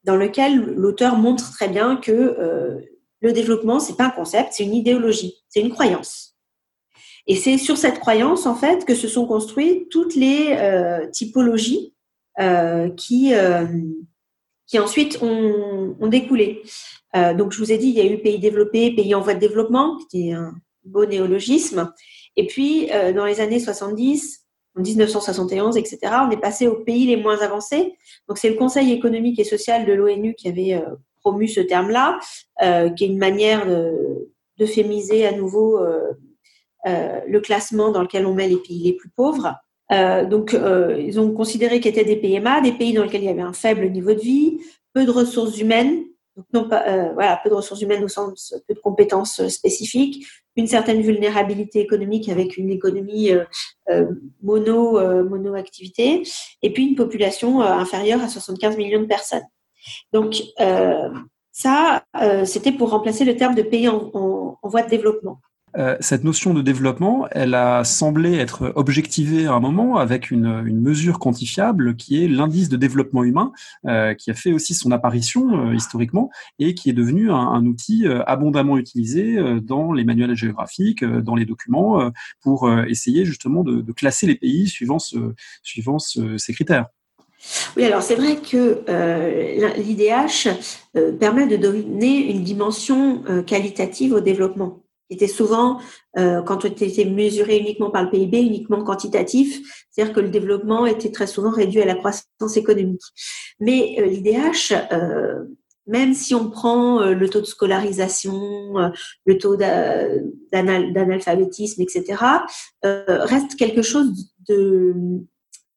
Dans 0.08 0.16
lequel 0.16 0.74
l'auteur 0.76 1.18
montre 1.18 1.52
très 1.52 1.68
bien 1.68 1.98
que 1.98 2.12
euh, 2.12 2.80
le 3.20 3.34
développement, 3.34 3.80
c'est 3.80 3.98
pas 3.98 4.06
un 4.06 4.10
concept, 4.10 4.54
c'est 4.54 4.64
une 4.64 4.74
idéologie, 4.74 5.44
c'est 5.50 5.60
une 5.60 5.70
croyance. 5.70 6.38
Et 7.28 7.36
c'est 7.36 7.58
sur 7.58 7.78
cette 7.78 8.00
croyance, 8.00 8.46
en 8.46 8.56
fait, 8.56 8.86
que 8.86 8.96
se 8.96 9.10
sont 9.10 9.28
construites 9.28 9.90
toutes 9.90 10.16
les 10.16 10.56
euh, 10.58 11.08
typologies 11.08 11.94
euh, 12.40 12.90
qui, 12.92 13.34
qui 14.66 14.80
ensuite 14.80 15.22
ont, 15.22 15.98
ont 16.00 16.08
découlé. 16.08 16.62
Donc, 17.14 17.52
je 17.52 17.58
vous 17.58 17.72
ai 17.72 17.78
dit, 17.78 17.88
il 17.88 17.96
y 17.96 18.02
a 18.02 18.06
eu 18.06 18.20
pays 18.20 18.40
développés, 18.40 18.96
pays 18.96 19.14
en 19.14 19.22
voie 19.22 19.34
de 19.34 19.40
développement, 19.40 19.98
qui 20.10 20.30
est 20.30 20.34
un 20.34 20.54
beau 20.86 21.06
néologisme. 21.06 21.92
Et 22.38 22.48
puis, 22.48 22.88
dans 23.14 23.26
les 23.26 23.42
années 23.42 23.60
70, 23.60 24.47
en 24.78 24.82
1971, 24.82 25.78
etc., 25.78 26.00
on 26.28 26.32
est 26.32 26.40
passé 26.40 26.68
aux 26.68 26.76
pays 26.76 27.08
les 27.08 27.18
moins 27.18 27.40
avancés. 27.40 27.96
Donc, 28.28 28.38
c'est 28.38 28.50
le 28.50 28.56
Conseil 28.56 28.92
économique 28.92 29.40
et 29.40 29.44
social 29.44 29.86
de 29.86 29.94
l'ONU 29.94 30.36
qui 30.36 30.48
avait 30.48 30.74
euh, 30.74 30.96
promu 31.22 31.48
ce 31.48 31.62
terme-là, 31.62 32.20
euh, 32.62 32.90
qui 32.90 33.06
est 33.06 33.08
une 33.08 33.18
manière 33.18 33.66
d'euphémiser 34.58 35.26
à 35.26 35.32
nouveau 35.32 35.80
euh, 35.80 36.12
le 36.86 37.40
classement 37.40 37.92
dans 37.92 38.02
lequel 38.02 38.26
on 38.26 38.34
met 38.34 38.48
les 38.48 38.58
pays 38.58 38.84
les 38.84 38.94
plus 38.94 39.10
pauvres. 39.10 39.56
donc, 39.90 40.56
ils 41.00 41.20
ont 41.20 41.32
considéré 41.34 41.80
qu'ils 41.80 41.92
étaient 41.92 42.06
des 42.06 42.16
PMA, 42.16 42.62
des 42.62 42.72
pays 42.72 42.94
dans 42.94 43.04
lesquels 43.04 43.24
il 43.24 43.28
y 43.28 43.30
avait 43.30 43.42
un 43.42 43.54
faible 43.54 43.90
niveau 43.90 44.14
de 44.14 44.20
vie, 44.20 44.60
peu 44.94 45.06
de 45.06 45.12
ressources 45.12 45.60
humaines, 45.60 46.04
donc 46.38 46.46
non 46.54 46.70
pas, 46.70 47.12
voilà, 47.14 47.40
peu 47.44 47.50
de 47.50 47.56
ressources 47.56 47.82
humaines 47.82 48.04
au 48.04 48.08
sens 48.08 48.56
peu 48.68 48.76
de 48.76 48.80
compétences 48.80 49.46
spécifiques, 49.48 50.26
une 50.58 50.68
certaine 50.68 51.02
vulnérabilité 51.02 51.80
économique 51.80 52.30
avec 52.30 52.58
une 52.58 52.72
économie 52.72 53.32
euh, 53.32 53.46
euh, 53.90 54.08
euh, 54.44 55.24
mono-activité, 55.24 56.24
et 56.62 56.74
puis 56.74 56.88
une 56.88 56.96
population 56.96 57.62
inférieure 57.62 58.22
à 58.22 58.28
75 58.28 58.76
millions 58.76 59.02
de 59.02 59.06
personnes. 59.06 59.46
Donc, 60.12 60.42
ça, 61.52 62.04
c'était 62.46 62.72
pour 62.72 62.90
remplacer 62.90 63.24
le 63.24 63.38
terme 63.38 63.56
de 63.56 63.62
pays 63.62 63.88
en 63.88 64.58
voie 64.64 64.82
de 64.82 64.90
développement. 64.90 65.40
Euh, 65.76 65.98
cette 66.00 66.24
notion 66.24 66.54
de 66.54 66.62
développement, 66.62 67.28
elle 67.32 67.54
a 67.54 67.84
semblé 67.84 68.36
être 68.36 68.72
objectivée 68.76 69.48
à 69.48 69.54
un 69.54 69.60
moment 69.60 69.98
avec 69.98 70.32
une, 70.32 70.64
mesure 70.64 71.20
quantifiable 71.20 71.96
qui 71.96 72.24
est 72.24 72.28
l'indice 72.28 72.70
de 72.70 72.78
développement 72.78 73.24
humain, 73.24 73.52
euh, 73.86 74.14
qui 74.14 74.32
a 74.32 74.34
fait 74.34 74.54
aussi 74.54 74.74
son 74.74 74.92
apparition 74.92 75.70
euh, 75.70 75.76
historiquement 75.76 76.30
et 76.60 76.74
qui 76.74 76.90
est 76.90 76.94
devenu 76.94 77.32
un, 77.32 77.66
outil 77.66 78.06
abondamment 78.26 78.78
utilisé 78.78 79.38
dans 79.62 79.92
les 79.92 80.04
manuels 80.04 80.36
géographiques, 80.36 81.04
dans 81.04 81.36
les 81.36 81.46
documents, 81.46 82.12
pour 82.42 82.70
essayer 82.88 83.26
justement 83.26 83.64
de, 83.64 83.92
classer 83.92 84.28
les 84.28 84.36
pays 84.36 84.68
suivant, 84.68 85.00
ce, 85.00 85.18
suivant 85.64 86.00
ce, 86.00 86.38
ces 86.38 86.54
critères. 86.54 86.86
Oui, 87.76 87.84
alors 87.84 88.02
c'est 88.02 88.16
vrai 88.16 88.38
que 88.38 88.84
l'IDH 89.78 90.50
permet 91.20 91.48
de 91.48 91.58
donner 91.58 92.32
une 92.32 92.44
dimension 92.44 93.24
qualitative 93.46 94.14
au 94.14 94.22
développement 94.22 94.84
qui 95.08 95.16
était 95.16 95.28
souvent, 95.28 95.80
euh, 96.18 96.42
quand 96.42 96.66
on 96.66 96.68
était 96.68 97.06
mesuré 97.06 97.58
uniquement 97.58 97.90
par 97.90 98.04
le 98.04 98.10
PIB, 98.10 98.42
uniquement 98.42 98.84
quantitatif, 98.84 99.62
c'est-à-dire 99.90 100.14
que 100.14 100.20
le 100.20 100.30
développement 100.30 100.86
était 100.86 101.12
très 101.12 101.28
souvent 101.28 101.52
réduit 101.52 101.82
à 101.82 101.86
la 101.86 101.96
croissance 101.96 102.58
économique. 102.58 103.02
Mais 103.60 103.96
euh, 104.00 104.06
l'IDH, 104.06 104.74
euh, 104.92 105.46
même 105.88 106.14
si 106.14 106.36
on 106.36 106.50
prend 106.50 107.02
euh, 107.02 107.14
le 107.14 107.30
taux 107.30 107.40
de 107.40 107.46
scolarisation, 107.46 108.78
euh, 108.78 108.90
le 109.26 109.38
taux 109.38 109.56
d'analphabétisme, 109.56 111.82
etc., 111.82 112.22
reste 112.84 113.56
quelque 113.56 113.82
chose 113.82 114.34
de, 114.48 114.94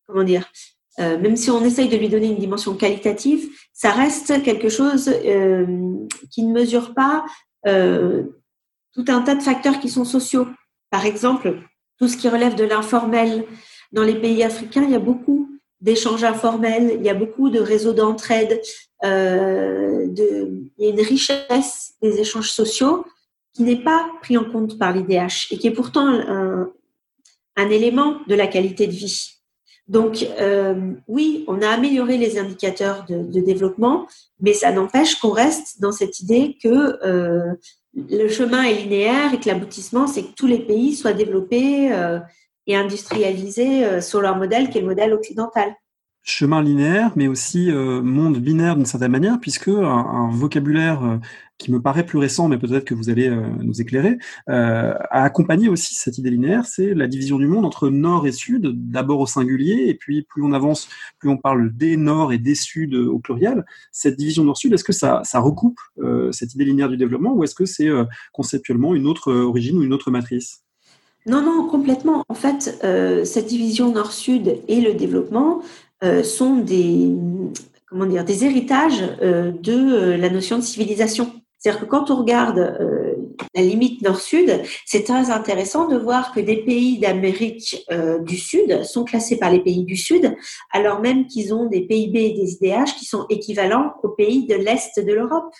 comment 0.06 0.24
dire, 0.24 0.50
même 0.98 1.36
si 1.36 1.50
on 1.50 1.64
essaye 1.64 1.88
de 1.88 1.96
lui 1.96 2.10
donner 2.10 2.26
une 2.26 2.38
dimension 2.38 2.74
qualitative, 2.74 3.48
ça 3.72 3.90
reste 3.90 4.42
quelque 4.42 4.68
chose 4.68 5.10
qui 6.30 6.42
ne 6.42 6.52
mesure 6.52 6.92
pas 6.92 7.24
tout 8.92 9.04
un 9.08 9.22
tas 9.22 9.34
de 9.34 9.42
facteurs 9.42 9.80
qui 9.80 9.88
sont 9.88 10.04
sociaux. 10.04 10.46
Par 10.90 11.06
exemple, 11.06 11.60
tout 12.00 12.08
ce 12.08 12.16
qui 12.16 12.28
relève 12.28 12.56
de 12.56 12.64
l'informel. 12.64 13.44
Dans 13.92 14.02
les 14.02 14.14
pays 14.14 14.42
africains, 14.42 14.82
il 14.84 14.90
y 14.90 14.96
a 14.96 15.00
beaucoup 15.00 15.48
d'échanges 15.80 16.24
informels, 16.24 16.96
il 16.98 17.04
y 17.04 17.08
a 17.08 17.14
beaucoup 17.14 17.50
de 17.50 17.60
réseaux 17.60 17.92
d'entraide, 17.92 18.60
euh, 19.04 20.06
il 20.16 20.70
y 20.78 20.86
a 20.86 20.90
une 20.90 21.00
richesse 21.00 21.94
des 22.02 22.20
échanges 22.20 22.50
sociaux 22.50 23.04
qui 23.54 23.62
n'est 23.62 23.82
pas 23.82 24.06
pris 24.20 24.36
en 24.36 24.44
compte 24.44 24.78
par 24.78 24.92
l'IDH 24.92 25.48
et 25.50 25.58
qui 25.58 25.66
est 25.66 25.72
pourtant 25.72 26.06
un, 26.06 26.70
élément 27.56 28.20
de 28.26 28.34
la 28.34 28.46
qualité 28.46 28.86
de 28.86 28.92
vie. 28.92 29.32
Donc 29.86 30.26
euh, 30.38 30.92
oui, 31.08 31.44
on 31.46 31.60
a 31.60 31.68
amélioré 31.68 32.16
les 32.16 32.38
indicateurs 32.38 33.04
de, 33.06 33.22
de 33.22 33.40
développement, 33.40 34.06
mais 34.40 34.54
ça 34.54 34.72
n'empêche 34.72 35.16
qu'on 35.16 35.32
reste 35.32 35.78
dans 35.80 35.92
cette 35.92 36.20
idée 36.20 36.56
que 36.62 37.04
euh, 37.04 37.54
le 37.94 38.28
chemin 38.28 38.62
est 38.64 38.74
linéaire 38.74 39.34
et 39.34 39.40
que 39.40 39.48
l'aboutissement, 39.48 40.06
c'est 40.06 40.22
que 40.22 40.34
tous 40.36 40.46
les 40.46 40.60
pays 40.60 40.94
soient 40.94 41.12
développés 41.12 41.92
euh, 41.92 42.20
et 42.66 42.76
industrialisés 42.76 43.84
euh, 43.84 44.00
sur 44.00 44.20
leur 44.20 44.36
modèle 44.36 44.70
qui 44.70 44.78
est 44.78 44.82
le 44.82 44.86
modèle 44.86 45.12
occidental 45.12 45.74
chemin 46.22 46.62
linéaire, 46.62 47.12
mais 47.16 47.28
aussi 47.28 47.70
euh, 47.70 48.02
monde 48.02 48.38
binaire 48.38 48.76
d'une 48.76 48.86
certaine 48.86 49.10
manière, 49.10 49.40
puisque 49.40 49.68
un, 49.68 50.30
vocabulaire 50.30 51.02
euh, 51.02 51.16
qui 51.56 51.72
me 51.72 51.80
paraît 51.80 52.04
plus 52.04 52.18
récent, 52.18 52.48
mais 52.48 52.58
peut-être 52.58 52.84
que 52.84 52.94
vous 52.94 53.10
allez 53.10 53.28
euh, 53.28 53.42
nous 53.60 53.80
éclairer, 53.80 54.18
a 54.46 55.24
accompagné 55.24 55.68
aussi 55.68 55.94
cette 55.94 56.18
idée 56.18 56.30
linéaire, 56.30 56.64
c'est 56.64 56.94
la 56.94 57.06
division 57.06 57.38
du 57.38 57.46
monde 57.46 57.64
entre 57.64 57.88
nord 57.88 58.26
et 58.26 58.32
sud, 58.32 58.72
d'abord 58.90 59.20
au 59.20 59.26
singulier, 59.26 59.84
et 59.88 59.94
puis 59.94 60.22
plus 60.22 60.42
on 60.42 60.52
avance, 60.52 60.88
plus 61.18 61.28
on 61.28 61.36
parle 61.36 61.74
des 61.74 61.96
nord 61.96 62.32
et 62.32 62.38
des 62.38 62.54
sud 62.54 62.94
au 62.94 63.18
pluriel. 63.18 63.64
Cette 63.92 64.16
division 64.16 64.44
nord-sud, 64.44 64.72
est-ce 64.72 64.84
que 64.84 64.92
ça, 64.92 65.20
ça 65.24 65.38
recoupe 65.38 65.78
cette 66.32 66.54
idée 66.54 66.64
linéaire 66.64 66.88
du 66.88 66.96
développement, 66.96 67.34
ou 67.34 67.44
est-ce 67.44 67.54
que 67.54 67.66
c'est 67.66 67.88
conceptuellement 68.32 68.94
une 68.94 69.06
autre 69.06 69.32
origine 69.32 69.76
ou 69.78 69.82
une 69.82 69.92
autre 69.92 70.10
matrice? 70.10 70.62
Non, 71.26 71.42
non, 71.42 71.68
complètement. 71.68 72.24
En 72.28 72.34
fait, 72.34 72.80
cette 73.24 73.46
division 73.46 73.92
nord-sud 73.92 74.56
et 74.66 74.80
le 74.80 74.94
développement 74.94 75.62
euh, 76.02 76.22
sont 76.22 76.56
des, 76.56 77.12
comment 77.86 78.06
dire, 78.06 78.24
des 78.24 78.46
héritages 78.46 79.02
euh, 79.20 79.52
de 79.52 79.72
euh, 79.72 80.16
la 80.16 80.30
notion 80.30 80.56
de 80.56 80.62
civilisation. 80.62 81.30
C'est-à-dire 81.58 81.82
que 81.82 81.86
quand 81.86 82.10
on 82.10 82.16
regarde 82.16 82.74
la 83.54 83.60
limite 83.60 84.00
nord-sud, 84.00 84.62
c'est 84.86 85.04
très 85.04 85.30
intéressant 85.30 85.88
de 85.88 85.98
voir 85.98 86.32
que 86.32 86.40
des 86.40 86.64
pays 86.64 86.98
d'Amérique 86.98 87.86
du 88.24 88.38
Sud 88.38 88.82
sont 88.82 89.04
classés 89.04 89.36
par 89.36 89.50
les 89.52 89.60
pays 89.60 89.84
du 89.84 89.94
Sud, 89.94 90.34
alors 90.72 91.00
même 91.00 91.26
qu'ils 91.26 91.52
ont 91.52 91.66
des 91.66 91.82
PIB 91.82 92.18
et 92.18 92.32
des 92.32 92.54
IDH 92.54 92.96
qui 92.98 93.04
sont 93.04 93.26
équivalents 93.28 93.92
aux 94.02 94.08
pays 94.08 94.46
de 94.46 94.54
l'Est 94.54 95.04
de 95.04 95.12
l'Europe. 95.12 95.52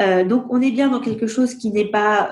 donc 0.00 0.46
on 0.48 0.62
est 0.62 0.70
bien 0.70 0.88
dans 0.88 1.00
quelque 1.00 1.26
chose 1.26 1.56
qui 1.56 1.72
n'est 1.72 1.90
pas 1.90 2.30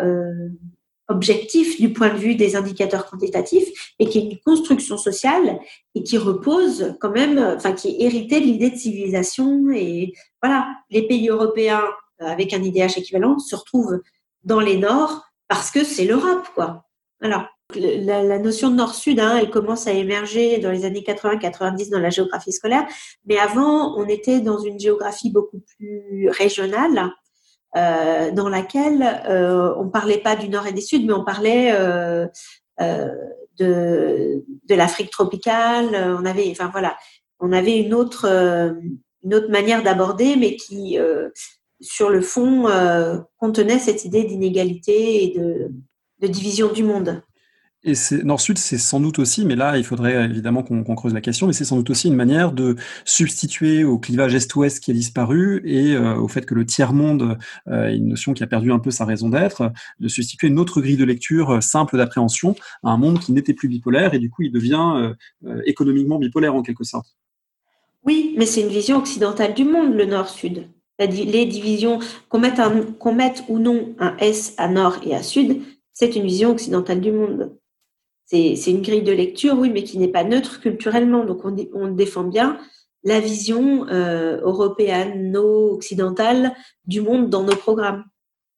objectif 1.11 1.81
du 1.81 1.92
point 1.92 2.09
de 2.11 2.18
vue 2.18 2.37
des 2.37 2.57
indicateurs 2.57 3.07
quantitatifs 3.07 3.94
et 3.99 4.09
qui 4.09 4.18
est 4.18 4.23
une 4.23 4.38
construction 4.38 4.96
sociale 4.96 5.59
et 5.95 6.03
qui 6.03 6.16
repose 6.16 6.95
quand 7.01 7.11
même, 7.11 7.39
enfin 7.57 7.72
qui 7.72 7.89
est 7.89 8.05
hérité 8.05 8.41
de 8.41 8.47
l'idée 8.47 8.70
de 8.70 8.76
civilisation. 8.76 9.68
Et 9.74 10.12
voilà, 10.41 10.68
les 10.89 11.07
pays 11.07 11.28
européens 11.28 11.82
euh, 12.22 12.26
avec 12.26 12.55
un 12.55 12.62
IDH 12.62 12.97
équivalent 12.97 13.39
se 13.39 13.57
retrouvent 13.57 14.01
dans 14.45 14.61
les 14.61 14.76
Nords 14.76 15.24
parce 15.49 15.70
que 15.70 15.85
c'est 15.85 16.05
l'Europe 16.05 16.47
quoi. 16.55 16.87
La, 17.20 17.51
la 17.74 18.39
notion 18.39 18.70
de 18.70 18.76
Nord-Sud, 18.76 19.20
hein, 19.20 19.37
elle 19.39 19.51
commence 19.51 19.87
à 19.87 19.93
émerger 19.93 20.59
dans 20.59 20.70
les 20.70 20.85
années 20.85 21.05
80-90 21.07 21.91
dans 21.91 22.01
la 22.01 22.11
géographie 22.11 22.51
scolaire, 22.51 22.87
mais 23.26 23.39
avant, 23.39 23.97
on 23.97 24.07
était 24.07 24.41
dans 24.41 24.59
une 24.59 24.80
géographie 24.80 25.30
beaucoup 25.30 25.61
plus 25.76 26.30
régionale 26.30 27.12
euh, 27.77 28.31
dans 28.33 28.49
laquelle 28.49 29.23
euh, 29.29 29.75
on 29.77 29.89
parlait 29.89 30.18
pas 30.18 30.37
du 30.37 30.49
Nord 30.49 30.66
et 30.66 30.73
du 30.73 30.83
Sud, 30.83 31.07
mais 31.07 31.12
on 31.12 31.25
parlait 31.25 31.73
euh, 31.73 32.27
euh, 32.81 33.14
de, 33.59 34.45
de 34.68 34.75
l'Afrique 34.75 35.11
tropicale. 35.11 36.16
On 36.21 36.25
avait, 36.25 36.49
enfin 36.51 36.68
voilà, 36.73 36.97
on 37.39 37.53
avait 37.53 37.79
une 37.79 37.95
autre 37.95 38.27
une 39.23 39.35
autre 39.35 39.51
manière 39.51 39.83
d'aborder, 39.83 40.37
mais 40.37 40.57
qui 40.57 40.99
sur 41.81 42.11
le 42.11 42.21
fond 42.21 42.66
contenait 43.39 43.79
cette 43.79 44.05
idée 44.05 44.25
d'inégalité 44.25 45.25
et 45.25 45.39
de, 45.39 45.71
de 46.21 46.27
division 46.27 46.73
du 46.73 46.83
monde. 46.83 47.23
Et 47.83 47.95
Nord-Sud, 48.24 48.59
c'est 48.59 48.76
sans 48.76 49.01
doute 49.01 49.18
aussi, 49.18 49.47
mais 49.47 49.57
là, 49.57 49.78
il 49.78 49.85
faudrait 49.85 50.26
évidemment 50.26 50.62
qu'on 50.62 50.95
creuse 50.95 51.14
la 51.14 51.22
question, 51.22 51.47
mais 51.47 51.55
c'est 51.55 51.64
sans 51.64 51.76
doute 51.76 51.89
aussi 51.89 52.09
une 52.09 52.14
manière 52.14 52.53
de 52.53 52.76
substituer 53.07 53.85
au 53.85 53.99
clivage 53.99 54.35
Est-Ouest 54.35 54.81
qui 54.81 54.91
a 54.91 54.95
disparu 54.95 55.62
et 55.64 55.95
euh, 55.95 56.14
au 56.16 56.28
fait 56.28 56.45
que 56.45 56.55
le 56.55 56.66
tiers-monde, 56.66 57.39
euh, 57.68 57.89
une 57.89 58.09
notion 58.09 58.35
qui 58.35 58.43
a 58.43 58.47
perdu 58.47 58.70
un 58.70 58.81
peu 58.81 58.91
sa 58.91 59.07
raison 59.07 59.31
d'être, 59.31 59.72
de 59.99 60.09
substituer 60.09 60.49
une 60.49 60.59
autre 60.59 60.83
grille 60.83 60.99
de 60.99 61.07
lecture 61.07 61.53
euh, 61.53 61.61
simple 61.62 61.97
d'appréhension 61.97 62.55
à 62.83 62.91
un 62.91 62.99
monde 62.99 63.18
qui 63.18 63.33
n'était 63.33 63.55
plus 63.55 63.68
bipolaire 63.68 64.12
et 64.12 64.18
du 64.18 64.28
coup, 64.28 64.43
il 64.43 64.53
devient 64.53 65.14
économiquement 65.64 66.18
bipolaire 66.18 66.55
en 66.55 66.62
quelque 66.62 66.85
sorte. 66.85 67.16
Oui, 68.05 68.35
mais 68.37 68.45
c'est 68.45 68.61
une 68.61 68.68
vision 68.68 68.99
occidentale 68.99 69.55
du 69.55 69.64
monde, 69.64 69.95
le 69.95 70.05
Nord-Sud. 70.05 70.66
Les 70.99 71.47
divisions, 71.47 71.99
qu'on 72.28 72.41
mette 72.41 73.45
ou 73.49 73.59
non 73.59 73.95
un 73.99 74.16
S 74.18 74.55
à 74.59 74.68
Nord 74.68 74.99
et 75.03 75.14
à 75.14 75.22
Sud, 75.22 75.62
c'est 75.95 76.14
une 76.14 76.24
vision 76.24 76.51
occidentale 76.51 77.01
du 77.01 77.12
monde 77.12 77.51
c'est 78.31 78.70
une 78.70 78.83
grille 78.83 79.03
de 79.03 79.12
lecture, 79.12 79.59
oui, 79.59 79.70
mais 79.70 79.83
qui 79.83 79.99
n'est 79.99 80.09
pas 80.09 80.22
neutre 80.22 80.61
culturellement. 80.61 81.24
Donc 81.24 81.41
on, 81.45 81.89
défend 81.89 82.24
bien 82.24 82.59
la 83.03 83.18
vision 83.18 83.89
euh, 83.89 84.41
européenne, 84.43 85.37
occidentale 85.37 86.53
du 86.87 87.01
monde 87.01 87.28
dans 87.28 87.43
nos 87.43 87.57
programmes. 87.57 88.05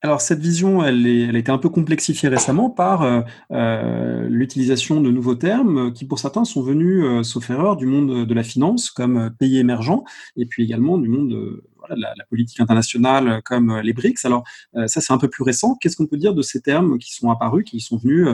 Alors 0.04 0.20
cette 0.20 0.40
vision, 0.40 0.82
elle 0.82 1.06
a 1.34 1.38
été 1.38 1.52
un 1.52 1.58
peu 1.58 1.68
complexifiée 1.68 2.28
récemment 2.28 2.68
par 2.68 3.02
euh, 3.02 3.20
euh, 3.52 4.26
l'utilisation 4.28 5.00
de 5.00 5.10
nouveaux 5.10 5.36
termes 5.36 5.92
qui, 5.92 6.04
pour 6.04 6.18
certains, 6.18 6.44
sont 6.44 6.60
venus, 6.60 7.24
sauf 7.26 7.48
erreur, 7.48 7.76
du 7.76 7.86
monde 7.86 8.26
de 8.26 8.34
la 8.34 8.42
finance 8.42 8.90
comme 8.90 9.30
pays 9.38 9.58
émergent, 9.58 10.02
et 10.36 10.44
puis 10.44 10.64
également 10.64 10.98
du 10.98 11.08
monde 11.08 11.62
la, 11.90 12.24
politique 12.28 12.60
internationale 12.60 13.28
euh, 13.28 13.40
comme 13.44 13.70
euh, 13.70 13.82
les 13.82 13.92
BRICS. 13.92 14.24
Alors 14.24 14.44
euh, 14.76 14.86
ça, 14.86 15.00
c'est 15.00 15.12
un 15.12 15.18
peu 15.18 15.28
plus 15.28 15.42
récent. 15.42 15.76
Qu'est-ce 15.80 15.96
qu'on 15.96 16.06
peut 16.06 16.16
dire 16.16 16.34
de 16.34 16.42
ces 16.42 16.60
termes 16.60 16.98
qui 16.98 17.12
sont 17.14 17.30
apparus, 17.30 17.64
qui 17.64 17.80
sont 17.80 17.98
venus 17.98 18.28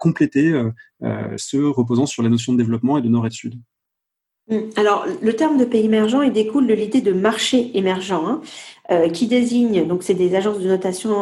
compléter 0.00 0.52
ceux 1.36 1.68
reposant 1.68 2.06
sur 2.06 2.22
la 2.22 2.28
notion 2.28 2.52
de 2.52 2.58
développement 2.58 2.98
et 2.98 3.02
de 3.02 3.08
nord 3.08 3.26
et 3.26 3.28
de 3.28 3.34
sud? 3.34 3.60
Hum, 4.50 4.70
alors, 4.76 5.04
le 5.22 5.36
terme 5.36 5.58
de 5.58 5.64
pays 5.64 5.84
émergent, 5.84 6.22
il 6.24 6.32
découle 6.32 6.66
de 6.66 6.72
l'idée 6.72 7.02
de 7.02 7.12
marché 7.12 7.76
émergent, 7.76 8.12
hein, 8.12 8.40
qui 9.12 9.26
désigne, 9.26 9.86
donc 9.86 10.02
c'est 10.02 10.14
des 10.14 10.34
agences 10.34 10.60
de 10.60 10.68
notation 10.68 11.12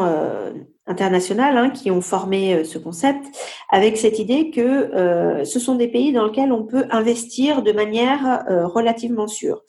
internationales 0.86 1.56
hein, 1.56 1.70
qui 1.70 1.90
ont 1.90 2.00
formé 2.00 2.62
ce 2.62 2.78
concept, 2.78 3.24
avec 3.70 3.96
cette 3.96 4.20
idée 4.20 4.50
que 4.50 5.42
ce 5.44 5.58
sont 5.58 5.74
des 5.74 5.88
pays 5.88 6.12
dans 6.12 6.26
lesquels 6.26 6.52
on 6.52 6.64
peut 6.64 6.84
investir 6.90 7.62
de 7.62 7.72
manière 7.72 8.44
relativement 8.72 9.26
sûre 9.26 9.62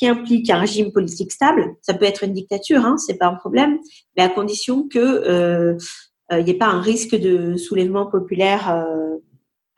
qui 0.00 0.08
implique 0.08 0.48
un 0.48 0.58
régime 0.58 0.92
politique 0.92 1.30
stable. 1.30 1.76
Ça 1.82 1.92
peut 1.92 2.06
être 2.06 2.24
une 2.24 2.32
dictature, 2.32 2.86
hein, 2.86 2.96
c'est 2.96 3.18
pas 3.18 3.26
un 3.26 3.34
problème, 3.34 3.78
mais 4.16 4.22
à 4.22 4.30
condition 4.30 4.88
que 4.88 4.98
euh, 4.98 5.76
il 6.30 6.36
euh, 6.38 6.42
n'y 6.42 6.50
ait 6.52 6.54
pas 6.54 6.68
un 6.68 6.80
risque 6.80 7.14
de 7.14 7.58
soulèvement 7.58 8.06
populaire 8.06 8.74
euh, 8.74 9.18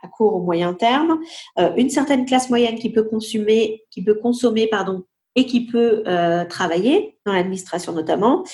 à 0.01 0.07
court 0.07 0.37
ou 0.37 0.45
moyen 0.45 0.75
terme, 0.75 1.19
euh, 1.59 1.73
une 1.77 1.91
certaine 1.91 2.25
classe 2.25 2.51
moyenne 2.51 2.77
qui 2.77 2.93
peut 2.93 3.03
consommer, 3.03 3.83
qui 3.91 4.05
peut 4.05 4.15
consommer, 4.15 4.69
pardon, 4.69 5.03
et 5.35 5.47
qui 5.47 5.67
peut 5.67 6.03
euh, 6.07 6.45
travailler 6.45 7.19
dans 7.25 7.33
l'administration 7.33 7.93
notamment, 7.93 8.45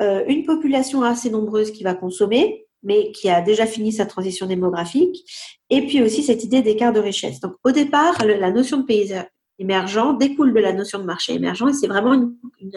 une 0.00 0.44
population 0.44 1.02
assez 1.02 1.30
nombreuse 1.30 1.70
qui 1.70 1.84
va 1.84 1.94
consommer, 1.94 2.66
mais 2.82 3.12
qui 3.12 3.30
a 3.30 3.40
déjà 3.40 3.64
fini 3.64 3.92
sa 3.92 4.06
transition 4.06 4.46
démographique, 4.46 5.24
et 5.70 5.86
puis 5.86 6.02
aussi 6.02 6.24
cette 6.24 6.42
idée 6.42 6.62
d'écart 6.62 6.92
de 6.92 6.98
richesse. 6.98 7.38
Donc 7.38 7.54
au 7.62 7.70
départ, 7.70 8.24
la 8.24 8.50
notion 8.50 8.78
de 8.78 8.82
pays 8.82 9.14
émergent 9.60 10.18
découle 10.18 10.52
de 10.52 10.58
la 10.58 10.72
notion 10.72 10.98
de 10.98 11.04
marché 11.04 11.34
émergent 11.34 11.68
et 11.68 11.72
c'est 11.72 11.86
vraiment 11.86 12.12
une, 12.58 12.76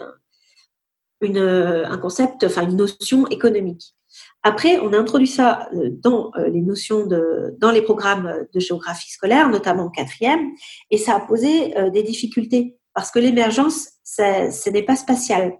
un 1.22 1.98
concept, 1.98 2.44
enfin 2.44 2.70
une 2.70 2.78
notion 2.78 3.28
économique. 3.30 3.96
Après, 4.44 4.80
on 4.80 4.94
a 4.94 4.98
introduit 4.98 5.28
ça 5.28 5.70
euh, 5.74 5.90
dans 5.92 6.32
euh, 6.38 6.48
les 6.48 6.62
notions 6.62 7.06
de, 7.06 7.56
dans 7.60 7.72
les 7.72 7.82
programmes 7.82 8.46
de 8.54 8.60
géographie 8.60 9.12
scolaire, 9.12 9.50
notamment 9.50 9.86
en 9.86 9.90
quatrième, 9.90 10.52
et 10.90 10.98
ça 10.98 11.16
a 11.16 11.20
posé 11.20 11.78
euh, 11.78 11.90
des 11.90 12.04
difficultés 12.04 12.78
parce 12.98 13.12
que 13.12 13.20
l'émergence, 13.20 13.90
ce 14.04 14.70
n'est 14.72 14.82
pas 14.82 14.96
spatial. 14.96 15.56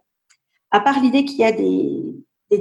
À 0.72 0.80
part 0.80 1.00
l'idée 1.00 1.24
qu'il 1.24 1.38
y 1.38 1.44
a 1.44 1.52
des, 1.52 2.02
des, 2.50 2.60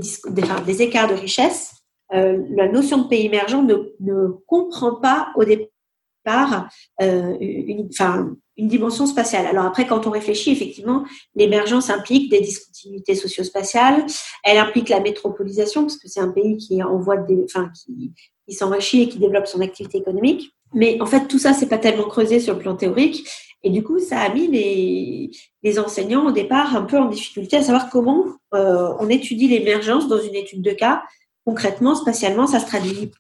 des, 0.67 0.83
écarts 0.83 1.09
de 1.09 1.15
richesse, 1.15 1.73
la 2.11 2.69
notion 2.69 2.99
de 2.99 3.09
pays 3.09 3.25
émergent 3.25 3.63
ne, 3.63 4.29
comprend 4.47 4.97
pas 4.97 5.29
au 5.35 5.45
départ 5.45 6.69
une, 7.01 7.89
enfin, 7.91 8.37
une 8.59 8.69
dimension 8.69 9.07
spatiale. 9.07 9.47
Alors 9.47 9.65
après, 9.65 9.87
quand 9.87 10.07
on 10.07 10.11
réfléchit, 10.11 10.51
effectivement, 10.51 11.07
l'émergence 11.35 11.89
implique 11.89 12.31
des 12.31 12.43
discontinuités 12.43 13.15
socio-spatiales, 13.15 14.05
elle 14.45 14.59
implique 14.59 14.91
la 14.91 15.01
métropolisation, 15.01 15.85
parce 15.85 15.97
que 15.97 16.07
c'est 16.07 16.21
un 16.21 16.33
pays 16.33 16.59
qui 16.59 16.83
envoie 16.83 17.17
enfin, 17.45 17.71
qui, 17.75 18.13
qui 18.47 18.55
s'enrichit 18.55 19.05
et 19.05 19.09
qui 19.09 19.19
développe 19.19 19.47
son 19.47 19.63
activité 19.63 19.97
économique. 19.97 20.53
Mais 20.75 21.01
en 21.01 21.07
fait, 21.07 21.29
tout 21.29 21.39
ça, 21.39 21.55
c'est 21.55 21.69
pas 21.69 21.79
tellement 21.79 22.05
creusé 22.05 22.41
sur 22.41 22.53
le 22.53 22.61
plan 22.61 22.77
théorique. 22.77 23.27
Et 23.63 23.71
du 23.71 23.83
coup, 23.83 23.99
ça 23.99 24.21
a 24.21 24.33
mis 24.33 24.47
les, 24.47 25.31
les 25.63 25.79
enseignants 25.79 26.27
au 26.27 26.33
départ 26.33 26.77
un 26.77 26.83
peu 26.83 26.99
en 26.99 27.07
difficulté 27.07 27.57
à 27.57 27.63
savoir 27.63 27.91
comment 27.91 28.25
euh, 28.55 28.95
on 29.01 29.09
étudie 29.09 29.49
l'émergence 29.49 30.09
dans 30.09 30.21
une 30.21 30.35
étude 30.35 30.63
de 30.63 30.71
cas. 30.71 31.03
Concrètement, 31.45 31.95
spatialement, 31.95 32.47
ça 32.47 32.61
se 32.61 32.67
traduit 32.67 33.11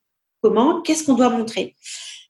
comment 0.43 0.82
Qu'est-ce 0.82 1.05
qu'on 1.05 1.14
doit 1.14 1.30
montrer 1.30 1.74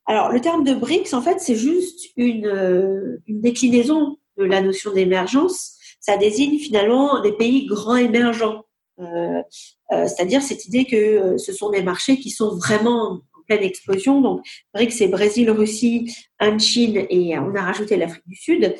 alors, 0.08 0.30
le 0.30 0.40
terme 0.40 0.62
de 0.62 0.72
BRICS, 0.72 1.14
en 1.14 1.20
fait, 1.20 1.40
c'est 1.40 1.56
juste 1.56 2.12
une, 2.16 2.46
euh, 2.46 3.20
une 3.26 3.40
déclinaison 3.40 4.18
de 4.38 4.44
la 4.44 4.60
notion 4.60 4.92
d'émergence. 4.92 5.72
Ça 5.98 6.16
désigne 6.16 6.60
finalement 6.60 7.20
des 7.22 7.32
pays 7.32 7.66
grands 7.66 7.96
émergents. 7.96 8.62
Euh, 9.00 9.42
c'est-à-dire 9.90 10.42
cette 10.42 10.64
idée 10.66 10.84
que 10.84 11.36
ce 11.38 11.52
sont 11.52 11.70
des 11.70 11.82
marchés 11.82 12.18
qui 12.18 12.30
sont 12.30 12.54
vraiment 12.56 13.20
en 13.34 13.35
pleine 13.46 13.62
explosion. 13.62 14.20
Donc, 14.20 14.46
BRICS, 14.74 14.92
c'est 14.92 15.08
Brésil, 15.08 15.50
Russie, 15.50 16.14
Inde, 16.38 16.60
Chine 16.60 17.06
et 17.10 17.38
on 17.38 17.54
a 17.54 17.62
rajouté 17.62 17.96
l'Afrique 17.96 18.26
du 18.26 18.36
Sud. 18.36 18.74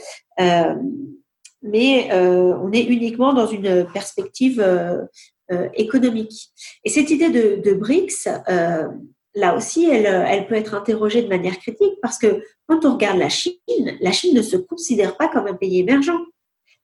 mais 1.63 2.09
on 2.13 2.73
est 2.73 2.85
uniquement 2.85 3.33
dans 3.33 3.47
une 3.47 3.87
perspective 3.93 4.65
économique. 5.75 6.51
Et 6.85 6.91
cette 6.91 7.11
idée 7.11 7.31
de, 7.31 7.63
de 7.69 7.75
BRICS, 7.75 8.29
là 9.35 9.55
aussi, 9.55 9.85
elle, 9.85 10.07
elle, 10.07 10.47
peut 10.47 10.55
être 10.55 10.75
interrogée 10.75 11.23
de 11.23 11.29
manière 11.29 11.59
critique 11.59 11.95
parce 12.03 12.19
que 12.19 12.43
quand 12.67 12.85
on 12.85 12.95
regarde 12.95 13.19
la 13.19 13.29
Chine, 13.29 13.55
la 14.01 14.13
Chine 14.13 14.35
ne 14.35 14.43
se 14.43 14.57
considère 14.57 15.17
pas 15.17 15.29
comme 15.29 15.47
un 15.47 15.55
pays 15.55 15.81
émergent. 15.81 16.19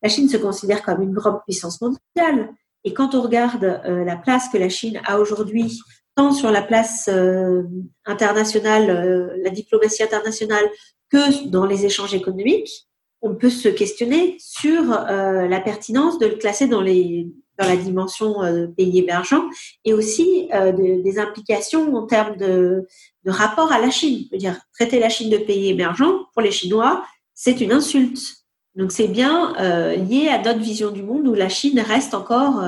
La 0.02 0.08
Chine 0.08 0.28
se 0.28 0.36
considère 0.36 0.82
comme 0.82 1.02
une 1.02 1.12
grande 1.12 1.40
puissance 1.44 1.80
mondiale. 1.80 2.50
Et 2.84 2.92
quand 2.92 3.14
on 3.14 3.22
regarde 3.22 3.64
euh, 3.64 4.04
la 4.04 4.16
place 4.16 4.48
que 4.48 4.58
la 4.58 4.68
Chine 4.68 5.00
a 5.06 5.20
aujourd'hui, 5.20 5.80
tant 6.14 6.32
sur 6.32 6.50
la 6.50 6.62
place 6.62 7.08
euh, 7.12 7.62
internationale, 8.04 8.90
euh, 8.90 9.36
la 9.42 9.50
diplomatie 9.50 10.02
internationale, 10.02 10.64
que 11.10 11.48
dans 11.48 11.66
les 11.66 11.84
échanges 11.86 12.14
économiques, 12.14 12.88
on 13.20 13.34
peut 13.34 13.50
se 13.50 13.68
questionner 13.68 14.36
sur 14.40 14.82
la 14.82 15.60
pertinence 15.60 16.18
de 16.18 16.26
le 16.26 16.34
classer 16.34 16.66
dans 16.66 16.80
les 16.80 17.28
dans 17.58 17.68
la 17.68 17.76
dimension 17.76 18.42
euh, 18.42 18.66
pays 18.66 18.98
émergents 18.98 19.44
et 19.84 19.92
aussi 19.92 20.48
euh, 20.54 20.72
des 20.72 21.18
implications 21.18 21.94
en 21.94 22.06
termes 22.06 22.36
de, 22.36 22.86
de, 23.24 23.30
rapport 23.30 23.72
à 23.72 23.78
la 23.78 23.90
Chine. 23.90 24.24
Je 24.26 24.32
veux 24.32 24.38
dire, 24.38 24.58
traiter 24.74 24.98
la 24.98 25.08
Chine 25.08 25.30
de 25.30 25.38
pays 25.38 25.68
émergent, 25.68 26.26
pour 26.32 26.42
les 26.42 26.50
Chinois, 26.50 27.04
c'est 27.34 27.60
une 27.60 27.72
insulte. 27.72 28.36
Donc 28.74 28.90
c'est 28.90 29.08
bien 29.08 29.54
euh, 29.60 29.96
lié 29.96 30.28
à 30.28 30.38
notre 30.38 30.60
vision 30.60 30.90
du 30.90 31.02
monde 31.02 31.28
où 31.28 31.34
la 31.34 31.48
Chine 31.48 31.80
reste 31.80 32.14
encore 32.14 32.62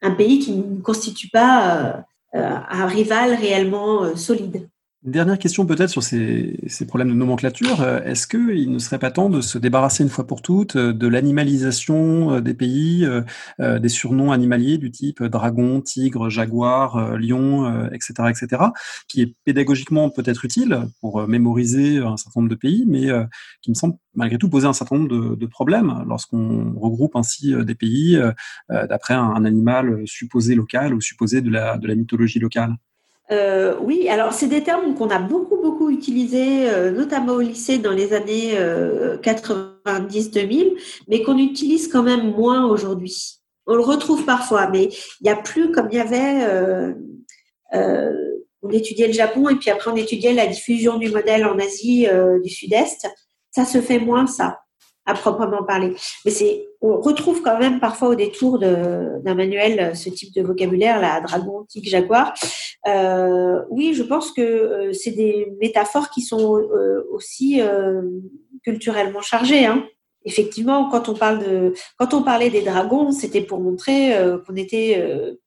un 0.00 0.10
pays 0.12 0.38
qui 0.38 0.52
ne 0.52 0.80
constitue 0.80 1.28
pas 1.28 2.04
un 2.32 2.86
rival 2.86 3.34
réellement 3.34 4.14
solide. 4.16 4.68
Dernière 5.04 5.38
question 5.38 5.64
peut-être 5.64 5.90
sur 5.90 6.02
ces, 6.02 6.58
problèmes 6.88 7.10
de 7.10 7.14
nomenclature. 7.14 7.82
Euh, 7.82 8.02
est-ce 8.02 8.26
qu'il 8.26 8.72
ne 8.72 8.80
serait 8.80 8.98
pas 8.98 9.12
temps 9.12 9.30
de 9.30 9.40
se 9.40 9.56
débarrasser 9.56 10.02
une 10.02 10.08
fois 10.08 10.26
pour 10.26 10.42
toutes 10.42 10.74
euh, 10.74 10.92
de 10.92 11.06
l'animalisation 11.06 12.32
euh, 12.32 12.40
des 12.40 12.52
pays, 12.52 13.06
des 13.60 13.88
surnoms 13.88 14.32
animaliers 14.32 14.76
du 14.76 14.90
type 14.90 15.22
dragon, 15.22 15.80
tigre, 15.80 16.28
jaguar, 16.28 17.16
lion, 17.16 17.88
etc., 17.92 18.14
etc., 18.28 18.62
qui 19.06 19.22
est 19.22 19.34
pédagogiquement 19.44 20.10
peut-être 20.10 20.44
utile 20.44 20.80
pour 21.00 21.26
mémoriser 21.28 21.98
un 21.98 22.16
certain 22.16 22.40
nombre 22.40 22.50
de 22.50 22.56
pays, 22.56 22.84
mais 22.86 23.08
qui 23.62 23.70
me 23.70 23.74
semble 23.74 23.94
malgré 24.14 24.38
tout 24.38 24.48
poser 24.48 24.66
un 24.66 24.72
certain 24.72 24.96
nombre 24.96 25.36
de, 25.36 25.46
problèmes 25.46 26.04
lorsqu'on 26.08 26.74
regroupe 26.78 27.16
ainsi 27.16 27.54
des 27.64 27.74
pays 27.74 28.20
d'après 28.68 29.14
un, 29.14 29.44
animal 29.44 30.02
supposé 30.06 30.54
local 30.54 30.94
ou 30.94 31.00
supposé 31.00 31.40
de 31.40 31.50
la 31.50 31.78
mythologie 31.94 32.38
locale? 32.38 32.76
Euh, 33.30 33.76
oui, 33.80 34.08
alors 34.08 34.32
c'est 34.32 34.46
des 34.46 34.62
termes 34.62 34.94
qu'on 34.94 35.10
a 35.10 35.18
beaucoup, 35.18 35.56
beaucoup 35.60 35.90
utilisés, 35.90 36.68
euh, 36.68 36.90
notamment 36.90 37.34
au 37.34 37.40
lycée 37.40 37.78
dans 37.78 37.92
les 37.92 38.14
années 38.14 38.54
90-2000, 39.22 40.66
euh, 40.66 40.74
mais 41.08 41.22
qu'on 41.22 41.36
utilise 41.36 41.88
quand 41.88 42.02
même 42.02 42.32
moins 42.32 42.66
aujourd'hui. 42.66 43.40
On 43.66 43.74
le 43.74 43.82
retrouve 43.82 44.24
parfois, 44.24 44.68
mais 44.70 44.84
il 44.84 45.24
n'y 45.24 45.30
a 45.30 45.36
plus 45.36 45.70
comme 45.72 45.88
il 45.90 45.96
y 45.96 46.00
avait. 46.00 46.94
on 48.62 48.70
étudiait 48.70 49.06
le 49.06 49.12
Japon 49.12 49.48
et 49.50 49.56
puis 49.56 49.70
après 49.70 49.90
on 49.90 49.96
étudiait 49.96 50.32
la 50.32 50.46
diffusion 50.46 50.98
du 50.98 51.10
modèle 51.10 51.44
en 51.44 51.58
Asie 51.58 52.06
du 52.42 52.48
Sud-Est. 52.48 53.06
Ça 53.50 53.64
se 53.64 53.80
fait 53.80 53.98
moins 53.98 54.26
ça. 54.26 54.60
À 55.08 55.14
proprement 55.14 55.64
parler. 55.64 55.94
Mais 56.24 56.30
c'est, 56.30 56.68
on 56.82 57.00
retrouve 57.00 57.40
quand 57.42 57.58
même 57.58 57.80
parfois 57.80 58.08
au 58.08 58.14
détour 58.14 58.58
d'un 58.58 59.34
manuel 59.34 59.96
ce 59.96 60.10
type 60.10 60.34
de 60.34 60.42
vocabulaire, 60.42 61.00
la 61.00 61.20
dragon, 61.22 61.64
tigre, 61.66 61.88
jaguar. 61.88 62.34
Euh, 62.86 63.62
oui, 63.70 63.94
je 63.94 64.02
pense 64.02 64.32
que 64.32 64.42
euh, 64.42 64.92
c'est 64.92 65.10
des 65.12 65.50
métaphores 65.60 66.10
qui 66.10 66.20
sont 66.20 66.58
euh, 66.58 67.02
aussi 67.10 67.60
culturellement 68.62 69.22
chargées. 69.22 69.64
Hein. 69.64 69.84
Effectivement, 70.26 70.90
quand 70.90 71.08
on 71.08 71.14
parle 71.14 71.38
de, 71.38 71.74
quand 71.98 72.12
on 72.12 72.22
parlait 72.22 72.50
des 72.50 72.62
dragons, 72.62 73.10
c'était 73.10 73.40
pour 73.40 73.60
montrer 73.60 74.14
qu'on 74.46 74.56
était 74.56 75.38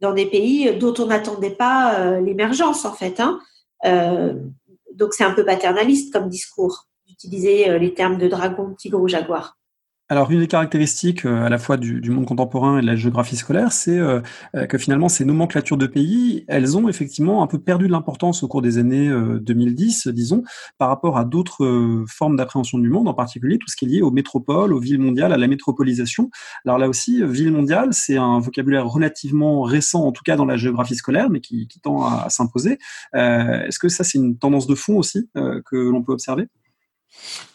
dans 0.00 0.14
des 0.14 0.24
pays 0.24 0.74
dont 0.78 0.94
on 0.98 1.06
n'attendait 1.06 1.50
pas 1.50 2.20
l'émergence 2.20 2.86
en 2.86 2.92
fait. 2.92 3.20
Hein. 3.20 3.38
donc 4.94 5.12
c'est 5.12 5.24
un 5.24 5.32
peu 5.32 5.44
paternaliste 5.44 6.12
comme 6.12 6.28
discours 6.28 6.86
d'utiliser 7.20 7.78
les 7.78 7.94
termes 7.94 8.18
de 8.18 8.28
dragon, 8.28 8.74
tigre 8.74 9.00
ou 9.00 9.08
jaguar. 9.08 9.58
Alors, 10.12 10.28
une 10.32 10.40
des 10.40 10.48
caractéristiques 10.48 11.24
euh, 11.24 11.44
à 11.44 11.48
la 11.48 11.58
fois 11.58 11.76
du, 11.76 12.10
monde 12.10 12.26
contemporain 12.26 12.78
et 12.78 12.82
de 12.82 12.86
la 12.86 12.96
géographie 12.96 13.36
scolaire, 13.36 13.70
c'est 13.70 13.96
euh, 13.96 14.20
euh, 14.56 14.66
que 14.66 14.76
finalement, 14.76 15.08
ces 15.08 15.24
nomenclatures 15.24 15.76
de 15.76 15.86
pays, 15.86 16.44
elles 16.48 16.76
ont 16.76 16.88
effectivement 16.88 17.44
un 17.44 17.46
peu 17.46 17.60
perdu 17.60 17.86
de 17.86 17.92
l'importance 17.92 18.42
au 18.42 18.48
cours 18.48 18.60
des 18.60 18.78
années 18.78 19.08
2010, 19.08 20.08
disons, 20.08 20.42
par 20.78 20.88
rapport 20.88 21.16
à 21.16 21.24
d'autres 21.24 22.04
formes 22.08 22.34
d'appréhension 22.34 22.78
du 22.78 22.88
monde, 22.88 23.06
en 23.06 23.14
particulier 23.14 23.56
tout 23.58 23.68
ce 23.68 23.76
qui 23.76 23.84
est 23.84 23.88
lié 23.88 24.02
aux 24.02 24.10
métropoles, 24.10 24.72
aux 24.72 24.80
villes 24.80 24.98
mondiales, 24.98 25.32
à 25.32 25.36
la 25.36 25.46
métropolisation. 25.46 26.28
Alors 26.66 26.78
là 26.78 26.88
aussi, 26.88 27.22
ville 27.24 27.52
mondiale, 27.52 27.90
c'est 27.92 28.16
un 28.16 28.40
vocabulaire 28.40 28.88
relativement 28.88 29.62
récent, 29.62 30.04
en 30.04 30.10
tout 30.10 30.22
cas 30.24 30.34
dans 30.34 30.44
la 30.44 30.56
géographie 30.56 30.96
scolaire, 30.96 31.30
mais 31.30 31.40
qui, 31.40 31.68
tend 31.84 32.02
à, 32.04 32.28
s'imposer. 32.30 32.78
Est-ce 33.14 33.78
que 33.78 33.88
ça, 33.88 34.02
c'est 34.02 34.18
une 34.18 34.36
tendance 34.38 34.66
de 34.66 34.74
fond 34.74 34.96
aussi 34.96 35.30
que 35.34 35.76
l'on 35.76 36.02
peut 36.02 36.12
observer? 36.12 36.48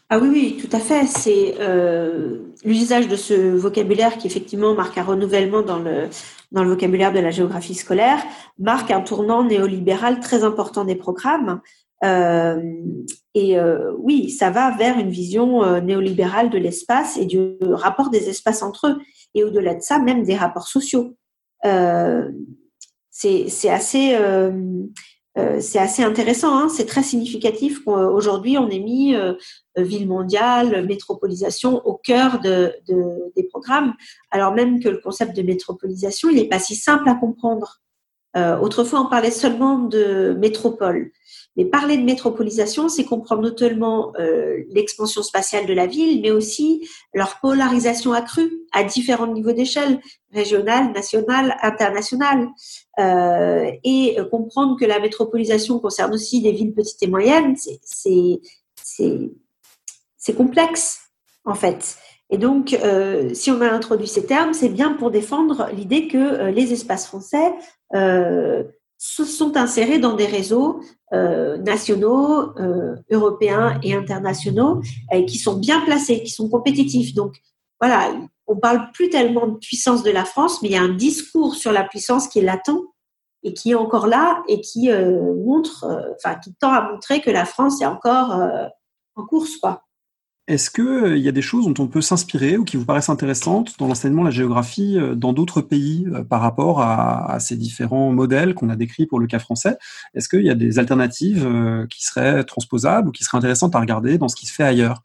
Ah 0.09 0.19
oui, 0.19 0.29
oui, 0.31 0.57
tout 0.61 0.73
à 0.75 0.79
fait. 0.79 1.07
C'est 1.07 1.55
euh, 1.59 2.53
l'usage 2.63 3.07
de 3.07 3.15
ce 3.15 3.33
vocabulaire 3.55 4.17
qui 4.17 4.27
effectivement 4.27 4.75
marque 4.75 4.99
un 4.99 5.03
renouvellement 5.03 5.63
dans 5.63 5.79
le, 5.79 6.09
vocabulaire 6.51 7.11
de 7.11 7.19
la 7.19 7.31
géographie 7.31 7.73
scolaire, 7.73 8.23
marque 8.59 8.91
un 8.91 9.01
tournant 9.01 9.43
néolibéral 9.43 10.19
très 10.19 10.43
important 10.43 10.85
des 10.85 10.95
programmes. 10.95 11.59
Euh, 12.03 12.61
et 13.33 13.57
euh, 13.57 13.93
oui, 13.97 14.29
ça 14.29 14.51
va 14.51 14.77
vers 14.77 14.99
une 14.99 15.09
vision 15.09 15.81
néolibérale 15.81 16.51
de 16.51 16.59
l'espace 16.59 17.17
et 17.17 17.25
du 17.25 17.57
rapport 17.61 18.11
des 18.11 18.29
espaces 18.29 18.61
entre 18.61 18.87
eux. 18.87 19.01
Et 19.33 19.43
au-delà 19.43 19.73
de 19.73 19.81
ça, 19.81 19.97
même 19.97 20.23
des 20.23 20.35
rapports 20.35 20.67
sociaux. 20.67 21.15
c'est 23.09 23.69
assez 23.69 24.15
euh, 25.37 25.59
c'est 25.59 25.79
assez 25.79 26.01
intéressant, 26.01 26.57
hein. 26.57 26.69
c'est 26.69 26.85
très 26.85 27.03
significatif 27.03 27.83
qu'aujourd'hui 27.83 28.57
on 28.57 28.69
ait 28.69 28.79
mis 28.79 29.15
euh, 29.15 29.33
ville 29.75 30.07
mondiale, 30.07 30.85
métropolisation 30.85 31.85
au 31.85 31.95
cœur 31.95 32.39
de, 32.39 32.73
des 33.35 33.43
programmes, 33.43 33.93
alors 34.31 34.53
même 34.53 34.79
que 34.79 34.87
le 34.87 34.99
concept 34.99 35.35
de 35.35 35.41
métropolisation, 35.41 36.29
il 36.29 36.37
n'est 36.37 36.47
pas 36.47 36.59
si 36.59 36.75
simple 36.75 37.09
à 37.09 37.15
comprendre. 37.15 37.81
Euh, 38.35 38.57
autrefois, 38.59 39.01
on 39.01 39.09
parlait 39.09 39.31
seulement 39.31 39.79
de 39.79 40.35
métropole. 40.37 41.11
Mais 41.55 41.63
parler 41.63 41.95
de 41.97 42.03
métropolisation, 42.03 42.89
c'est 42.89 43.05
comprendre 43.05 43.41
notamment 43.41 44.11
euh, 44.19 44.57
l'expansion 44.71 45.23
spatiale 45.23 45.65
de 45.65 45.73
la 45.73 45.87
ville, 45.87 46.21
mais 46.21 46.31
aussi 46.31 46.85
leur 47.13 47.39
polarisation 47.39 48.11
accrue 48.11 48.51
à 48.73 48.83
différents 48.83 49.27
niveaux 49.27 49.53
d'échelle, 49.53 50.01
régionale, 50.33 50.91
nationale, 50.91 51.55
internationale. 51.61 52.49
Euh, 52.99 53.71
et 53.85 54.17
comprendre 54.31 54.77
que 54.77 54.83
la 54.83 54.99
métropolisation 54.99 55.79
concerne 55.79 56.13
aussi 56.13 56.41
des 56.41 56.51
villes 56.51 56.73
petites 56.73 57.01
et 57.03 57.07
moyennes, 57.07 57.55
c'est 57.93 58.41
complexe, 60.35 60.99
en 61.45 61.55
fait. 61.55 61.95
Et 62.31 62.37
donc, 62.37 62.77
si 63.33 63.51
on 63.51 63.61
a 63.61 63.69
introduit 63.69 64.07
ces 64.07 64.25
termes, 64.25 64.53
c'est 64.53 64.69
bien 64.69 64.93
pour 64.93 65.11
défendre 65.11 65.69
l'idée 65.73 66.07
que 66.07 66.49
les 66.49 66.73
espaces 66.73 67.05
français 67.05 67.53
se 67.93 69.23
sont 69.23 69.57
insérés 69.57 69.99
dans 69.99 70.13
des 70.13 70.25
réseaux 70.25 70.81
euh, 71.13 71.57
nationaux, 71.57 72.57
euh, 72.57 72.95
européens 73.11 73.79
et 73.83 73.93
internationaux 73.93 74.81
et 75.11 75.25
qui 75.25 75.37
sont 75.37 75.57
bien 75.57 75.81
placés, 75.81 76.23
qui 76.23 76.31
sont 76.31 76.49
compétitifs. 76.49 77.13
Donc, 77.13 77.35
voilà, 77.79 78.11
on 78.47 78.55
parle 78.55 78.91
plus 78.91 79.09
tellement 79.09 79.47
de 79.47 79.57
puissance 79.57 80.01
de 80.01 80.11
la 80.11 80.25
France, 80.25 80.61
mais 80.61 80.69
il 80.69 80.71
y 80.71 80.77
a 80.77 80.81
un 80.81 80.93
discours 80.93 81.55
sur 81.55 81.71
la 81.71 81.83
puissance 81.83 82.27
qui 82.27 82.39
est 82.39 82.43
latent 82.43 82.81
et 83.43 83.53
qui 83.53 83.71
est 83.71 83.75
encore 83.75 84.07
là 84.07 84.43
et 84.47 84.61
qui 84.61 84.89
montre, 84.89 85.85
enfin, 86.15 86.35
qui 86.35 86.55
tend 86.55 86.71
à 86.71 86.89
montrer 86.91 87.21
que 87.21 87.29
la 87.29 87.45
France 87.45 87.81
est 87.81 87.85
encore 87.85 88.35
en 89.15 89.25
course, 89.25 89.57
quoi. 89.57 89.83
Est-ce 90.47 90.69
qu'il 90.69 90.85
euh, 90.85 91.17
y 91.17 91.27
a 91.27 91.31
des 91.31 91.41
choses 91.41 91.65
dont 91.65 91.83
on 91.83 91.87
peut 91.87 92.01
s'inspirer 92.01 92.57
ou 92.57 92.65
qui 92.65 92.77
vous 92.77 92.85
paraissent 92.85 93.09
intéressantes 93.09 93.79
dans 93.79 93.87
l'enseignement 93.87 94.21
de 94.21 94.27
la 94.27 94.31
géographie 94.31 94.95
euh, 94.99 95.15
dans 95.15 95.33
d'autres 95.33 95.61
pays 95.61 96.05
euh, 96.13 96.23
par 96.23 96.39
rapport 96.39 96.81
à, 96.81 97.39
ces 97.39 97.55
différents 97.55 98.11
modèles 98.11 98.53
qu'on 98.53 98.69
a 98.69 98.75
décrits 98.75 99.07
pour 99.07 99.19
le 99.19 99.25
cas 99.25 99.39
français? 99.39 99.77
Est-ce 100.13 100.29
qu'il 100.29 100.45
y 100.45 100.51
a 100.51 100.55
des 100.55 100.77
alternatives 100.77 101.47
qui 101.89 102.03
seraient 102.03 102.43
transposables 102.43 103.09
ou 103.09 103.11
qui 103.11 103.23
seraient 103.23 103.37
intéressantes 103.37 103.75
à 103.75 103.79
regarder 103.79 104.17
dans 104.17 104.27
ce 104.27 104.35
qui 104.35 104.45
se 104.45 104.53
fait 104.53 104.63
ailleurs? 104.63 105.01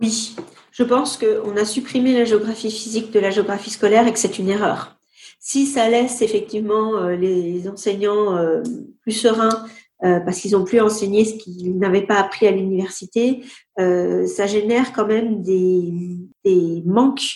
Oui, 0.00 0.34
je 0.72 0.82
pense 0.82 1.18
qu'on 1.18 1.56
a 1.56 1.64
supprimé 1.64 2.14
la 2.14 2.24
géographie 2.24 2.70
physique 2.70 3.12
de 3.12 3.20
la 3.20 3.30
géographie 3.30 3.70
scolaire 3.70 4.06
et 4.06 4.12
que 4.12 4.18
c'est 4.18 4.38
une 4.38 4.48
erreur. 4.48 4.96
Si 5.38 5.66
ça 5.66 5.88
laisse 5.88 6.22
effectivement 6.22 7.08
les 7.08 7.68
enseignants 7.68 8.36
plus 9.02 9.12
sereins 9.12 9.66
euh, 10.04 10.20
parce 10.20 10.40
qu'ils 10.40 10.56
ont 10.56 10.64
plus 10.64 10.80
enseigné 10.80 11.24
ce 11.24 11.34
qu'ils 11.34 11.78
n'avaient 11.78 12.06
pas 12.06 12.18
appris 12.18 12.46
à 12.46 12.50
l'université, 12.50 13.44
euh, 13.78 14.26
ça 14.26 14.46
génère 14.46 14.92
quand 14.92 15.06
même 15.06 15.42
des, 15.42 16.16
des 16.44 16.82
manques 16.86 17.26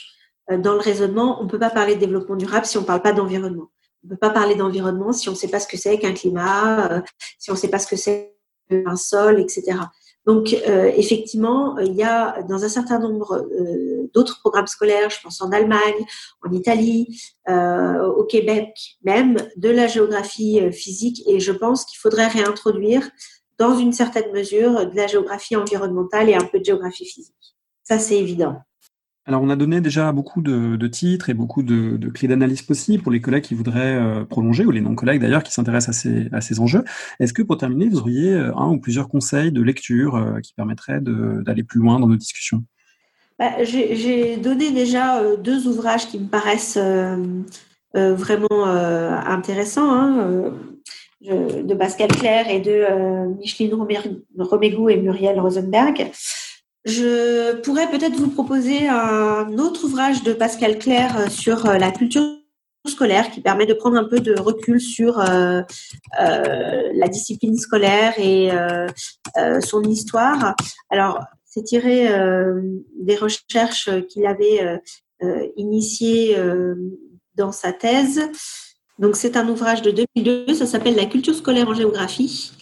euh, 0.51 0.59
dans 0.59 0.73
le 0.73 0.81
raisonnement. 0.81 1.41
On 1.41 1.45
ne 1.45 1.49
peut 1.49 1.59
pas 1.59 1.71
parler 1.71 1.95
de 1.95 2.01
développement 2.01 2.37
durable 2.37 2.67
si 2.67 2.79
on 2.79 2.83
ne 2.83 2.87
parle 2.87 3.03
pas 3.03 3.13
d'environnement. 3.13 3.71
On 4.03 4.09
ne 4.09 4.11
peut 4.11 4.19
pas 4.19 4.31
parler 4.31 4.55
d'environnement 4.55 5.13
si 5.13 5.29
on 5.29 5.33
ne 5.33 5.37
sait 5.37 5.49
pas 5.49 5.61
ce 5.61 5.67
que 5.69 5.77
c'est 5.77 5.99
qu'un 5.99 6.13
climat, 6.13 7.03
si 7.39 7.51
on 7.51 7.55
ne 7.55 7.59
sait 7.59 7.69
pas 7.69 7.79
ce 7.79 7.87
que 7.87 7.97
c'est 7.97 8.35
qu'un 8.69 8.97
sol, 8.97 9.41
etc. 9.41 9.79
Donc, 10.27 10.55
euh, 10.67 10.91
effectivement, 10.97 11.79
il 11.79 11.95
y 11.95 12.03
a 12.03 12.43
dans 12.43 12.65
un 12.65 12.69
certain 12.69 12.99
nombre 12.99 13.35
euh, 13.35 14.11
d'autres 14.15 14.41
programmes 14.41 14.67
scolaires, 14.67 15.11
je 15.11 15.21
pense 15.23 15.43
en 15.43 15.53
Allemagne, 15.53 16.07
en 16.43 16.51
Italie, 16.51 17.21
euh, 17.49 18.07
au 18.07 18.25
Québec 18.25 18.97
même, 19.03 19.37
de 19.57 19.69
la 19.69 19.87
géographie 19.87 20.61
physique 20.73 21.23
et 21.27 21.41
je 21.41 21.53
pense 21.53 21.85
qu'il 21.85 21.99
faudrait 21.99 22.29
réintroduire 22.29 23.11
dans 23.59 23.77
une 23.79 23.93
certaine 23.93 24.33
mesure 24.33 24.91
de 24.91 24.97
la 24.97 25.07
géographie 25.07 25.57
environnementale 25.57 26.31
et 26.31 26.35
un 26.35 26.45
peu 26.45 26.59
de 26.59 26.65
géographie 26.65 27.07
physique. 27.07 27.57
Ça, 27.83 27.99
c'est 27.99 28.17
évident. 28.17 28.57
Alors, 29.27 29.43
on 29.43 29.49
a 29.49 29.57
donné 29.57 29.81
déjà 29.81 30.13
beaucoup 30.13 30.43
de, 30.43 30.87
titres 30.87 31.31
et 31.31 31.35
beaucoup 31.35 31.63
de, 31.63 31.97
clés 32.11 32.29
d'analyse 32.29 32.61
possibles 32.61 33.03
pour 33.03 33.11
les 33.11 33.23
collègues 33.23 33.45
qui 33.45 33.55
voudraient 33.55 33.97
euh, 33.97 34.25
prolonger, 34.25 34.67
ou 34.67 34.71
les 34.71 34.83
non-collègues 34.83 35.21
d'ailleurs, 35.21 35.43
qui 35.43 35.53
s'intéressent 35.53 36.07
à 36.31 36.41
ces, 36.43 36.61
enjeux. 36.61 36.85
Est-ce 37.21 37.33
que 37.33 37.43
pour 37.43 37.57
terminer, 37.57 37.89
vous 37.89 38.01
auriez 38.01 38.35
euh, 38.35 38.55
un 38.55 38.69
ou 38.69 38.79
plusieurs 38.79 39.09
conseils 39.09 39.51
de 39.51 39.63
lecture 39.63 40.17
euh, 40.17 40.41
qui 40.41 40.53
permettraient 40.53 41.01
d'aller 41.01 41.63
plus 41.63 41.81
loin 41.81 41.99
dans 41.99 42.07
nos 42.07 42.17
discussions? 42.17 42.65
Bah, 43.39 43.65
J'ai 43.65 44.37
donné 44.37 44.73
déjà 44.73 45.23
deux 45.37 45.67
ouvrages 45.69 46.07
qui 46.07 46.19
me 46.19 46.29
paraissent 46.29 46.79
vraiment 47.95 48.65
intéressants. 48.67 49.91
Hein, 49.91 50.53
de 51.23 51.73
Pascal 51.73 52.09
Claire 52.09 52.51
et 52.51 52.61
de 52.61 53.35
Micheline 53.39 53.73
Romégou 54.39 54.91
et 54.91 54.99
Muriel 54.99 55.41
Rosenberg. 55.41 56.11
Je 56.85 57.57
pourrais 57.63 57.91
peut-être 57.91 58.17
vous 58.17 58.29
proposer 58.29 58.89
un 58.89 59.59
autre 59.59 59.85
ouvrage 59.85 60.23
de 60.23 60.35
Pascal 60.35 60.79
Claire 60.79 61.19
euh, 61.19 61.29
sur 61.31 61.67
euh, 61.67 61.79
la 61.79 61.91
culture 61.91 62.23
scolaire 62.87 63.31
qui 63.31 63.41
permet 63.41 63.65
de 63.65 63.73
prendre 63.73 63.97
un 63.97 64.05
peu 64.05 64.21
de 64.21 64.39
recul 64.39 64.79
sur 64.79 65.19
euh, 65.19 65.63
la 66.19 67.09
discipline 67.09 67.57
scolaire 67.57 68.13
et 68.19 68.51
son 69.63 69.83
histoire. 69.85 70.55
Alors, 70.91 71.25
c'est 71.47 71.63
tiré 71.63 72.07
des 73.01 73.17
recherches 73.17 73.89
qu'il 74.11 74.27
avait 74.27 74.83
initiées 75.57 76.37
dans 77.37 77.53
sa 77.53 77.73
thèse. 77.73 78.21
Donc, 78.99 79.17
c'est 79.17 79.39
un 79.39 79.49
ouvrage 79.49 79.81
de 79.81 79.91
2002, 79.91 80.53
ça 80.53 80.67
s'appelle 80.67 80.95
La 80.95 81.07
culture 81.07 81.35
scolaire 81.35 81.71
en 81.71 81.75
géographie. 81.75 82.53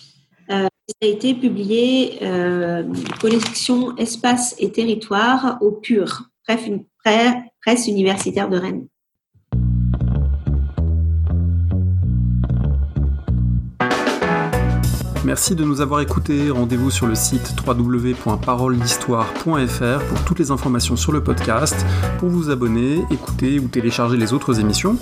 Ça 0.49 0.69
a 1.03 1.07
été 1.07 1.35
publié 1.35 2.19
euh, 2.23 2.85
collection 3.21 3.97
Espace 3.97 4.55
et 4.59 4.73
Territoire 4.73 5.59
au 5.61 5.73
PUR, 5.73 6.31
presse 6.45 7.87
universitaire 7.87 8.49
de 8.49 8.59
Rennes. 8.59 8.87
Merci 15.25 15.55
de 15.55 15.65
nous 15.65 15.81
avoir 15.81 16.01
écoutés. 16.01 16.51
Rendez-vous 16.51 16.91
sur 16.91 17.07
le 17.07 17.15
site 17.15 17.55
www.paroledhistoire.fr 17.65 20.05
pour 20.09 20.25
toutes 20.25 20.41
les 20.41 20.51
informations 20.51 20.97
sur 20.97 21.13
le 21.13 21.23
podcast, 21.23 21.87
pour 22.19 22.29
vous 22.29 22.51
abonner, 22.51 23.05
écouter 23.11 23.61
ou 23.61 23.69
télécharger 23.69 24.17
les 24.17 24.33
autres 24.33 24.59
émissions. 24.59 24.99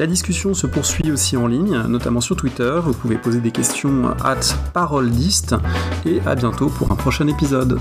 La 0.00 0.06
discussion 0.06 0.54
se 0.54 0.66
poursuit 0.66 1.12
aussi 1.12 1.36
en 1.36 1.46
ligne, 1.46 1.76
notamment 1.86 2.22
sur 2.22 2.34
Twitter. 2.34 2.80
Vous 2.82 2.94
pouvez 2.94 3.16
poser 3.16 3.40
des 3.40 3.50
questions 3.50 4.16
at 4.24 4.40
paroledist 4.72 5.54
et 6.06 6.22
à 6.24 6.34
bientôt 6.34 6.70
pour 6.70 6.90
un 6.90 6.94
prochain 6.94 7.28
épisode. 7.28 7.78